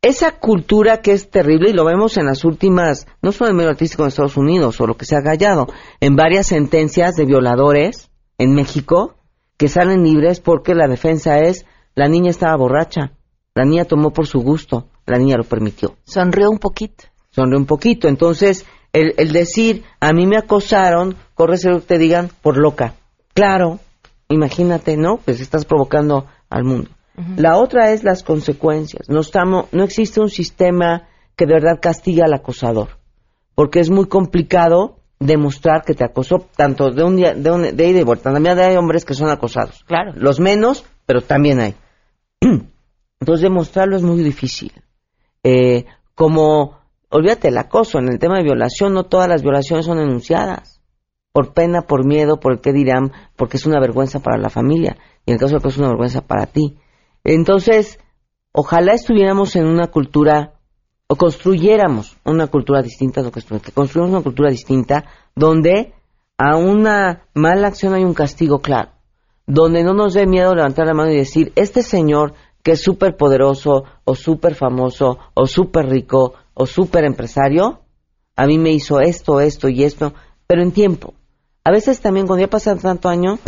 Esa 0.06 0.34
cultura 0.34 1.02
que 1.02 1.14
es 1.14 1.32
terrible 1.32 1.72
y 1.72 1.74
lo 1.74 1.84
vemos 1.84 2.16
en 2.18 2.28
las 2.28 2.46
últimas, 2.46 3.08
no 3.24 3.32
solo 3.32 3.50
en 3.50 3.54
el 3.54 3.58
medio 3.58 3.72
artístico 3.72 4.04
en 4.04 4.10
Estados 4.10 4.38
Unidos 4.38 4.80
o 4.80 4.86
lo 4.86 4.98
que 4.98 5.06
se 5.06 5.16
ha 5.16 5.24
callado, 5.24 5.66
en 6.00 6.16
varias 6.16 6.46
sentencias 6.46 7.16
de 7.16 7.26
violadores 7.26 8.12
en 8.38 8.54
México 8.54 9.16
que 9.58 9.68
salen 9.68 10.04
libres 10.04 10.42
porque 10.42 10.76
la 10.76 10.88
defensa 10.88 11.40
es 11.40 11.66
la 11.96 12.08
niña 12.08 12.30
estaba 12.30 12.56
borracha, 12.56 13.14
la 13.56 13.66
niña 13.66 13.86
tomó 13.86 14.12
por 14.12 14.28
su 14.28 14.42
gusto, 14.42 14.90
la 15.08 15.18
niña 15.18 15.38
lo 15.38 15.44
permitió. 15.44 15.96
Sonrió 16.04 16.52
un 16.52 16.60
poquito. 16.60 17.06
Sonrió 17.32 17.58
un 17.58 17.66
poquito. 17.66 18.08
Entonces, 18.08 18.68
el, 18.94 19.16
el 19.18 19.34
decir, 19.34 19.86
a 20.00 20.14
mí 20.14 20.28
me 20.28 20.38
acosaron, 20.38 21.16
corre 21.34 21.58
ser 21.58 21.74
que 21.78 21.82
te 21.82 21.98
digan 21.98 22.30
por 22.44 22.58
loca. 22.58 22.94
Claro, 23.34 23.80
imagínate, 24.30 24.98
¿no? 24.98 25.18
Pues 25.18 25.42
estás 25.42 25.66
provocando 25.66 26.28
al 26.52 26.64
mundo. 26.64 26.92
La 27.38 27.58
otra 27.58 27.92
es 27.92 28.04
las 28.04 28.24
consecuencias. 28.24 29.10
No, 29.10 29.22
estamos, 29.22 29.68
no 29.72 29.84
existe 29.84 30.20
un 30.20 30.30
sistema 30.30 31.08
que 31.36 31.46
de 31.46 31.54
verdad 31.54 31.80
castiga 31.82 32.26
al 32.26 32.34
acosador, 32.34 33.00
porque 33.56 33.80
es 33.80 33.90
muy 33.90 34.08
complicado 34.08 35.00
demostrar 35.20 35.84
que 35.84 35.94
te 35.94 36.04
acosó 36.04 36.48
tanto 36.56 36.92
de 36.92 37.04
un 37.04 37.16
día 37.16 37.34
de, 37.34 37.52
un, 37.52 37.76
de 37.76 37.88
ida 37.88 38.00
y 38.00 38.04
vuelta. 38.04 38.34
También 38.34 38.60
hay 38.60 38.76
hombres 38.76 39.06
que 39.06 39.14
son 39.14 39.30
acosados. 39.30 39.84
Claro. 39.86 40.14
Los 40.16 40.40
menos, 40.40 40.86
pero 41.06 41.22
también 41.22 41.60
hay. 41.60 41.76
Entonces 43.20 43.42
demostrarlo 43.42 43.96
es 43.96 44.04
muy 44.04 44.22
difícil. 44.22 44.74
Eh, 45.44 45.86
como, 46.16 46.80
olvídate, 47.10 47.48
el 47.48 47.58
acoso, 47.58 48.00
en 48.00 48.10
el 48.10 48.20
tema 48.20 48.38
de 48.38 48.44
violación, 48.44 48.94
no 48.94 49.06
todas 49.06 49.30
las 49.30 49.42
violaciones 49.42 49.86
son 49.86 49.98
denunciadas. 49.98 50.82
Por 51.32 51.54
pena, 51.54 51.82
por 51.82 52.06
miedo, 52.06 52.40
por 52.40 52.54
el 52.54 52.62
qué 52.62 52.72
dirán, 52.72 53.12
porque 53.36 53.58
es 53.58 53.66
una 53.66 53.80
vergüenza 53.80 54.20
para 54.20 54.38
la 54.38 54.50
familia. 54.50 54.98
Y 55.26 55.32
en 55.32 55.36
el 55.36 55.40
caso 55.40 55.56
de 55.56 55.62
que 55.62 55.68
es 55.68 55.78
una 55.78 55.90
vergüenza 55.90 56.22
para 56.22 56.46
ti. 56.46 56.78
Entonces, 57.26 58.00
ojalá 58.54 58.94
estuviéramos 58.94 59.56
en 59.56 59.66
una 59.66 59.88
cultura, 59.88 60.54
o 61.08 61.16
construyéramos 61.16 62.18
una 62.24 62.48
cultura 62.48 62.82
distinta, 62.82 63.22
lo 63.22 63.32
que, 63.32 63.42
construyamos 63.74 64.14
una 64.14 64.24
cultura 64.24 64.50
distinta, 64.50 65.06
donde 65.36 65.94
a 66.38 66.56
una 66.56 67.28
mala 67.34 67.68
acción 67.68 67.94
hay 67.94 68.04
un 68.04 68.14
castigo 68.14 68.60
claro. 68.60 68.92
Donde 69.48 69.84
no 69.84 69.94
nos 69.94 70.14
dé 70.14 70.26
miedo 70.26 70.56
levantar 70.56 70.88
la 70.88 70.94
mano 70.94 71.12
y 71.12 71.18
decir, 71.18 71.52
este 71.56 71.82
señor 71.82 72.34
que 72.64 72.72
es 72.72 72.82
súper 72.82 73.16
poderoso 73.16 73.84
o 74.06 74.16
súper 74.16 74.56
famoso 74.56 75.20
o 75.36 75.46
súper 75.46 75.88
rico 75.88 76.34
o 76.54 76.66
súper 76.66 77.06
empresario, 77.06 77.82
a 78.36 78.48
mí 78.48 78.58
me 78.58 78.72
hizo 78.72 79.02
esto, 79.02 79.40
esto 79.40 79.70
y 79.70 79.84
esto, 79.84 80.14
pero 80.48 80.64
en 80.64 80.72
tiempo. 80.72 81.14
A 81.64 81.72
veces 81.72 82.02
también 82.02 82.28
cuando 82.28 82.46
ya 82.46 82.50
pasa 82.50 82.76
tanto 82.76 83.08
año, 83.08 83.40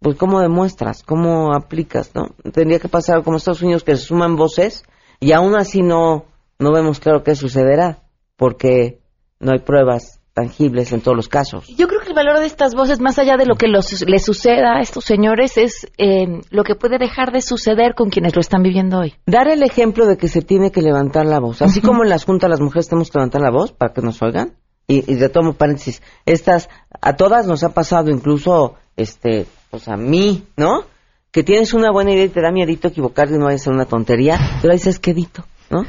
pues 0.00 0.16
cómo 0.16 0.40
demuestras, 0.40 1.02
cómo 1.02 1.54
aplicas, 1.54 2.12
¿no? 2.14 2.34
Tendría 2.52 2.78
que 2.78 2.88
pasar 2.88 3.22
como 3.22 3.36
Estados 3.36 3.62
Unidos 3.62 3.84
que 3.84 3.96
se 3.96 4.04
suman 4.04 4.36
voces 4.36 4.84
y 5.20 5.32
aún 5.32 5.54
así 5.54 5.82
no, 5.82 6.24
no 6.58 6.72
vemos 6.72 7.00
claro 7.00 7.22
qué 7.22 7.34
sucederá, 7.34 8.02
porque 8.36 9.00
no 9.38 9.52
hay 9.52 9.58
pruebas 9.58 10.20
tangibles 10.32 10.92
en 10.92 11.02
todos 11.02 11.16
los 11.16 11.28
casos. 11.28 11.66
Yo 11.76 11.86
creo 11.86 12.00
que 12.00 12.08
el 12.08 12.14
valor 12.14 12.38
de 12.38 12.46
estas 12.46 12.74
voces, 12.74 12.98
más 13.00 13.18
allá 13.18 13.36
de 13.36 13.44
lo 13.44 13.56
que 13.56 13.68
los, 13.68 14.02
les 14.08 14.24
suceda 14.24 14.78
a 14.78 14.80
estos 14.80 15.04
señores, 15.04 15.58
es 15.58 15.86
eh, 15.98 16.40
lo 16.50 16.64
que 16.64 16.76
puede 16.76 16.98
dejar 16.98 17.30
de 17.32 17.42
suceder 17.42 17.94
con 17.94 18.08
quienes 18.08 18.34
lo 18.34 18.40
están 18.40 18.62
viviendo 18.62 19.00
hoy. 19.00 19.14
Dar 19.26 19.48
el 19.48 19.62
ejemplo 19.62 20.06
de 20.06 20.16
que 20.16 20.28
se 20.28 20.40
tiene 20.40 20.70
que 20.70 20.80
levantar 20.80 21.26
la 21.26 21.40
voz. 21.40 21.60
Así 21.60 21.82
como 21.82 22.04
en 22.04 22.08
las 22.08 22.24
juntas 22.24 22.48
las 22.48 22.60
mujeres 22.60 22.88
tenemos 22.88 23.10
que 23.10 23.18
levantar 23.18 23.42
la 23.42 23.50
voz 23.50 23.72
para 23.72 23.92
que 23.92 24.00
nos 24.00 24.22
oigan. 24.22 24.56
Y, 24.86 25.12
y 25.12 25.18
retomo 25.18 25.52
paréntesis, 25.52 26.02
estas, 26.26 26.68
a 27.00 27.14
todas 27.14 27.46
nos 27.46 27.62
ha 27.62 27.74
pasado, 27.74 28.10
incluso, 28.10 28.74
este, 28.96 29.46
pues 29.70 29.88
a 29.88 29.96
mí, 29.96 30.44
¿no? 30.56 30.84
Que 31.30 31.42
tienes 31.42 31.72
una 31.74 31.90
buena 31.92 32.12
idea 32.12 32.24
y 32.24 32.28
te 32.28 32.42
da 32.42 32.50
miedito 32.50 32.88
equivocarte 32.88 33.34
y 33.34 33.38
no 33.38 33.46
vayas 33.46 33.60
a 33.60 33.64
hacer 33.64 33.72
una 33.72 33.86
tontería, 33.86 34.38
pero 34.60 34.74
dices, 34.74 34.98
quedito, 34.98 35.44
¿no? 35.70 35.84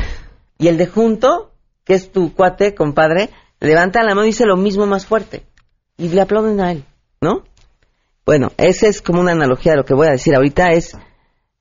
Y 0.57 0.67
el 0.67 0.77
de 0.77 0.87
junto, 0.87 1.51
que 1.83 1.95
es 1.95 2.11
tu 2.11 2.33
cuate, 2.33 2.75
compadre, 2.75 3.29
levanta 3.59 4.03
la 4.03 4.13
mano 4.13 4.25
y 4.25 4.27
dice 4.27 4.45
lo 4.45 4.57
mismo 4.57 4.85
más 4.85 5.05
fuerte. 5.05 5.43
Y 5.97 6.09
le 6.09 6.21
aplauden 6.21 6.61
a 6.61 6.71
él, 6.71 6.85
¿no? 7.19 7.43
Bueno, 8.25 8.51
esa 8.57 8.87
es 8.87 9.01
como 9.01 9.19
una 9.19 9.31
analogía 9.31 9.71
de 9.71 9.79
lo 9.79 9.85
que 9.85 9.95
voy 9.95 10.07
a 10.07 10.11
decir 10.11 10.35
ahorita, 10.35 10.71
es 10.73 10.95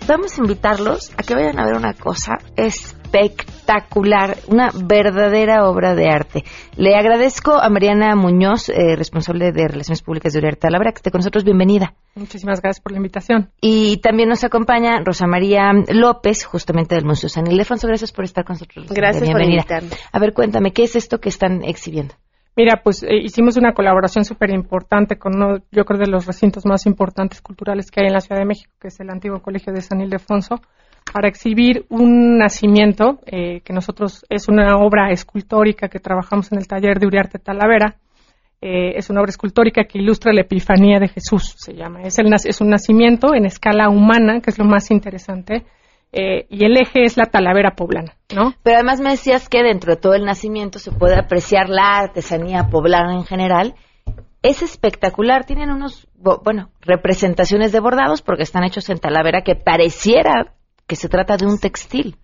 vamos 0.07 0.37
a 0.37 0.41
invitarlos 0.41 1.11
a 1.17 1.23
que 1.23 1.33
vayan 1.33 1.59
a 1.59 1.65
ver 1.65 1.75
una 1.75 1.93
cosa 1.93 2.37
espectacular, 3.13 4.37
una 4.47 4.71
verdadera 4.73 5.67
obra 5.67 5.93
de 5.93 6.09
arte. 6.09 6.43
Le 6.75 6.95
agradezco 6.95 7.53
a 7.61 7.69
Mariana 7.69 8.15
Muñoz, 8.15 8.69
eh, 8.69 8.95
responsable 8.95 9.51
de 9.51 9.67
Relaciones 9.67 10.01
Públicas 10.01 10.33
de 10.33 10.39
Uriarte 10.39 10.69
Labra, 10.69 10.91
que 10.91 10.97
esté 10.97 11.11
con 11.11 11.19
nosotros. 11.19 11.43
Bienvenida. 11.43 11.93
Muchísimas 12.15 12.61
gracias 12.61 12.81
por 12.81 12.91
la 12.91 12.97
invitación. 12.97 13.51
Y 13.61 13.97
también 13.97 14.29
nos 14.29 14.43
acompaña 14.43 14.99
Rosa 15.03 15.27
María 15.27 15.71
López, 15.89 16.43
justamente 16.45 16.95
del 16.95 17.05
Museo 17.05 17.29
San 17.29 17.45
Ildefonso. 17.45 17.87
Gracias 17.87 18.11
por 18.11 18.25
estar 18.25 18.43
con 18.45 18.55
nosotros. 18.55 18.87
Gracias 18.89 19.29
por 19.29 19.41
invitarme. 19.41 19.89
A 20.11 20.19
ver, 20.19 20.33
cuéntame, 20.33 20.71
¿qué 20.71 20.83
es 20.83 20.95
esto 20.95 21.19
que 21.19 21.29
están 21.29 21.63
exhibiendo? 21.63 22.15
Mira, 22.55 22.81
pues 22.83 23.01
eh, 23.03 23.17
hicimos 23.23 23.57
una 23.57 23.73
colaboración 23.73 24.25
súper 24.25 24.51
importante 24.51 25.17
con 25.17 25.35
uno, 25.35 25.57
yo 25.71 25.85
creo, 25.85 25.99
de 25.99 26.07
los 26.07 26.25
recintos 26.27 26.65
más 26.65 26.85
importantes 26.85 27.41
culturales 27.41 27.89
que 27.89 28.01
hay 28.01 28.07
en 28.07 28.13
la 28.13 28.21
Ciudad 28.21 28.39
de 28.39 28.45
México, 28.45 28.71
que 28.79 28.89
es 28.89 28.99
el 28.99 29.09
antiguo 29.09 29.41
Colegio 29.41 29.73
de 29.73 29.81
San 29.81 30.01
Ildefonso, 30.01 30.61
para 31.11 31.27
exhibir 31.27 31.85
un 31.89 32.37
nacimiento 32.37 33.19
eh, 33.25 33.61
que 33.61 33.73
nosotros 33.73 34.25
es 34.29 34.47
una 34.47 34.77
obra 34.77 35.11
escultórica 35.11 35.87
que 35.87 35.99
trabajamos 35.99 36.51
en 36.51 36.59
el 36.59 36.67
taller 36.67 36.99
de 36.99 37.07
Uriarte 37.07 37.39
Talavera. 37.39 37.97
Eh, 38.61 38.97
es 38.97 39.09
una 39.09 39.21
obra 39.21 39.29
escultórica 39.29 39.83
que 39.83 39.99
ilustra 39.99 40.31
la 40.31 40.41
Epifanía 40.41 40.99
de 40.99 41.09
Jesús, 41.09 41.55
se 41.57 41.73
llama. 41.73 42.01
Es, 42.03 42.17
el, 42.17 42.33
es 42.33 42.61
un 42.61 42.69
nacimiento 42.69 43.33
en 43.35 43.45
escala 43.45 43.89
humana, 43.89 44.39
que 44.39 44.51
es 44.51 44.57
lo 44.57 44.65
más 44.65 44.89
interesante, 44.89 45.65
eh, 46.13 46.45
y 46.49 46.63
el 46.63 46.77
eje 46.77 47.03
es 47.03 47.17
la 47.17 47.25
Talavera 47.25 47.71
poblana, 47.75 48.15
¿no? 48.33 48.53
Pero 48.61 48.77
además 48.77 49.01
me 49.01 49.09
decías 49.09 49.49
que 49.49 49.63
dentro 49.63 49.95
de 49.95 49.99
todo 49.99 50.13
el 50.13 50.25
nacimiento 50.25 50.77
se 50.77 50.91
puede 50.91 51.17
apreciar 51.17 51.69
la 51.69 51.97
artesanía 51.97 52.67
poblana 52.71 53.15
en 53.15 53.25
general. 53.25 53.73
Es 54.43 54.61
espectacular, 54.61 55.45
tienen 55.45 55.71
unos, 55.71 56.07
bueno, 56.43 56.69
representaciones 56.81 57.71
de 57.71 57.79
bordados 57.79 58.21
porque 58.21 58.43
están 58.43 58.63
hechos 58.63 58.89
en 58.89 58.99
Talavera 58.99 59.41
que 59.41 59.55
pareciera 59.55 60.53
que 60.87 60.95
se 60.95 61.09
trata 61.09 61.37
de 61.37 61.45
un 61.45 61.57
textil. 61.59 62.15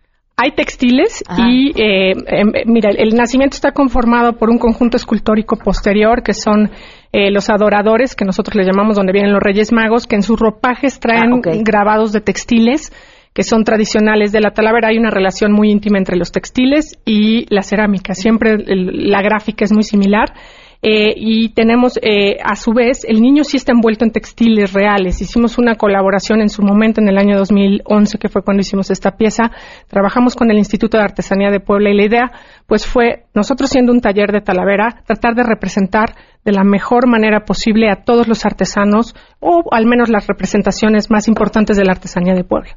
Hay 0.42 0.52
textiles 0.52 1.22
y, 1.38 1.72
eh, 1.82 2.14
em, 2.28 2.52
mira, 2.66 2.92
el 2.92 3.14
nacimiento 3.14 3.56
está 3.56 3.74
conformado 3.74 4.38
por 4.38 4.50
un 4.50 4.58
conjunto 4.58 4.96
escultórico 4.96 5.58
posterior 5.58 6.24
que 6.24 6.34
son 6.34 6.72
eh, 7.12 7.30
los 7.30 7.50
adoradores, 7.50 8.16
que 8.16 8.24
nosotros 8.24 8.56
le 8.56 8.64
llamamos 8.64 8.96
donde 8.96 9.12
vienen 9.12 9.34
los 9.34 9.42
Reyes 9.42 9.74
Magos, 9.74 10.06
que 10.08 10.16
en 10.16 10.24
sus 10.24 10.40
ropajes 10.40 11.00
traen 11.00 11.34
Ah, 11.34 11.52
grabados 11.62 12.14
de 12.14 12.22
textiles 12.22 12.94
que 13.34 13.44
son 13.44 13.64
tradicionales 13.64 14.32
de 14.32 14.40
la 14.42 14.52
Talavera. 14.52 14.88
Hay 14.90 14.98
una 14.98 15.10
relación 15.12 15.52
muy 15.52 15.72
íntima 15.72 15.98
entre 15.98 16.16
los 16.18 16.32
textiles 16.32 16.98
y 17.06 17.46
la 17.54 17.62
cerámica. 17.62 18.14
Siempre 18.14 18.52
el- 18.54 19.10
la 19.12 19.22
gráfica 19.22 19.66
es 19.66 19.72
muy 19.74 19.84
similar. 19.84 20.34
Eh, 20.82 21.14
y 21.18 21.50
tenemos, 21.50 22.00
eh, 22.02 22.38
a 22.42 22.56
su 22.56 22.72
vez, 22.72 23.04
el 23.06 23.22
niño 23.22 23.44
sí 23.44 23.58
está 23.58 23.74
envuelto 23.74 24.06
en 24.06 24.12
textiles 24.12 24.72
reales. 24.72 25.22
Hicimos 25.22 25.58
una 25.58 25.76
colaboración 25.76 26.40
en 26.40 26.48
su 26.48 26.62
momento, 26.62 27.02
en 27.02 27.10
el 27.10 27.18
año 27.18 27.38
2011, 27.38 28.18
que 28.18 28.30
fue 28.30 28.44
cuando 28.44 28.62
hicimos 28.62 28.90
esta 28.90 29.18
pieza. 29.18 29.52
Trabajamos 29.90 30.36
con 30.36 30.50
el 30.52 30.58
Instituto 30.58 30.98
de 30.98 31.04
Artesanía 31.04 31.52
de 31.52 31.60
Puebla 31.60 31.90
y 31.90 31.98
la 31.98 32.06
idea, 32.06 32.32
pues 32.66 32.88
fue, 32.88 33.26
nosotros 33.34 33.70
siendo 33.70 33.92
un 33.92 34.00
taller 34.00 34.32
de 34.32 34.40
Talavera, 34.40 35.02
tratar 35.06 35.36
de 35.36 35.44
representar 35.44 36.16
de 36.46 36.54
la 36.54 36.64
mejor 36.64 37.08
manera 37.08 37.42
posible 37.42 37.90
a 37.92 38.04
todos 38.06 38.30
los 38.30 38.46
artesanos, 38.46 39.16
o 39.42 39.64
al 39.72 39.86
menos 39.86 40.08
las 40.08 40.28
representaciones 40.28 41.12
más 41.12 41.28
importantes 41.28 41.76
de 41.76 41.84
la 41.84 41.92
artesanía 41.92 42.36
de 42.36 42.46
Puebla. 42.46 42.72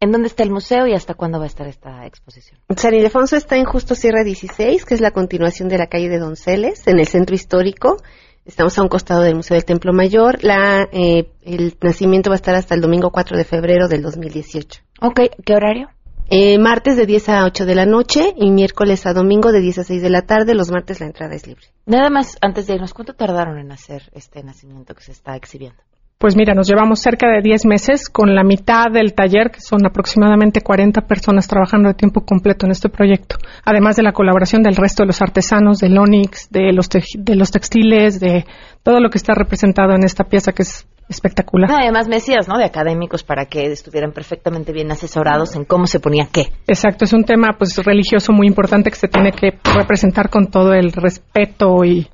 ¿En 0.00 0.12
dónde 0.12 0.28
está 0.28 0.44
el 0.44 0.52
museo 0.52 0.86
y 0.86 0.94
hasta 0.94 1.14
cuándo 1.14 1.38
va 1.38 1.44
a 1.44 1.48
estar 1.48 1.66
esta 1.66 2.06
exposición? 2.06 2.60
San 2.76 2.94
Ildefonso 2.94 3.34
está 3.36 3.56
en 3.56 3.64
Justo 3.64 3.96
Sierra 3.96 4.22
16, 4.22 4.84
que 4.84 4.94
es 4.94 5.00
la 5.00 5.10
continuación 5.10 5.68
de 5.68 5.76
la 5.76 5.88
calle 5.88 6.08
de 6.08 6.20
Donceles, 6.20 6.86
en 6.86 7.00
el 7.00 7.08
centro 7.08 7.34
histórico. 7.34 7.96
Estamos 8.44 8.78
a 8.78 8.82
un 8.82 8.88
costado 8.88 9.22
del 9.22 9.34
Museo 9.34 9.56
del 9.56 9.64
Templo 9.64 9.92
Mayor. 9.92 10.44
La, 10.44 10.88
eh, 10.92 11.32
el 11.42 11.76
nacimiento 11.82 12.30
va 12.30 12.34
a 12.34 12.36
estar 12.36 12.54
hasta 12.54 12.76
el 12.76 12.80
domingo 12.80 13.10
4 13.10 13.36
de 13.36 13.44
febrero 13.44 13.88
del 13.88 14.02
2018. 14.02 14.82
Ok, 15.00 15.20
¿qué 15.44 15.54
horario? 15.54 15.88
Eh, 16.30 16.58
martes 16.58 16.96
de 16.96 17.04
10 17.04 17.28
a 17.30 17.44
8 17.44 17.66
de 17.66 17.74
la 17.74 17.84
noche 17.84 18.34
y 18.36 18.52
miércoles 18.52 19.04
a 19.04 19.12
domingo 19.12 19.50
de 19.50 19.60
10 19.60 19.78
a 19.78 19.84
6 19.84 20.00
de 20.00 20.10
la 20.10 20.22
tarde. 20.22 20.54
Los 20.54 20.70
martes 20.70 21.00
la 21.00 21.06
entrada 21.06 21.34
es 21.34 21.44
libre. 21.44 21.64
Nada 21.86 22.08
más, 22.08 22.38
antes 22.40 22.68
de 22.68 22.74
irnos, 22.74 22.94
¿cuánto 22.94 23.14
tardaron 23.14 23.58
en 23.58 23.72
hacer 23.72 24.02
este 24.12 24.44
nacimiento 24.44 24.94
que 24.94 25.02
se 25.02 25.10
está 25.10 25.34
exhibiendo? 25.34 25.82
Pues 26.20 26.34
mira, 26.34 26.52
nos 26.52 26.66
llevamos 26.68 26.98
cerca 27.00 27.28
de 27.30 27.40
10 27.42 27.64
meses 27.66 28.08
con 28.08 28.34
la 28.34 28.42
mitad 28.42 28.86
del 28.92 29.14
taller, 29.14 29.52
que 29.52 29.60
son 29.60 29.86
aproximadamente 29.86 30.62
40 30.62 31.02
personas 31.02 31.46
trabajando 31.46 31.88
de 31.90 31.94
tiempo 31.94 32.22
completo 32.24 32.66
en 32.66 32.72
este 32.72 32.88
proyecto, 32.88 33.36
además 33.64 33.94
de 33.94 34.02
la 34.02 34.10
colaboración 34.10 34.64
del 34.64 34.74
resto 34.74 35.04
de 35.04 35.06
los 35.06 35.22
artesanos, 35.22 35.78
del 35.78 35.96
Onix, 35.96 36.48
de 36.50 36.72
los, 36.72 36.88
de 36.90 37.36
los 37.36 37.52
textiles, 37.52 38.18
de 38.18 38.44
todo 38.82 38.98
lo 38.98 39.10
que 39.10 39.18
está 39.18 39.32
representado 39.34 39.92
en 39.94 40.02
esta 40.02 40.24
pieza 40.24 40.50
que 40.50 40.62
es 40.62 40.88
espectacular. 41.08 41.70
No, 41.70 41.76
además 41.78 42.08
me 42.08 42.16
decías, 42.16 42.48
¿no? 42.48 42.58
De 42.58 42.64
académicos 42.64 43.22
para 43.22 43.44
que 43.46 43.66
estuvieran 43.66 44.10
perfectamente 44.10 44.72
bien 44.72 44.90
asesorados 44.90 45.54
en 45.54 45.64
cómo 45.66 45.86
se 45.86 46.00
ponía 46.00 46.26
qué. 46.32 46.48
Exacto, 46.66 47.04
es 47.04 47.12
un 47.12 47.22
tema 47.22 47.54
pues 47.56 47.76
religioso 47.84 48.32
muy 48.32 48.48
importante 48.48 48.90
que 48.90 48.96
se 48.96 49.06
tiene 49.06 49.30
que 49.30 49.52
representar 49.72 50.30
con 50.30 50.48
todo 50.48 50.72
el 50.72 50.90
respeto 50.90 51.84
y, 51.84 52.08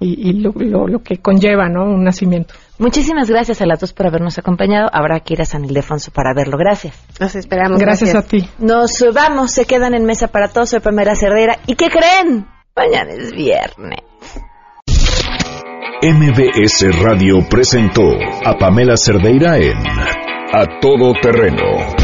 y- 0.00 0.28
y 0.30 0.32
lo, 0.40 0.50
lo- 0.56 0.88
lo 0.88 0.98
que 1.04 1.18
conlleva, 1.18 1.68
¿no? 1.68 1.84
Un 1.84 2.02
nacimiento. 2.02 2.54
Muchísimas 2.78 3.30
gracias 3.30 3.60
a 3.60 3.66
las 3.66 3.80
dos 3.80 3.92
por 3.92 4.06
habernos 4.06 4.38
acompañado. 4.38 4.88
Habrá 4.92 5.20
que 5.20 5.34
ir 5.34 5.42
a 5.42 5.44
San 5.44 5.64
Ildefonso 5.64 6.10
para 6.10 6.34
verlo. 6.34 6.56
Gracias. 6.58 6.94
Los 7.20 7.34
esperamos. 7.36 7.78
Gracias, 7.78 8.14
a 8.14 8.22
ti. 8.22 8.48
Nos 8.58 9.04
vamos, 9.12 9.52
se 9.52 9.64
quedan 9.64 9.94
en 9.94 10.04
mesa 10.04 10.28
para 10.28 10.48
todos. 10.48 10.70
Soy 10.70 10.80
Pamela 10.80 11.14
Cerdeira. 11.14 11.58
¿Y 11.66 11.76
qué 11.76 11.88
creen? 11.88 12.46
Mañana 12.76 13.12
es 13.12 13.30
viernes. 13.30 14.00
MBS 16.02 17.02
Radio 17.02 17.36
presentó 17.48 18.02
a 18.44 18.58
Pamela 18.58 18.96
Cerdeira 18.96 19.56
en 19.56 19.78
A 20.52 20.80
Todo 20.80 21.14
Terreno. 21.22 22.03